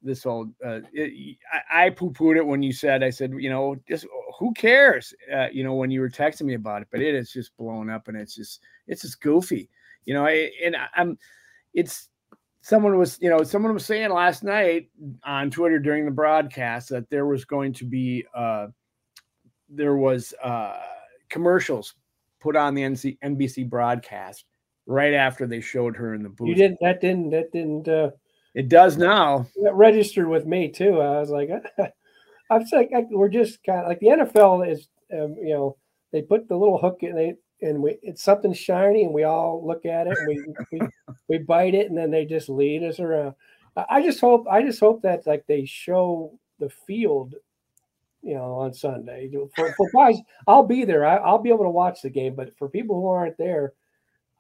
this 0.03 0.25
whole 0.25 0.51
uh, 0.65 0.81
it, 0.93 1.37
I, 1.71 1.87
I 1.87 1.91
poo-pooed 1.91 2.37
it 2.37 2.47
when 2.47 2.63
you 2.63 2.73
said 2.73 3.03
I 3.03 3.11
said 3.11 3.33
you 3.39 3.51
know 3.51 3.77
just 3.89 4.07
who 4.39 4.53
cares 4.55 5.15
uh, 5.33 5.49
you 5.53 5.63
know 5.63 5.75
when 5.75 5.91
you 5.91 6.01
were 6.01 6.11
texting 6.11 6.43
me 6.47 6.55
about 6.55 6.83
it 6.83 6.89
but 6.91 7.01
it 7.01 7.15
is 7.15 7.33
just 7.33 7.57
blown 7.57 7.89
up 7.89 8.09
and 8.09 8.17
it's 8.17 8.35
just 8.35 8.61
it's 8.89 9.03
just 9.03 9.21
goofy 9.21 9.69
you 10.05 10.15
know 10.15 10.27
I, 10.27 10.51
and 10.65 10.77
I'm 10.97 11.19
it's 11.75 12.09
someone 12.63 12.99
was 12.99 13.19
you 13.21 13.31
know 13.31 13.43
someone 13.45 13.75
was 13.75 13.87
saying 13.87 14.11
last 14.11 14.43
night 14.43 14.91
on 15.25 15.51
Twitter 15.51 15.79
during 15.79 16.05
the 16.05 16.11
broadcast 16.11 16.89
that 16.89 17.09
there 17.11 17.27
was 17.27 17.45
going 17.45 17.73
to 17.75 17.85
be 17.85 18.25
uh 18.35 18.69
there 19.69 19.97
was 19.97 20.35
uh 20.43 20.79
commercials 21.33 21.95
put 22.41 22.55
on 22.55 22.75
the 22.75 22.83
NC, 22.83 23.19
NBC 23.25 23.69
broadcast 23.69 24.45
right 24.87 25.15
after 25.15 25.47
they 25.47 25.61
showed 25.61 25.97
her 25.97 26.15
in 26.15 26.23
the 26.23 26.29
booth. 26.29 26.49
You 26.49 26.55
didn't 26.55 26.79
that 26.81 27.01
didn't 27.01 27.31
that 27.31 27.51
didn't 27.53 27.89
uh 27.89 28.11
it 28.55 28.69
does 28.69 28.97
now. 28.97 29.47
It 29.57 29.73
registered 29.73 30.29
with 30.29 30.47
me 30.47 30.71
too. 30.71 31.01
I 31.01 31.19
was 31.19 31.31
like, 31.31 31.49
I 31.79 32.59
was 32.59 32.71
like, 32.71 32.91
we're 33.11 33.31
just 33.31 33.65
kind 33.65 33.81
of 33.81 33.89
like 33.89 34.01
the 34.01 34.09
NFL 34.09 34.71
is, 34.71 34.89
um, 35.13 35.37
you 35.41 35.55
know, 35.55 35.77
they 36.13 36.21
put 36.21 36.49
the 36.49 36.57
little 36.57 36.77
hook 36.79 36.99
in 37.01 37.15
they 37.15 37.35
and 37.63 37.83
we 37.83 37.99
it's 38.03 38.23
something 38.23 38.53
shiny 38.53 39.05
and 39.05 39.15
we 39.15 39.23
all 39.23 39.67
look 39.67 39.87
at 39.87 40.07
it 40.07 40.17
and 40.19 40.29
we 40.29 40.55
we, 40.81 40.87
we 41.29 41.39
bite 41.39 41.75
it 41.75 41.89
and 41.89 41.97
then 41.97 42.11
they 42.11 42.27
just 42.27 42.49
lead 42.49 42.83
us 42.83 43.01
around. 43.01 43.35
I 43.89 44.03
just 44.03 44.21
hope 44.21 44.47
I 44.51 44.63
just 44.63 44.81
hope 44.81 45.03
that 45.03 45.27
like 45.27 45.45
they 45.47 45.65
show 45.65 46.39
the 46.59 46.69
field, 46.87 47.35
you 48.23 48.35
know, 48.35 48.55
on 48.55 48.73
Sunday. 48.73 49.31
For, 49.55 49.73
for 49.75 49.91
guys, 49.95 50.19
I'll 50.47 50.67
be 50.67 50.85
there. 50.85 51.05
I, 51.05 51.17
I'll 51.17 51.43
be 51.43 51.51
able 51.51 51.65
to 51.65 51.71
watch 51.71 52.03
the 52.03 52.11
game, 52.11 52.35
but 52.35 52.57
for 52.57 52.69
people 52.69 53.01
who 53.01 53.09
aren't 53.09 53.37
there, 53.37 53.75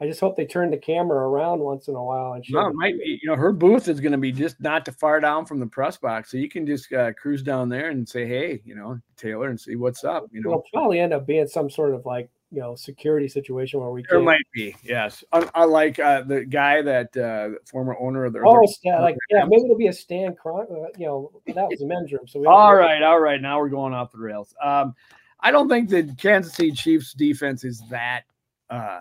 I 0.01 0.07
just 0.07 0.19
hope 0.19 0.37
they 0.37 0.47
turn 0.47 0.71
the 0.71 0.79
camera 0.79 1.17
around 1.17 1.61
once 1.61 1.87
in 1.87 1.95
a 1.95 2.03
while 2.03 2.33
and. 2.33 2.45
No, 2.51 2.73
might 2.73 2.99
be, 2.99 3.21
you 3.23 3.31
know, 3.31 3.37
her 3.37 3.53
booth 3.53 3.87
is 3.87 4.01
going 4.01 4.13
to 4.13 4.19
be 4.19 4.33
just 4.33 4.61
not 4.61 4.85
too 4.85 4.93
far 4.93 5.21
down 5.21 5.47
from 5.47 5.61
the 5.61 5.67
press 5.67 5.97
box, 5.97 6.31
so 6.31 6.39
you 6.39 6.49
can 6.49 6.67
just 6.67 6.93
uh, 6.93 7.13
cruise 7.13 7.43
down 7.43 7.69
there 7.69 7.91
and 7.91 8.09
say, 8.09 8.27
"Hey, 8.27 8.61
you 8.65 8.75
know, 8.75 8.99
Taylor," 9.17 9.49
and 9.49 9.61
see 9.61 9.77
what's 9.77 10.03
up. 10.03 10.27
You 10.33 10.43
know, 10.43 10.51
it'll 10.51 10.65
probably 10.73 10.99
end 10.99 11.13
up 11.13 11.25
being 11.25 11.47
some 11.47 11.71
sort 11.71 11.95
of 11.95 12.05
like 12.05 12.31
you 12.53 12.61
know 12.61 12.77
security 12.77 13.27
situation 13.29 13.81
where 13.81 13.91
we. 13.91 14.05
There 14.09 14.19
can... 14.19 14.27
might 14.27 14.47
be, 14.53 14.77
yes. 14.83 15.25
I, 15.33 15.49
I 15.55 15.65
like 15.65 15.99
uh, 15.99 16.23
the 16.23 16.45
guy 16.45 16.83
that 16.83 17.17
uh, 17.17 17.59
former 17.71 17.97
owner 17.99 18.27
of 18.27 18.35
the. 18.35 18.41
Oh, 18.47 18.63
yeah, 18.85 19.01
like 19.01 19.17
yeah, 19.31 19.45
maybe 19.45 19.65
it'll 19.65 19.77
be 19.77 19.89
a 19.89 19.93
stand. 19.93 20.37
Uh, 20.45 20.61
you 20.97 21.07
know, 21.07 21.33
that 21.47 21.67
was 21.69 21.81
a 21.81 21.87
men's 21.87 22.13
room. 22.13 22.29
So 22.29 22.47
all 22.47 22.77
right, 22.77 23.03
all 23.03 23.19
right. 23.19 23.41
Now 23.41 23.59
we're 23.59 23.71
going 23.71 23.95
off 23.95 24.13
the 24.13 24.19
rails. 24.19 24.55
Um, 24.63 24.95
I 25.41 25.51
don't 25.51 25.69
think 25.69 25.89
the 25.89 26.15
Kansas 26.19 26.53
City 26.53 26.73
Chiefs 26.73 27.15
defense 27.15 27.65
is 27.65 27.83
that. 27.91 28.23
Uh, 28.71 29.01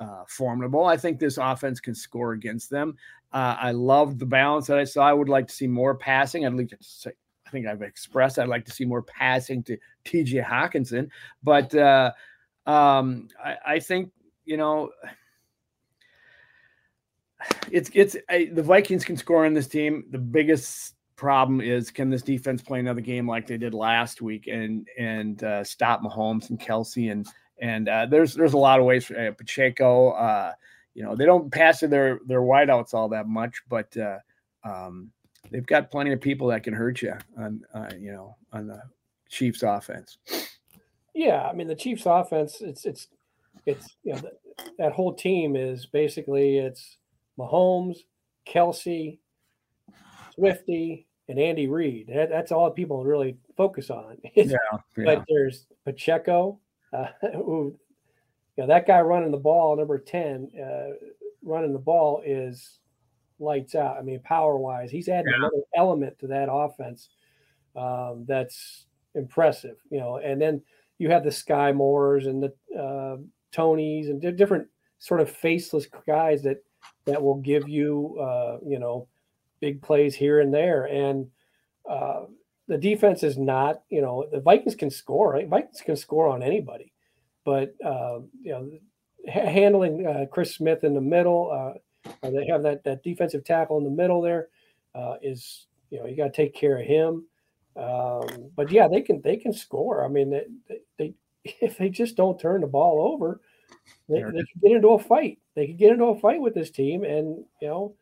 uh, 0.00 0.24
formidable. 0.26 0.84
I 0.84 0.96
think 0.96 1.20
this 1.20 1.38
offense 1.38 1.78
can 1.78 1.94
score 1.94 2.32
against 2.32 2.70
them. 2.70 2.96
Uh, 3.32 3.54
I 3.56 3.70
love 3.70 4.18
the 4.18 4.26
balance 4.26 4.66
that 4.66 4.76
I 4.76 4.82
saw. 4.82 5.04
I 5.04 5.12
would 5.12 5.28
like 5.28 5.46
to 5.46 5.54
see 5.54 5.68
more 5.68 5.94
passing. 5.94 6.44
I'd 6.44 6.54
like 6.54 6.70
to 6.70 6.76
say, 6.80 7.12
I 7.46 7.50
think 7.50 7.66
I've 7.66 7.82
expressed 7.82 8.38
I'd 8.38 8.48
like 8.48 8.64
to 8.64 8.72
see 8.72 8.86
more 8.86 9.02
passing 9.02 9.62
to 9.64 9.76
TJ 10.06 10.42
Hockenson 10.44 11.10
but 11.42 11.74
uh, 11.74 12.12
um, 12.66 13.28
I, 13.42 13.56
I, 13.66 13.78
think 13.80 14.12
you 14.44 14.56
know 14.56 14.90
it's 17.70 17.90
it's 17.94 18.16
I, 18.28 18.50
the 18.52 18.62
Vikings 18.62 19.04
can 19.04 19.16
score 19.16 19.46
on 19.46 19.54
this 19.54 19.68
team. 19.68 20.04
The 20.10 20.18
biggest 20.18 20.94
problem 21.16 21.60
is 21.60 21.90
can 21.90 22.10
this 22.10 22.22
defense 22.22 22.62
play 22.62 22.80
another 22.80 23.00
game 23.00 23.28
like 23.28 23.46
they 23.46 23.56
did 23.56 23.74
last 23.74 24.22
week 24.22 24.48
and 24.48 24.88
and 24.98 25.42
uh, 25.44 25.64
stop 25.64 26.02
Mahomes 26.02 26.50
and 26.50 26.58
Kelce 26.58 27.10
and 27.10 27.26
and 27.60 27.88
uh, 27.88 28.06
there's 28.06 28.34
there's 28.34 28.54
a 28.54 28.58
lot 28.58 28.80
of 28.80 28.86
ways 28.86 29.04
for 29.06 29.18
uh, 29.18 29.32
Pacheco. 29.32 30.10
Uh, 30.10 30.52
you 30.94 31.02
know, 31.02 31.14
they 31.14 31.24
don't 31.24 31.50
pass 31.50 31.80
to 31.80 31.88
their 31.88 32.20
their 32.26 32.40
wideouts 32.40 32.92
all 32.92 33.08
that 33.10 33.28
much, 33.28 33.62
but 33.68 33.96
uh, 33.96 34.18
um, 34.64 35.10
they've 35.50 35.66
got 35.66 35.90
plenty 35.90 36.12
of 36.12 36.20
people 36.20 36.48
that 36.48 36.64
can 36.64 36.74
hurt 36.74 37.00
you 37.02 37.14
on 37.38 37.62
uh, 37.72 37.90
you 37.98 38.12
know 38.12 38.36
on 38.52 38.66
the 38.66 38.82
Chiefs 39.28 39.62
offense. 39.62 40.18
Yeah, 41.14 41.42
I 41.42 41.52
mean 41.52 41.68
the 41.68 41.74
Chiefs 41.74 42.04
offense. 42.06 42.60
It's 42.60 42.84
it's 42.84 43.08
it's 43.66 43.96
you 44.02 44.14
know 44.14 44.20
that, 44.20 44.40
that 44.78 44.92
whole 44.92 45.14
team 45.14 45.56
is 45.56 45.86
basically 45.86 46.58
it's 46.58 46.98
Mahomes, 47.38 47.98
Kelce, 48.46 49.18
Swifty, 50.34 51.06
and 51.28 51.38
Andy 51.38 51.66
Reid. 51.66 52.08
That, 52.08 52.30
that's 52.30 52.52
all 52.52 52.70
people 52.70 53.04
really 53.04 53.36
focus 53.56 53.90
on. 53.90 54.18
yeah, 54.34 54.44
yeah, 54.96 55.04
But 55.04 55.24
there's 55.28 55.66
Pacheco, 55.84 56.58
uh, 56.92 57.06
who, 57.32 57.76
you 58.56 58.62
know, 58.62 58.66
that 58.66 58.86
guy 58.86 59.00
running 59.00 59.30
the 59.30 59.38
ball, 59.38 59.76
number 59.76 59.98
10, 59.98 60.50
uh, 60.60 60.94
running 61.42 61.72
the 61.72 61.78
ball 61.78 62.22
is 62.24 62.78
lights 63.38 63.74
out. 63.74 63.96
I 63.96 64.02
mean, 64.02 64.20
power 64.20 64.56
wise, 64.56 64.90
he's 64.90 65.08
adding 65.08 65.30
yeah. 65.30 65.38
another 65.38 65.62
element 65.74 66.18
to 66.20 66.26
that 66.28 66.48
offense 66.50 67.08
um, 67.74 68.24
that's 68.28 68.86
impressive, 69.14 69.76
you 69.90 69.98
know. 69.98 70.18
And 70.18 70.40
then 70.40 70.62
you 71.02 71.10
have 71.10 71.24
the 71.24 71.30
Skyy 71.30 71.74
Moores 71.74 72.26
and 72.26 72.40
the 72.40 72.52
uh, 72.78 73.16
Tonys 73.52 74.08
and 74.08 74.22
di- 74.22 74.30
different 74.30 74.68
sort 75.00 75.20
of 75.20 75.28
faceless 75.28 75.88
guys 76.06 76.42
that 76.44 76.62
that 77.06 77.20
will 77.20 77.40
give 77.40 77.68
you, 77.68 78.16
uh, 78.20 78.58
you 78.64 78.78
know, 78.78 79.08
big 79.60 79.82
plays 79.82 80.14
here 80.14 80.38
and 80.38 80.54
there. 80.54 80.84
And 80.84 81.26
uh, 81.90 82.26
the 82.68 82.78
defense 82.78 83.24
is 83.24 83.36
not, 83.36 83.82
you 83.90 84.00
know, 84.00 84.28
the 84.30 84.40
Vikings 84.40 84.76
can 84.76 84.90
score. 84.90 85.32
Right? 85.32 85.48
Vikings 85.48 85.82
can 85.84 85.96
score 85.96 86.28
on 86.28 86.40
anybody, 86.40 86.92
but 87.44 87.74
uh, 87.84 88.20
you 88.40 88.52
know, 88.52 88.70
handling 89.26 90.06
uh, 90.06 90.26
Chris 90.30 90.54
Smith 90.54 90.84
in 90.84 90.94
the 90.94 91.00
middle, 91.00 91.50
uh, 91.50 92.30
they 92.30 92.46
have 92.46 92.62
that 92.62 92.84
that 92.84 93.02
defensive 93.02 93.44
tackle 93.44 93.78
in 93.78 93.84
the 93.84 93.90
middle 93.90 94.22
there 94.22 94.50
uh, 94.94 95.16
is, 95.20 95.66
you 95.90 95.98
know, 95.98 96.06
you 96.06 96.16
got 96.16 96.32
to 96.32 96.42
take 96.42 96.54
care 96.54 96.78
of 96.78 96.86
him. 96.86 97.26
Um, 97.76 98.50
but 98.54 98.70
yeah, 98.70 98.88
they 98.88 99.00
can 99.00 99.20
they 99.22 99.36
can 99.36 99.52
score. 99.52 100.04
I 100.04 100.08
mean, 100.08 100.30
they, 100.30 100.80
they 100.98 101.14
if 101.44 101.78
they 101.78 101.88
just 101.88 102.16
don't 102.16 102.38
turn 102.38 102.60
the 102.60 102.66
ball 102.66 103.12
over, 103.12 103.40
they, 104.08 104.22
they 104.22 104.30
can 104.30 104.60
get 104.62 104.72
into 104.72 104.88
a 104.88 104.98
fight. 104.98 105.38
They 105.54 105.66
could 105.66 105.78
get 105.78 105.92
into 105.92 106.04
a 106.06 106.18
fight 106.18 106.40
with 106.40 106.54
this 106.54 106.70
team, 106.70 107.04
and 107.04 107.44
you 107.60 107.68
know, 107.68 107.94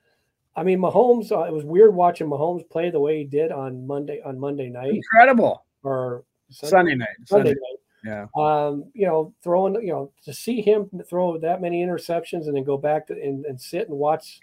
I 0.56 0.62
mean, 0.62 0.78
Mahomes. 0.78 1.30
Uh, 1.32 1.44
it 1.44 1.52
was 1.52 1.64
weird 1.64 1.94
watching 1.94 2.28
Mahomes 2.28 2.68
play 2.68 2.90
the 2.90 3.00
way 3.00 3.18
he 3.18 3.24
did 3.24 3.52
on 3.52 3.86
Monday 3.86 4.20
on 4.24 4.38
Monday 4.38 4.68
night. 4.68 4.94
Incredible. 4.94 5.64
Or 5.82 6.24
Sunday, 6.50 6.70
Sunday 6.70 6.94
night. 6.96 7.08
Sunday, 7.24 7.50
night. 7.50 7.76
Yeah. 8.04 8.26
Um, 8.36 8.84
you 8.92 9.06
know, 9.06 9.32
throwing. 9.42 9.74
You 9.74 9.92
know, 9.92 10.12
to 10.24 10.34
see 10.34 10.60
him 10.60 10.90
throw 11.08 11.38
that 11.38 11.60
many 11.60 11.84
interceptions 11.84 12.46
and 12.46 12.56
then 12.56 12.64
go 12.64 12.76
back 12.76 13.06
to 13.06 13.14
and, 13.14 13.44
and 13.46 13.60
sit 13.60 13.88
and 13.88 13.96
watch, 13.96 14.40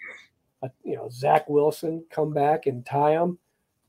uh, 0.62 0.68
you 0.84 0.96
know, 0.96 1.08
Zach 1.10 1.48
Wilson 1.48 2.04
come 2.10 2.32
back 2.32 2.66
and 2.66 2.84
tie 2.84 3.12
him 3.12 3.38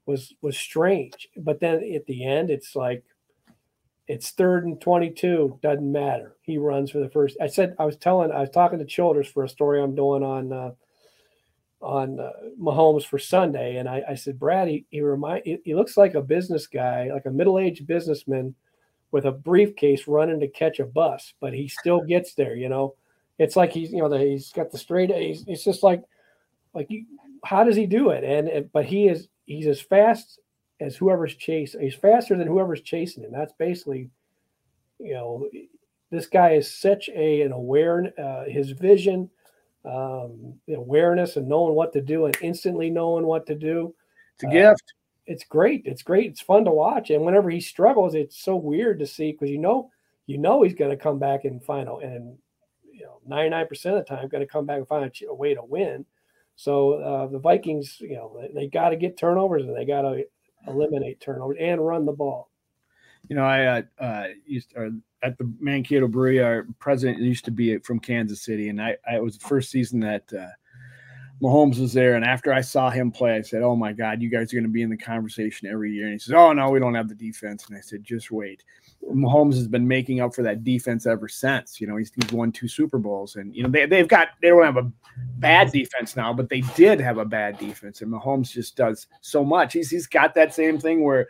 was 0.10 0.34
was 0.42 0.58
strange. 0.58 1.30
But 1.38 1.60
then 1.60 1.76
at 1.96 2.06
the 2.06 2.26
end, 2.26 2.50
it's 2.50 2.76
like. 2.76 3.04
It's 4.12 4.32
third 4.32 4.66
and 4.66 4.82
22. 4.82 5.60
Doesn't 5.62 5.92
matter. 5.92 6.36
He 6.42 6.58
runs 6.58 6.90
for 6.90 6.98
the 6.98 7.12
first. 7.12 7.38
I 7.40 7.46
said, 7.46 7.76
I 7.78 7.86
was 7.86 7.96
telling, 7.96 8.32
I 8.32 8.40
was 8.40 8.50
talking 8.50 8.80
to 8.80 8.86
Childress 8.86 9.28
for 9.28 9.44
a 9.44 9.48
story 9.48 9.80
I'm 9.80 9.94
doing 9.94 10.24
on 10.24 10.52
uh, 10.52 10.72
on 11.82 12.20
uh, 12.20 12.32
Mahomes 12.60 13.06
for 13.06 13.20
Sunday, 13.20 13.78
and 13.78 13.88
I, 13.88 14.04
I 14.10 14.16
said, 14.16 14.40
Brad, 14.40 14.68
he, 14.68 14.86
he 14.90 15.02
remind 15.02 15.44
he, 15.46 15.60
he 15.64 15.76
looks 15.76 15.96
like 15.96 16.16
a 16.16 16.22
business 16.22 16.68
guy, 16.68 17.10
like 17.14 17.26
a 17.26 17.32
middle 17.32 17.60
aged 17.60 17.88
businessman 17.88 18.56
with 19.12 19.26
a 19.26 19.32
briefcase 19.32 20.08
running 20.08 20.40
to 20.40 20.48
catch 20.48 20.80
a 20.80 20.86
bus, 20.86 21.34
but 21.40 21.54
he 21.54 21.68
still 21.68 22.02
gets 22.02 22.34
there. 22.34 22.56
You 22.56 22.70
know, 22.70 22.96
it's 23.38 23.56
like 23.56 23.72
he's 23.72 23.92
you 23.92 24.00
know 24.00 24.10
the, 24.10 24.20
he's 24.20 24.52
got 24.52 24.72
the 24.72 24.78
straight. 24.78 25.12
He's 25.12 25.46
it's 25.48 25.64
just 25.64 25.84
like 25.84 26.04
like 26.74 26.88
you, 26.90 27.06
how 27.44 27.64
does 27.64 27.76
he 27.76 27.86
do 27.86 28.10
it? 28.10 28.24
And 28.24 28.72
but 28.72 28.86
he 28.86 29.08
is 29.08 29.28
he's 29.50 29.68
as 29.68 29.82
fast 29.82 30.40
as 30.80 30.96
whoever's 30.96 31.36
chasing. 31.36 31.82
He's 31.82 31.96
faster 31.96 32.38
than 32.38 32.48
whoever's 32.48 32.82
chasing 32.82 33.24
him. 33.24 33.32
That's 33.32 33.54
basically 33.54 34.10
you 35.00 35.14
know 35.14 35.50
this 36.12 36.28
guy 36.28 36.54
is 36.54 36.74
such 36.74 37.10
a 37.10 37.42
an 37.42 37.52
aware 37.52 38.14
uh, 38.18 38.46
his 38.46 38.72
vision 38.72 39.30
um, 39.86 40.56
the 40.68 40.74
awareness 40.74 41.38
and 41.38 41.48
knowing 41.48 41.74
what 41.74 41.94
to 41.94 42.02
do 42.02 42.26
and 42.26 42.38
instantly 42.42 42.90
knowing 42.90 43.26
what 43.26 43.46
to 43.48 43.56
do. 43.56 43.94
It's 44.36 44.44
a 44.44 44.48
uh, 44.48 44.52
gift 44.52 44.94
it's 45.30 45.44
great. 45.44 45.84
It's 45.86 46.02
great. 46.02 46.32
It's 46.32 46.42
fun 46.42 46.66
to 46.66 46.72
watch. 46.72 47.12
And 47.12 47.24
whenever 47.24 47.52
he 47.52 47.62
struggles 47.62 48.16
it's 48.16 48.44
so 48.44 48.56
weird 48.56 49.00
to 49.00 49.06
see 49.06 49.32
because 49.32 49.50
you 49.50 49.60
know 49.60 49.92
you 50.26 50.40
know 50.40 50.64
he's 50.64 50.74
going 50.74 50.90
to 50.90 50.98
come 50.98 51.20
back 51.20 51.46
and 51.46 51.64
final 51.64 52.00
and 52.00 52.36
you 52.92 53.06
know 53.06 53.20
99% 53.30 53.70
of 53.72 53.94
the 53.94 54.04
time 54.04 54.28
going 54.28 54.42
to 54.42 54.52
come 54.52 54.66
back 54.66 54.78
and 54.78 54.88
find 54.88 55.06
a, 55.06 55.28
a 55.28 55.34
way 55.34 55.54
to 55.54 55.64
win 55.64 56.04
so 56.60 56.94
uh, 56.94 57.28
the 57.28 57.40
vikings 57.40 57.98
you 58.02 58.16
know 58.16 58.38
they, 58.40 58.62
they 58.62 58.68
got 58.68 58.90
to 58.90 58.96
get 58.96 59.18
turnovers 59.18 59.64
and 59.64 59.76
they 59.76 59.86
got 59.86 60.02
to 60.02 60.24
eliminate 60.68 61.20
turnovers 61.22 61.58
and 61.60 61.86
run 61.86 62.06
the 62.06 62.12
ball 62.12 62.50
you 63.28 63.36
know, 63.36 63.44
I 63.44 63.66
uh, 63.66 63.82
uh, 64.00 64.28
used 64.46 64.74
or 64.76 64.92
at 65.22 65.38
the 65.38 65.52
Mankato 65.60 66.08
Brewery. 66.08 66.42
Our 66.42 66.66
president 66.80 67.20
used 67.20 67.46
to 67.46 67.52
be 67.52 67.78
from 67.80 68.00
Kansas 68.00 68.42
City, 68.42 68.70
and 68.70 68.82
I, 68.82 68.98
I 69.10 69.18
it 69.18 69.24
was 69.24 69.38
the 69.38 69.48
first 69.48 69.70
season 69.72 70.00
that 70.02 70.32
uh, 70.34 70.48
Mahomes 71.42 71.80
was 71.80 71.94
there. 71.94 72.16
And 72.16 72.26
after 72.26 72.54
I 72.54 72.62
saw 72.62 72.90
him 72.90 73.12
play, 73.12 73.36
I 73.36 73.42
said, 73.42 73.62
"Oh 73.62 73.76
my 73.76 73.94
God, 73.94 74.22
you 74.22 74.30
guys 74.30 74.52
are 74.52 74.56
going 74.56 74.64
to 74.64 74.70
be 74.70 74.82
in 74.82 74.90
the 74.90 74.98
conversation 74.98 75.68
every 75.68 75.92
year." 75.92 76.06
And 76.06 76.14
he 76.14 76.20
says, 76.20 76.34
"Oh 76.34 76.54
no, 76.54 76.70
we 76.70 76.80
don't 76.80 76.96
have 76.96 77.10
the 77.10 77.16
defense." 77.16 77.68
And 77.68 77.78
I 77.78 77.82
said, 77.82 78.04
"Just 78.04 78.32
wait." 78.32 78.64
Mahomes 79.04 79.56
has 79.56 79.68
been 79.68 79.88
making 79.88 80.20
up 80.20 80.36
for 80.36 80.44
that 80.44 80.64
defense 80.64 81.06
ever 81.06 81.28
since. 81.28 81.80
You 81.80 81.88
know, 81.88 81.96
he's, 81.96 82.12
he's 82.14 82.32
won 82.32 82.52
two 82.52 82.68
Super 82.68 82.98
Bowls, 82.98 83.36
and 83.36 83.56
you 83.56 83.64
know 83.64 83.70
they 83.70 83.86
they've 83.86 84.08
got 84.08 84.30
they 84.42 84.50
don't 84.50 84.64
have 84.64 84.78
a 84.78 84.92
bad 85.38 85.72
defense 85.72 86.16
now, 86.16 86.34
but 86.34 86.50
they 86.50 86.62
did 86.76 87.00
have 87.00 87.18
a 87.18 87.26
bad 87.26 87.58
defense, 87.58 88.02
and 88.02 88.12
Mahomes 88.12 88.52
just 88.52 88.76
does 88.76 89.08
so 89.22 89.44
much. 89.44 89.74
He's 89.74 89.90
he's 89.90 90.08
got 90.08 90.36
that 90.36 90.54
same 90.54 90.80
thing 90.80 91.04
where 91.04 91.28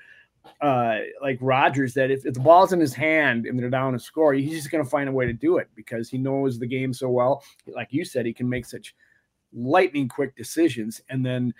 uh, 0.61 0.99
like 1.21 1.37
Rodgers 1.41 1.93
that 1.93 2.11
if, 2.11 2.25
if, 2.25 2.33
the 2.33 2.39
ball's 2.39 2.73
in 2.73 2.79
his 2.79 2.93
hand 2.93 3.45
and 3.45 3.59
they're 3.59 3.69
down 3.69 3.95
a 3.95 3.99
score, 3.99 4.33
he's 4.33 4.51
just 4.51 4.71
going 4.71 4.83
to 4.83 4.89
find 4.89 5.07
a 5.07 5.11
way 5.11 5.25
to 5.25 5.33
do 5.33 5.57
it 5.57 5.69
because 5.75 6.09
he 6.09 6.17
knows 6.17 6.59
the 6.59 6.67
game 6.67 6.93
so 6.93 7.09
well. 7.09 7.43
Like 7.67 7.89
you 7.91 8.03
said, 8.03 8.25
he 8.25 8.33
can 8.33 8.49
make 8.49 8.65
such 8.65 8.95
lightning 9.53 10.07
quick 10.07 10.35
decisions 10.35 11.01
and 11.09 11.25
then 11.25 11.53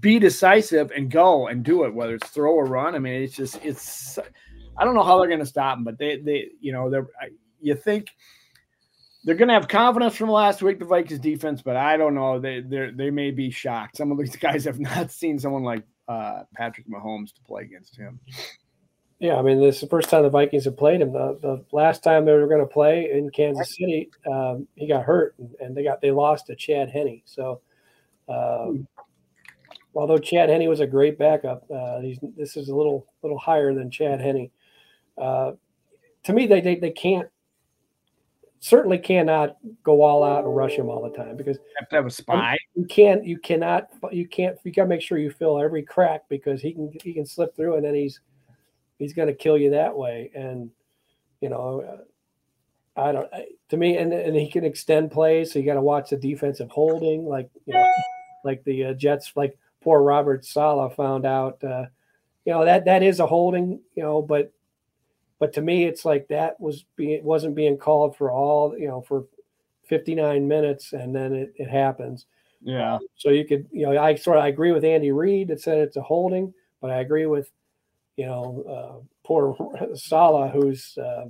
be 0.00 0.18
decisive 0.18 0.90
and 0.90 1.10
go 1.10 1.48
and 1.48 1.64
do 1.64 1.84
it, 1.84 1.94
whether 1.94 2.16
it's 2.16 2.28
throw 2.28 2.52
or 2.52 2.66
run. 2.66 2.94
I 2.94 2.98
mean, 2.98 3.22
it's 3.22 3.36
just 3.36 3.64
it's. 3.64 4.18
I 4.76 4.84
don't 4.84 4.94
know 4.94 5.02
how 5.02 5.18
they're 5.18 5.28
going 5.28 5.40
to 5.40 5.46
stop 5.46 5.78
him, 5.78 5.84
but 5.84 5.98
they 5.98 6.18
they 6.18 6.48
you 6.60 6.72
know 6.72 6.90
they're 6.90 7.06
you 7.60 7.74
think 7.74 8.08
they're 9.24 9.34
going 9.34 9.48
to 9.48 9.54
have 9.54 9.68
confidence 9.68 10.14
from 10.16 10.28
last 10.28 10.62
week, 10.62 10.78
the 10.78 10.84
Vikings 10.84 11.20
defense, 11.20 11.62
but 11.62 11.76
I 11.76 11.96
don't 11.96 12.14
know. 12.14 12.38
They 12.38 12.60
they 12.60 12.90
they 12.94 13.10
may 13.10 13.30
be 13.30 13.50
shocked. 13.50 13.96
Some 13.96 14.12
of 14.12 14.18
these 14.18 14.36
guys 14.40 14.64
have 14.64 14.80
not 14.80 15.10
seen 15.10 15.38
someone 15.38 15.62
like 15.62 15.82
uh, 16.08 16.42
Patrick 16.54 16.88
Mahomes 16.88 17.34
to 17.34 17.42
play 17.42 17.62
against 17.62 17.96
him. 17.96 18.20
Yeah, 19.20 19.36
I 19.36 19.42
mean, 19.42 19.60
this 19.60 19.76
is 19.76 19.80
the 19.82 19.86
first 19.86 20.10
time 20.10 20.22
the 20.22 20.28
Vikings 20.28 20.64
have 20.64 20.76
played 20.76 21.00
him. 21.00 21.12
The, 21.12 21.38
the 21.40 21.64
last 21.72 22.02
time 22.02 22.24
they 22.24 22.32
were 22.32 22.48
going 22.48 22.60
to 22.60 22.66
play 22.66 23.10
in 23.10 23.30
Kansas 23.30 23.74
City, 23.74 24.10
um, 24.30 24.66
he 24.74 24.86
got 24.88 25.04
hurt, 25.04 25.34
and, 25.38 25.54
and, 25.60 25.76
they 25.76 25.84
got 25.84 26.02
they 26.02 26.10
lost 26.10 26.48
to 26.48 26.56
Chad 26.56 26.90
Henne. 26.90 27.22
So, 27.24 27.62
uh, 28.28 28.72
although 29.94 30.18
Chad 30.18 30.50
Henne 30.50 30.68
was 30.68 30.80
a 30.80 30.86
great 30.86 31.16
backup, 31.16 31.64
uh, 31.70 32.00
this 32.36 32.56
is 32.56 32.68
a 32.68 32.74
little 32.74 33.06
little 33.22 33.38
higher 33.38 33.72
than 33.72 33.90
Chad 33.90 34.20
Henne. 34.20 34.50
Uh, 35.16 35.52
to 36.24 36.32
me, 36.32 36.46
they, 36.46 36.60
they 36.60 36.76
they 36.76 36.90
can't 36.90 37.28
certainly 38.64 38.96
cannot 38.96 39.58
go 39.82 40.00
all 40.00 40.24
out 40.24 40.44
and 40.44 40.56
rush 40.56 40.72
him 40.72 40.88
all 40.88 41.02
the 41.02 41.14
time 41.14 41.36
because 41.36 41.58
you 41.58 41.74
have 41.78 41.88
to 41.90 41.96
have 41.96 42.06
a 42.06 42.10
spy. 42.10 42.56
You 42.74 42.86
can't. 42.86 43.22
You 43.22 43.38
cannot. 43.38 43.90
You 44.10 44.26
can't. 44.26 44.56
You 44.64 44.72
got 44.72 44.84
to 44.84 44.88
make 44.88 45.02
sure 45.02 45.18
you 45.18 45.30
fill 45.30 45.60
every 45.60 45.82
crack 45.82 46.22
because 46.30 46.62
he 46.62 46.72
can. 46.72 46.90
He 47.02 47.12
can 47.12 47.26
slip 47.26 47.54
through, 47.54 47.76
and 47.76 47.84
then 47.84 47.94
he's 47.94 48.20
he's 48.98 49.12
going 49.12 49.28
to 49.28 49.34
kill 49.34 49.58
you 49.58 49.70
that 49.70 49.94
way. 49.94 50.30
And 50.34 50.70
you 51.42 51.50
know, 51.50 51.82
uh, 52.96 53.00
I 53.00 53.12
don't. 53.12 53.28
To 53.68 53.76
me, 53.76 53.98
and 53.98 54.14
and 54.14 54.34
he 54.34 54.50
can 54.50 54.64
extend 54.64 55.10
plays, 55.10 55.52
so 55.52 55.58
you 55.58 55.66
got 55.66 55.74
to 55.74 55.82
watch 55.82 56.08
the 56.08 56.16
defensive 56.16 56.70
holding, 56.70 57.26
like 57.26 57.50
you 57.66 57.74
know, 57.74 57.86
like 58.44 58.64
the 58.64 58.86
uh, 58.86 58.94
Jets, 58.94 59.32
like 59.36 59.58
poor 59.82 60.02
Robert 60.02 60.42
Saleh 60.42 60.94
found 60.96 61.26
out. 61.26 61.62
Uh, 61.62 61.84
you 62.46 62.52
know 62.54 62.64
that 62.64 62.86
that 62.86 63.02
is 63.02 63.20
a 63.20 63.26
holding, 63.26 63.80
you 63.94 64.02
know, 64.02 64.22
but 64.22 64.52
but 65.44 65.52
to 65.52 65.60
me, 65.60 65.84
it's 65.84 66.06
like 66.06 66.26
that 66.28 66.58
was 66.58 66.86
being 66.96 67.22
wasn't 67.22 67.54
being 67.54 67.76
called 67.76 68.16
for 68.16 68.30
all 68.30 68.74
you 68.78 68.88
know 68.88 69.02
for 69.02 69.26
59 69.86 70.48
minutes, 70.48 70.94
and 70.94 71.14
then 71.14 71.34
it, 71.34 71.52
it 71.56 71.68
happens. 71.68 72.24
Yeah. 72.62 72.96
So 73.16 73.28
you 73.28 73.44
could 73.44 73.66
you 73.70 73.84
know 73.84 74.02
I 74.02 74.14
sort 74.14 74.38
of 74.38 74.44
I 74.44 74.48
agree 74.48 74.72
with 74.72 74.84
Andy 74.84 75.12
Reid 75.12 75.48
that 75.48 75.60
said 75.60 75.80
it's 75.80 75.98
a 75.98 76.00
holding, 76.00 76.54
but 76.80 76.90
I 76.90 77.00
agree 77.00 77.26
with 77.26 77.50
you 78.16 78.24
know 78.24 78.64
uh, 78.66 79.04
poor 79.22 79.54
Saleh 79.94 80.50
who's 80.50 80.96
uh, 80.96 81.26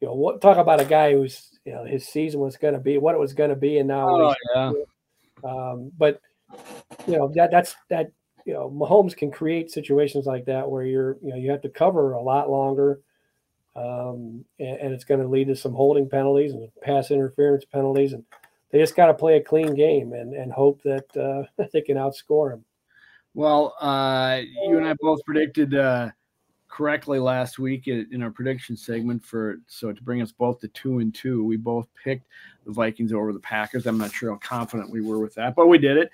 you 0.00 0.08
know 0.08 0.14
what 0.14 0.40
talk 0.40 0.56
about 0.56 0.80
a 0.80 0.86
guy 0.86 1.12
who's 1.12 1.58
you 1.66 1.72
know 1.72 1.84
his 1.84 2.08
season 2.08 2.40
was 2.40 2.56
going 2.56 2.72
to 2.72 2.80
be 2.80 2.96
what 2.96 3.14
it 3.14 3.20
was 3.20 3.34
going 3.34 3.50
to 3.50 3.56
be, 3.56 3.76
and 3.76 3.88
now 3.88 4.08
oh, 4.08 4.34
yeah. 4.54 4.72
Um, 5.44 5.92
but 5.98 6.22
you 7.06 7.18
know 7.18 7.30
that 7.34 7.50
that's 7.50 7.76
that 7.90 8.10
you 8.50 8.56
know, 8.56 8.68
Mahomes 8.68 9.16
can 9.16 9.30
create 9.30 9.70
situations 9.70 10.26
like 10.26 10.44
that 10.46 10.68
where 10.68 10.82
you're, 10.82 11.18
you 11.22 11.28
know, 11.28 11.36
you 11.36 11.52
have 11.52 11.62
to 11.62 11.68
cover 11.68 12.14
a 12.14 12.20
lot 12.20 12.50
longer, 12.50 13.00
um, 13.76 14.44
and, 14.58 14.76
and, 14.80 14.92
it's 14.92 15.04
going 15.04 15.20
to 15.20 15.28
lead 15.28 15.46
to 15.46 15.54
some 15.54 15.72
holding 15.72 16.08
penalties 16.08 16.52
and 16.52 16.68
pass 16.82 17.12
interference 17.12 17.64
penalties, 17.64 18.12
and 18.12 18.24
they 18.72 18.80
just 18.80 18.96
got 18.96 19.06
to 19.06 19.14
play 19.14 19.36
a 19.36 19.40
clean 19.40 19.76
game 19.76 20.14
and 20.14 20.34
and 20.34 20.50
hope 20.50 20.82
that 20.82 21.16
uh, 21.16 21.64
they 21.72 21.80
can 21.80 21.96
outscore 21.96 22.52
him. 22.54 22.64
Well, 23.34 23.76
uh, 23.80 24.40
you 24.66 24.78
and 24.78 24.84
I 24.84 24.96
both 24.98 25.24
predicted 25.24 25.76
uh, 25.76 26.10
correctly 26.66 27.20
last 27.20 27.60
week 27.60 27.86
in 27.86 28.20
our 28.20 28.32
prediction 28.32 28.76
segment 28.76 29.24
for 29.24 29.58
so 29.68 29.92
to 29.92 30.02
bring 30.02 30.22
us 30.22 30.32
both 30.32 30.58
to 30.60 30.68
two 30.68 30.98
and 30.98 31.14
two. 31.14 31.44
We 31.44 31.56
both 31.56 31.86
picked 32.02 32.26
the 32.66 32.72
Vikings 32.72 33.12
over 33.12 33.32
the 33.32 33.38
Packers. 33.38 33.86
I'm 33.86 33.98
not 33.98 34.12
sure 34.12 34.32
how 34.32 34.38
confident 34.38 34.90
we 34.90 35.02
were 35.02 35.20
with 35.20 35.36
that, 35.36 35.54
but 35.54 35.68
we 35.68 35.78
did 35.78 35.96
it. 35.96 36.10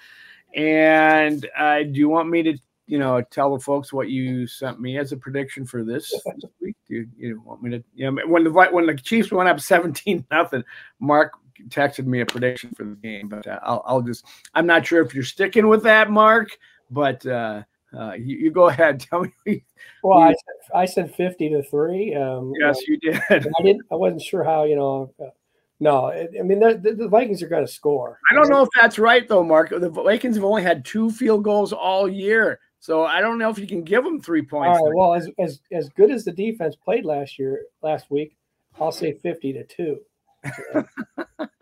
And 0.56 1.46
uh, 1.56 1.82
do 1.82 1.92
you 1.92 2.08
want 2.08 2.28
me 2.28 2.42
to, 2.42 2.58
you 2.86 2.98
know, 2.98 3.20
tell 3.20 3.52
the 3.54 3.60
folks 3.62 3.92
what 3.92 4.08
you 4.08 4.46
sent 4.46 4.80
me 4.80 4.98
as 4.98 5.12
a 5.12 5.16
prediction 5.16 5.66
for 5.66 5.84
this, 5.84 6.10
this 6.10 6.50
week? 6.60 6.76
Do 6.88 6.94
you, 6.94 7.08
you 7.16 7.42
want 7.44 7.62
me 7.62 7.70
to? 7.70 7.84
You 7.94 8.10
know, 8.10 8.26
when 8.26 8.42
the 8.44 8.50
when 8.50 8.86
the 8.86 8.94
Chiefs 8.94 9.30
went 9.30 9.48
up 9.48 9.60
seventeen 9.72 10.24
nothing, 10.30 10.64
Mark 10.98 11.32
texted 11.68 12.06
me 12.06 12.20
a 12.20 12.26
prediction 12.26 12.70
for 12.76 12.84
the 12.84 12.96
game, 12.96 13.28
but 13.28 13.46
uh, 13.46 13.60
I'll, 13.62 13.82
I'll 13.86 14.02
just 14.02 14.24
I'm 14.54 14.66
not 14.66 14.86
sure 14.86 15.02
if 15.02 15.14
you're 15.14 15.24
sticking 15.24 15.68
with 15.68 15.82
that, 15.84 16.10
Mark, 16.10 16.56
but. 16.90 17.24
uh 17.26 17.62
uh, 17.96 18.12
you, 18.12 18.36
you, 18.36 18.50
go 18.50 18.68
ahead. 18.68 19.00
Tell 19.10 19.26
me. 19.46 19.64
Well, 20.02 20.18
I 20.18 20.30
said, 20.30 20.74
I 20.74 20.84
said 20.84 21.14
fifty 21.14 21.48
to 21.48 21.62
three. 21.62 22.14
Um, 22.14 22.52
yes, 22.60 22.86
you 22.86 22.98
did. 22.98 23.20
I 23.30 23.62
didn't. 23.62 23.82
I 23.90 23.94
wasn't 23.94 24.22
sure 24.22 24.44
how. 24.44 24.64
You 24.64 24.76
know, 24.76 25.14
uh, 25.22 25.30
no, 25.78 26.10
I 26.10 26.42
mean 26.42 26.58
the, 26.60 26.94
the 26.96 27.08
Vikings 27.08 27.42
are 27.42 27.48
going 27.48 27.66
to 27.66 27.72
score. 27.72 28.18
I 28.30 28.34
don't 28.34 28.48
know 28.48 28.62
if 28.62 28.68
that's 28.74 28.98
right 28.98 29.28
though, 29.28 29.44
Mark. 29.44 29.70
The 29.70 29.90
Vikings 29.90 30.36
have 30.36 30.44
only 30.44 30.62
had 30.62 30.84
two 30.84 31.10
field 31.10 31.44
goals 31.44 31.72
all 31.72 32.08
year, 32.08 32.60
so 32.80 33.04
I 33.04 33.20
don't 33.20 33.38
know 33.38 33.50
if 33.50 33.58
you 33.58 33.66
can 33.66 33.82
give 33.82 34.02
them 34.02 34.20
three 34.20 34.42
points. 34.42 34.78
All 34.78 34.86
right. 34.86 34.96
Well, 34.96 35.14
as 35.14 35.28
as 35.38 35.60
as 35.72 35.88
good 35.90 36.10
as 36.10 36.24
the 36.24 36.32
defense 36.32 36.76
played 36.76 37.04
last 37.04 37.38
year, 37.38 37.64
last 37.82 38.10
week, 38.10 38.36
I'll 38.80 38.92
say 38.92 39.12
fifty 39.12 39.52
to 39.52 39.64
two. 39.64 39.98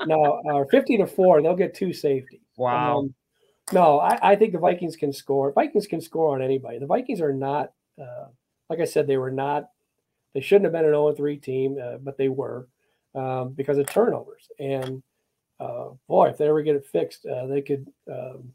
no, 0.06 0.40
or 0.44 0.66
fifty 0.68 0.96
to 0.96 1.06
four. 1.06 1.42
They'll 1.42 1.56
get 1.56 1.74
two 1.74 1.92
safety. 1.92 2.40
Wow. 2.56 2.98
Um, 2.98 3.14
no, 3.72 3.98
I, 3.98 4.32
I 4.32 4.36
think 4.36 4.52
the 4.52 4.58
Vikings 4.58 4.96
can 4.96 5.12
score. 5.12 5.52
Vikings 5.52 5.86
can 5.86 6.00
score 6.00 6.34
on 6.34 6.42
anybody. 6.42 6.78
The 6.78 6.86
Vikings 6.86 7.20
are 7.20 7.32
not, 7.32 7.72
uh, 8.00 8.26
like 8.68 8.80
I 8.80 8.84
said, 8.84 9.06
they 9.06 9.16
were 9.16 9.30
not. 9.30 9.70
They 10.34 10.40
shouldn't 10.40 10.64
have 10.64 10.72
been 10.72 10.84
an 10.84 10.90
0 10.90 11.14
3 11.14 11.36
team, 11.38 11.78
uh, 11.82 11.96
but 11.96 12.18
they 12.18 12.28
were 12.28 12.68
um, 13.14 13.52
because 13.52 13.78
of 13.78 13.86
turnovers. 13.86 14.48
And 14.58 15.02
uh, 15.60 15.90
boy, 16.08 16.28
if 16.28 16.38
they 16.38 16.48
ever 16.48 16.62
get 16.62 16.76
it 16.76 16.86
fixed, 16.86 17.26
uh, 17.26 17.46
they 17.46 17.62
could, 17.62 17.86
um, 18.10 18.52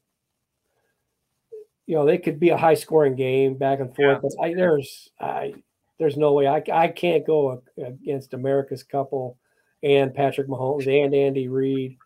you 1.85 1.95
know, 1.95 2.05
they 2.05 2.17
could 2.17 2.39
be 2.39 2.49
a 2.49 2.57
high 2.57 2.75
scoring 2.75 3.15
game 3.15 3.55
back 3.55 3.79
and 3.79 3.95
forth. 3.95 4.19
Yeah. 4.23 4.29
But 4.37 4.43
I, 4.43 4.53
there's, 4.53 5.09
I, 5.19 5.53
there's 5.97 6.17
no 6.17 6.33
way 6.33 6.47
I, 6.47 6.63
I 6.71 6.87
can't 6.87 7.25
go 7.25 7.61
against 7.77 8.33
America's 8.33 8.83
couple 8.83 9.37
and 9.83 10.13
Patrick 10.13 10.47
Mahomes 10.47 10.87
and 10.87 11.13
Andy 11.13 11.47
Reid. 11.47 11.97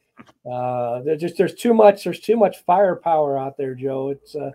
Uh, 0.49 1.01
there's 1.01 1.21
just 1.21 1.37
there's 1.37 1.55
too 1.55 1.73
much 1.73 2.03
there's 2.03 2.19
too 2.19 2.37
much 2.37 2.63
firepower 2.65 3.37
out 3.37 3.57
there, 3.57 3.75
Joe. 3.75 4.09
It's 4.09 4.35
uh, 4.35 4.51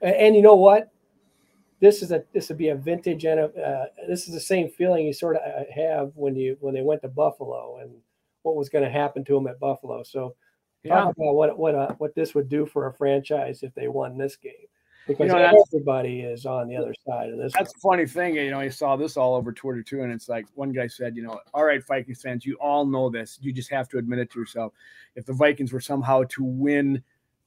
and, 0.00 0.14
and 0.14 0.36
you 0.36 0.42
know 0.42 0.54
what? 0.54 0.91
This 1.82 2.00
is 2.00 2.12
a 2.12 2.22
this 2.32 2.48
would 2.48 2.56
be 2.56 2.68
a 2.68 2.76
vintage 2.76 3.24
and 3.24 3.40
uh, 3.40 3.86
this 4.08 4.28
is 4.28 4.32
the 4.32 4.40
same 4.40 4.70
feeling 4.70 5.04
you 5.04 5.12
sort 5.12 5.36
of 5.36 5.42
uh, 5.42 5.64
have 5.74 6.12
when 6.14 6.36
you 6.36 6.56
when 6.60 6.72
they 6.72 6.80
went 6.80 7.02
to 7.02 7.08
Buffalo 7.08 7.78
and 7.82 7.90
what 8.42 8.54
was 8.54 8.68
going 8.68 8.84
to 8.84 8.90
happen 8.90 9.24
to 9.24 9.34
them 9.34 9.48
at 9.48 9.58
Buffalo. 9.58 10.04
So 10.04 10.36
yeah. 10.84 10.94
talk 10.94 11.16
about 11.16 11.34
what 11.34 11.58
what 11.58 11.74
uh, 11.74 11.92
what 11.98 12.14
this 12.14 12.36
would 12.36 12.48
do 12.48 12.66
for 12.66 12.86
a 12.86 12.94
franchise 12.94 13.64
if 13.64 13.74
they 13.74 13.88
won 13.88 14.16
this 14.16 14.36
game 14.36 14.52
because 15.08 15.26
you 15.26 15.32
know, 15.32 15.60
everybody 15.72 16.20
is 16.20 16.46
on 16.46 16.68
the 16.68 16.76
other 16.76 16.94
side 17.04 17.30
of 17.30 17.38
this. 17.38 17.52
That's 17.58 17.74
one. 17.80 17.98
a 17.98 18.06
funny 18.06 18.08
thing. 18.08 18.36
You 18.36 18.52
know, 18.52 18.60
I 18.60 18.68
saw 18.68 18.94
this 18.94 19.16
all 19.16 19.34
over 19.34 19.50
Twitter 19.50 19.82
too, 19.82 20.02
and 20.02 20.12
it's 20.12 20.28
like 20.28 20.46
one 20.54 20.70
guy 20.70 20.86
said, 20.86 21.16
you 21.16 21.24
know, 21.24 21.40
all 21.52 21.64
right, 21.64 21.84
Vikings 21.84 22.22
fans, 22.22 22.46
you 22.46 22.56
all 22.60 22.86
know 22.86 23.10
this. 23.10 23.38
You 23.42 23.52
just 23.52 23.70
have 23.70 23.88
to 23.88 23.98
admit 23.98 24.20
it 24.20 24.30
to 24.30 24.38
yourself. 24.38 24.72
If 25.16 25.26
the 25.26 25.32
Vikings 25.32 25.72
were 25.72 25.80
somehow 25.80 26.22
to 26.28 26.44
win 26.44 27.02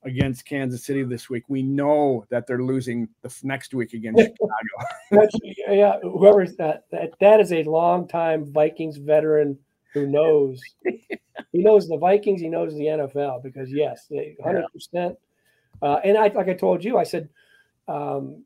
against 0.05 0.45
Kansas 0.45 0.83
City 0.83 1.03
this 1.03 1.29
week, 1.29 1.43
we 1.47 1.61
know 1.61 2.25
that 2.29 2.47
they're 2.47 2.61
losing 2.61 3.09
the 3.21 3.35
next 3.43 3.73
week 3.73 3.93
against 3.93 4.21
Chicago. 4.21 5.29
yeah, 5.67 5.99
whoever's 6.01 6.55
that, 6.55 6.85
that 6.91 7.11
that 7.19 7.39
is 7.39 7.51
a 7.51 7.63
long 7.63 8.07
time 8.07 8.51
Vikings 8.51 8.97
veteran 8.97 9.57
who 9.93 10.07
knows. 10.07 10.61
he 10.83 11.63
knows 11.63 11.87
the 11.87 11.97
Vikings. 11.97 12.41
He 12.41 12.49
knows 12.49 12.73
the 12.73 12.85
NFL 12.85 13.43
because 13.43 13.71
yes, 13.71 14.07
they 14.09 14.37
hundred 14.43 14.65
percent. 14.71 15.17
Uh, 15.81 15.99
and 16.03 16.17
I, 16.17 16.27
like 16.27 16.47
I 16.47 16.53
told 16.53 16.83
you, 16.83 16.97
I 16.97 17.03
said 17.03 17.29
um, 17.87 18.43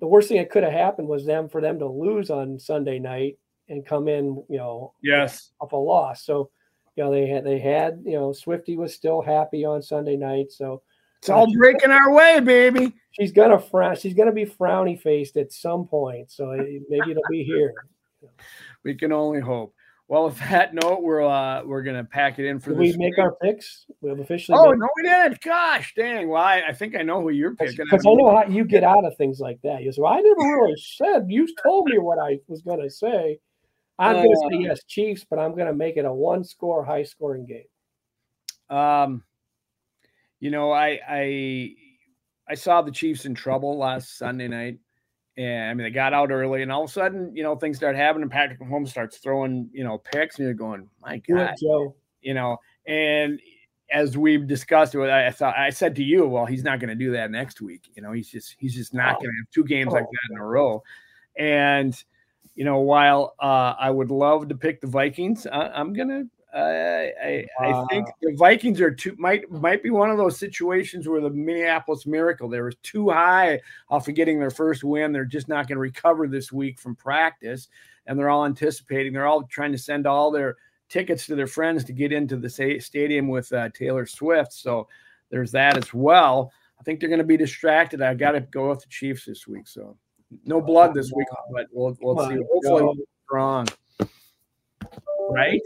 the 0.00 0.06
worst 0.06 0.28
thing 0.28 0.38
that 0.38 0.50
could 0.50 0.62
have 0.62 0.72
happened 0.72 1.08
was 1.08 1.24
them 1.24 1.48
for 1.48 1.60
them 1.60 1.78
to 1.78 1.86
lose 1.86 2.30
on 2.30 2.58
Sunday 2.58 2.98
night 2.98 3.38
and 3.68 3.86
come 3.86 4.08
in, 4.08 4.42
you 4.48 4.58
know, 4.58 4.92
yes, 5.02 5.52
off 5.60 5.72
a 5.72 5.76
loss. 5.76 6.24
So, 6.24 6.50
you 6.96 7.04
know, 7.04 7.10
they 7.10 7.26
had 7.26 7.44
they 7.44 7.58
had, 7.58 8.02
you 8.04 8.12
know, 8.12 8.32
Swifty 8.32 8.76
was 8.76 8.94
still 8.94 9.20
happy 9.20 9.64
on 9.64 9.82
Sunday 9.82 10.16
night. 10.16 10.50
So 10.50 10.82
it's 11.18 11.28
all 11.28 11.46
breaking 11.54 11.90
our 11.90 12.12
way, 12.12 12.40
baby. 12.40 12.94
She's 13.12 13.32
gonna 13.32 13.58
frown. 13.58 13.96
She's 13.96 14.14
gonna 14.14 14.32
be 14.32 14.46
frowny 14.46 15.00
faced 15.00 15.36
at 15.36 15.52
some 15.52 15.86
point. 15.86 16.30
So 16.30 16.52
maybe 16.88 17.10
it'll 17.10 17.22
be 17.30 17.44
here. 17.44 17.74
We 18.82 18.94
can 18.94 19.12
only 19.12 19.40
hope. 19.40 19.74
Well, 20.08 20.26
with 20.26 20.38
that 20.38 20.72
note, 20.72 21.02
we're 21.02 21.22
uh, 21.22 21.64
we're 21.64 21.82
gonna 21.82 22.04
pack 22.04 22.38
it 22.38 22.46
in 22.46 22.60
for. 22.60 22.70
Did 22.70 22.78
we 22.78 22.96
make 22.96 23.18
our 23.18 23.34
picks? 23.42 23.86
We 24.00 24.08
have 24.08 24.20
officially. 24.20 24.56
Oh 24.56 24.70
no, 24.70 24.88
we 24.96 25.02
didn't. 25.02 25.40
Gosh, 25.42 25.94
dang! 25.96 26.28
Well, 26.28 26.40
I, 26.40 26.62
I 26.68 26.72
think 26.72 26.94
I 26.94 27.02
know 27.02 27.20
who 27.20 27.30
you're 27.30 27.56
picking. 27.56 27.76
Because 27.76 28.06
I 28.06 28.14
know 28.14 28.30
how 28.30 28.44
you 28.46 28.64
get 28.64 28.84
out 28.84 29.04
of 29.04 29.16
things 29.16 29.40
like 29.40 29.60
that. 29.64 29.82
You 29.82 29.90
say, 29.90 30.00
well, 30.00 30.12
"I 30.12 30.20
never 30.20 30.40
really 30.40 30.76
said." 30.76 31.26
You 31.28 31.48
told 31.60 31.88
me 31.88 31.98
what 31.98 32.20
I 32.20 32.38
was 32.46 32.62
going 32.62 32.80
to 32.80 32.88
say. 32.88 33.40
I'm 33.98 34.16
uh, 34.16 34.22
going 34.22 34.30
to 34.30 34.48
say 34.50 34.68
yes, 34.68 34.84
Chiefs, 34.84 35.26
but 35.28 35.38
I'm 35.38 35.52
going 35.52 35.66
to 35.66 35.74
make 35.74 35.96
it 35.96 36.04
a 36.04 36.12
one-score, 36.12 36.84
high-scoring 36.84 37.46
game. 37.46 38.76
Um, 38.76 39.22
you 40.40 40.50
know, 40.50 40.72
I 40.72 41.00
I 41.08 41.74
I 42.48 42.54
saw 42.54 42.82
the 42.82 42.90
Chiefs 42.90 43.24
in 43.24 43.34
trouble 43.34 43.78
last 43.78 44.18
Sunday 44.18 44.48
night. 44.48 44.78
And 45.38 45.70
I 45.70 45.74
mean, 45.74 45.84
they 45.84 45.90
got 45.90 46.14
out 46.14 46.30
early, 46.30 46.62
and 46.62 46.72
all 46.72 46.84
of 46.84 46.90
a 46.90 46.92
sudden, 46.92 47.36
you 47.36 47.42
know, 47.42 47.56
things 47.56 47.76
start 47.76 47.94
happening. 47.94 48.30
Patrick 48.30 48.58
Mahomes 48.58 48.88
starts 48.88 49.18
throwing, 49.18 49.68
you 49.70 49.84
know, 49.84 49.98
picks, 49.98 50.38
and 50.38 50.46
you're 50.46 50.54
going, 50.54 50.88
"My 51.00 51.18
God, 51.18 51.54
Joe," 51.62 51.94
you 52.22 52.32
know. 52.32 52.56
And 52.86 53.38
as 53.92 54.16
we've 54.16 54.46
discussed, 54.46 54.96
I 54.96 55.30
thought 55.30 55.54
I 55.56 55.68
said 55.68 55.94
to 55.96 56.02
you, 56.02 56.26
"Well, 56.26 56.46
he's 56.46 56.64
not 56.64 56.80
going 56.80 56.88
to 56.88 56.94
do 56.94 57.12
that 57.12 57.30
next 57.30 57.60
week." 57.60 57.82
You 57.94 58.02
know, 58.02 58.12
he's 58.12 58.30
just 58.30 58.56
he's 58.58 58.74
just 58.74 58.94
not 58.94 59.16
oh. 59.16 59.18
going 59.18 59.30
to 59.30 59.38
have 59.40 59.50
two 59.52 59.64
games 59.64 59.92
oh. 59.92 59.96
like 59.96 60.04
that 60.04 60.32
in 60.32 60.38
a 60.38 60.44
row. 60.44 60.82
And 61.36 62.02
you 62.56 62.64
know, 62.64 62.80
while 62.80 63.34
uh, 63.38 63.74
I 63.78 63.90
would 63.90 64.10
love 64.10 64.48
to 64.48 64.56
pick 64.56 64.80
the 64.80 64.86
Vikings, 64.86 65.46
I, 65.46 65.68
I'm 65.68 65.92
gonna 65.92 66.24
I, 66.56 67.44
I, 67.60 67.84
think 67.90 68.06
the 68.22 68.34
Vikings 68.34 68.80
are 68.80 68.90
too 68.90 69.14
might 69.18 69.50
might 69.50 69.82
be 69.82 69.90
one 69.90 70.10
of 70.10 70.16
those 70.16 70.38
situations 70.38 71.06
where 71.06 71.20
the 71.20 71.28
Minneapolis 71.28 72.06
Miracle 72.06 72.48
they 72.48 72.60
were 72.60 72.72
too 72.82 73.10
high 73.10 73.60
off 73.90 74.08
of 74.08 74.14
getting 74.14 74.40
their 74.40 74.50
first 74.50 74.82
win. 74.82 75.12
They're 75.12 75.26
just 75.26 75.48
not 75.48 75.68
going 75.68 75.76
to 75.76 75.80
recover 75.80 76.26
this 76.26 76.52
week 76.52 76.78
from 76.78 76.96
practice, 76.96 77.68
and 78.06 78.18
they're 78.18 78.30
all 78.30 78.46
anticipating. 78.46 79.12
They're 79.12 79.26
all 79.26 79.42
trying 79.44 79.72
to 79.72 79.78
send 79.78 80.06
all 80.06 80.30
their 80.30 80.56
tickets 80.88 81.26
to 81.26 81.34
their 81.34 81.46
friends 81.46 81.84
to 81.84 81.92
get 81.92 82.12
into 82.12 82.36
the 82.36 82.80
stadium 82.80 83.28
with 83.28 83.52
uh, 83.52 83.68
Taylor 83.74 84.06
Swift. 84.06 84.52
So 84.52 84.88
there's 85.30 85.52
that 85.52 85.76
as 85.76 85.92
well. 85.92 86.52
I 86.80 86.82
think 86.84 87.00
they're 87.00 87.08
going 87.08 87.18
to 87.18 87.24
be 87.24 87.36
distracted. 87.36 88.00
I 88.00 88.14
got 88.14 88.32
to 88.32 88.40
go 88.40 88.70
with 88.70 88.80
the 88.80 88.88
Chiefs 88.88 89.26
this 89.26 89.46
week. 89.46 89.66
So 89.66 89.96
no 90.44 90.60
blood 90.60 90.94
this 90.94 91.12
week, 91.12 91.28
but 91.52 91.66
we'll, 91.72 91.96
we'll 92.00 92.28
see. 92.28 92.38
Hopefully, 92.52 93.04
strong. 93.24 93.66
Right. 95.30 95.60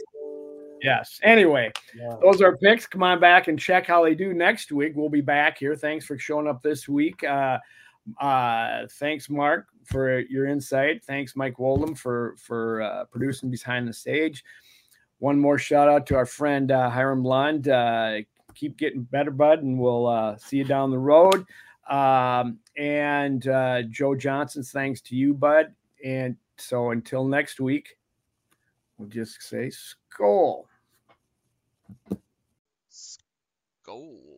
Yes. 0.83 1.21
Anyway, 1.23 1.73
yeah. 1.95 2.17
those 2.23 2.41
are 2.41 2.57
picks. 2.57 2.87
Come 2.87 3.03
on 3.03 3.21
back 3.21 3.49
and 3.49 3.59
check 3.59 3.87
how 3.87 4.03
they 4.05 4.15
do 4.15 4.33
next 4.33 4.73
week. 4.73 4.93
We'll 4.97 5.11
be 5.11 5.21
back 5.21 5.59
here. 5.59 5.77
Thanks 5.77 6.07
for 6.07 6.19
showing 6.19 6.49
up 6.49 6.63
this 6.63 6.89
week. 6.89 7.23
Uh, 7.23 7.59
uh, 8.19 8.87
thanks, 8.93 9.29
Mark, 9.29 9.67
for 9.85 10.21
your 10.21 10.47
insight. 10.47 11.05
Thanks, 11.05 11.37
Mike 11.37 11.59
Woldham, 11.59 11.95
for 11.95 12.35
for 12.39 12.81
uh, 12.83 13.05
producing 13.05 13.51
behind 13.51 13.87
the 13.87 13.93
stage. 13.93 14.43
One 15.19 15.39
more 15.39 15.59
shout 15.59 15.89
out 15.89 16.07
to 16.07 16.17
our 16.17 16.25
friend 16.25 16.71
uh, 16.71 16.89
Hiram 16.89 17.25
Lund. 17.25 17.69
Uh, 17.69 18.21
keep 18.55 18.79
getting 18.79 19.03
better, 19.03 19.31
bud, 19.31 19.63
and 19.63 19.79
we'll 19.79 20.07
uh, 20.07 20.37
see 20.39 20.57
you 20.57 20.65
down 20.65 20.91
the 20.91 20.99
road. 20.99 21.45
Um, 21.91 22.61
and 22.76 23.47
uh, 23.49 23.82
Joe 23.91 24.14
Johnson's 24.14 24.70
thanks 24.70 25.01
to 25.03 25.16
you, 25.16 25.34
bud. 25.34 25.74
And 26.05 26.36
so 26.57 26.93
until 26.93 27.26
next 27.26 27.61
week, 27.61 27.99
we'll 28.97 29.09
just 29.09 29.43
say 29.43 29.70
skol. 29.70 30.64
Skol. 32.91 34.30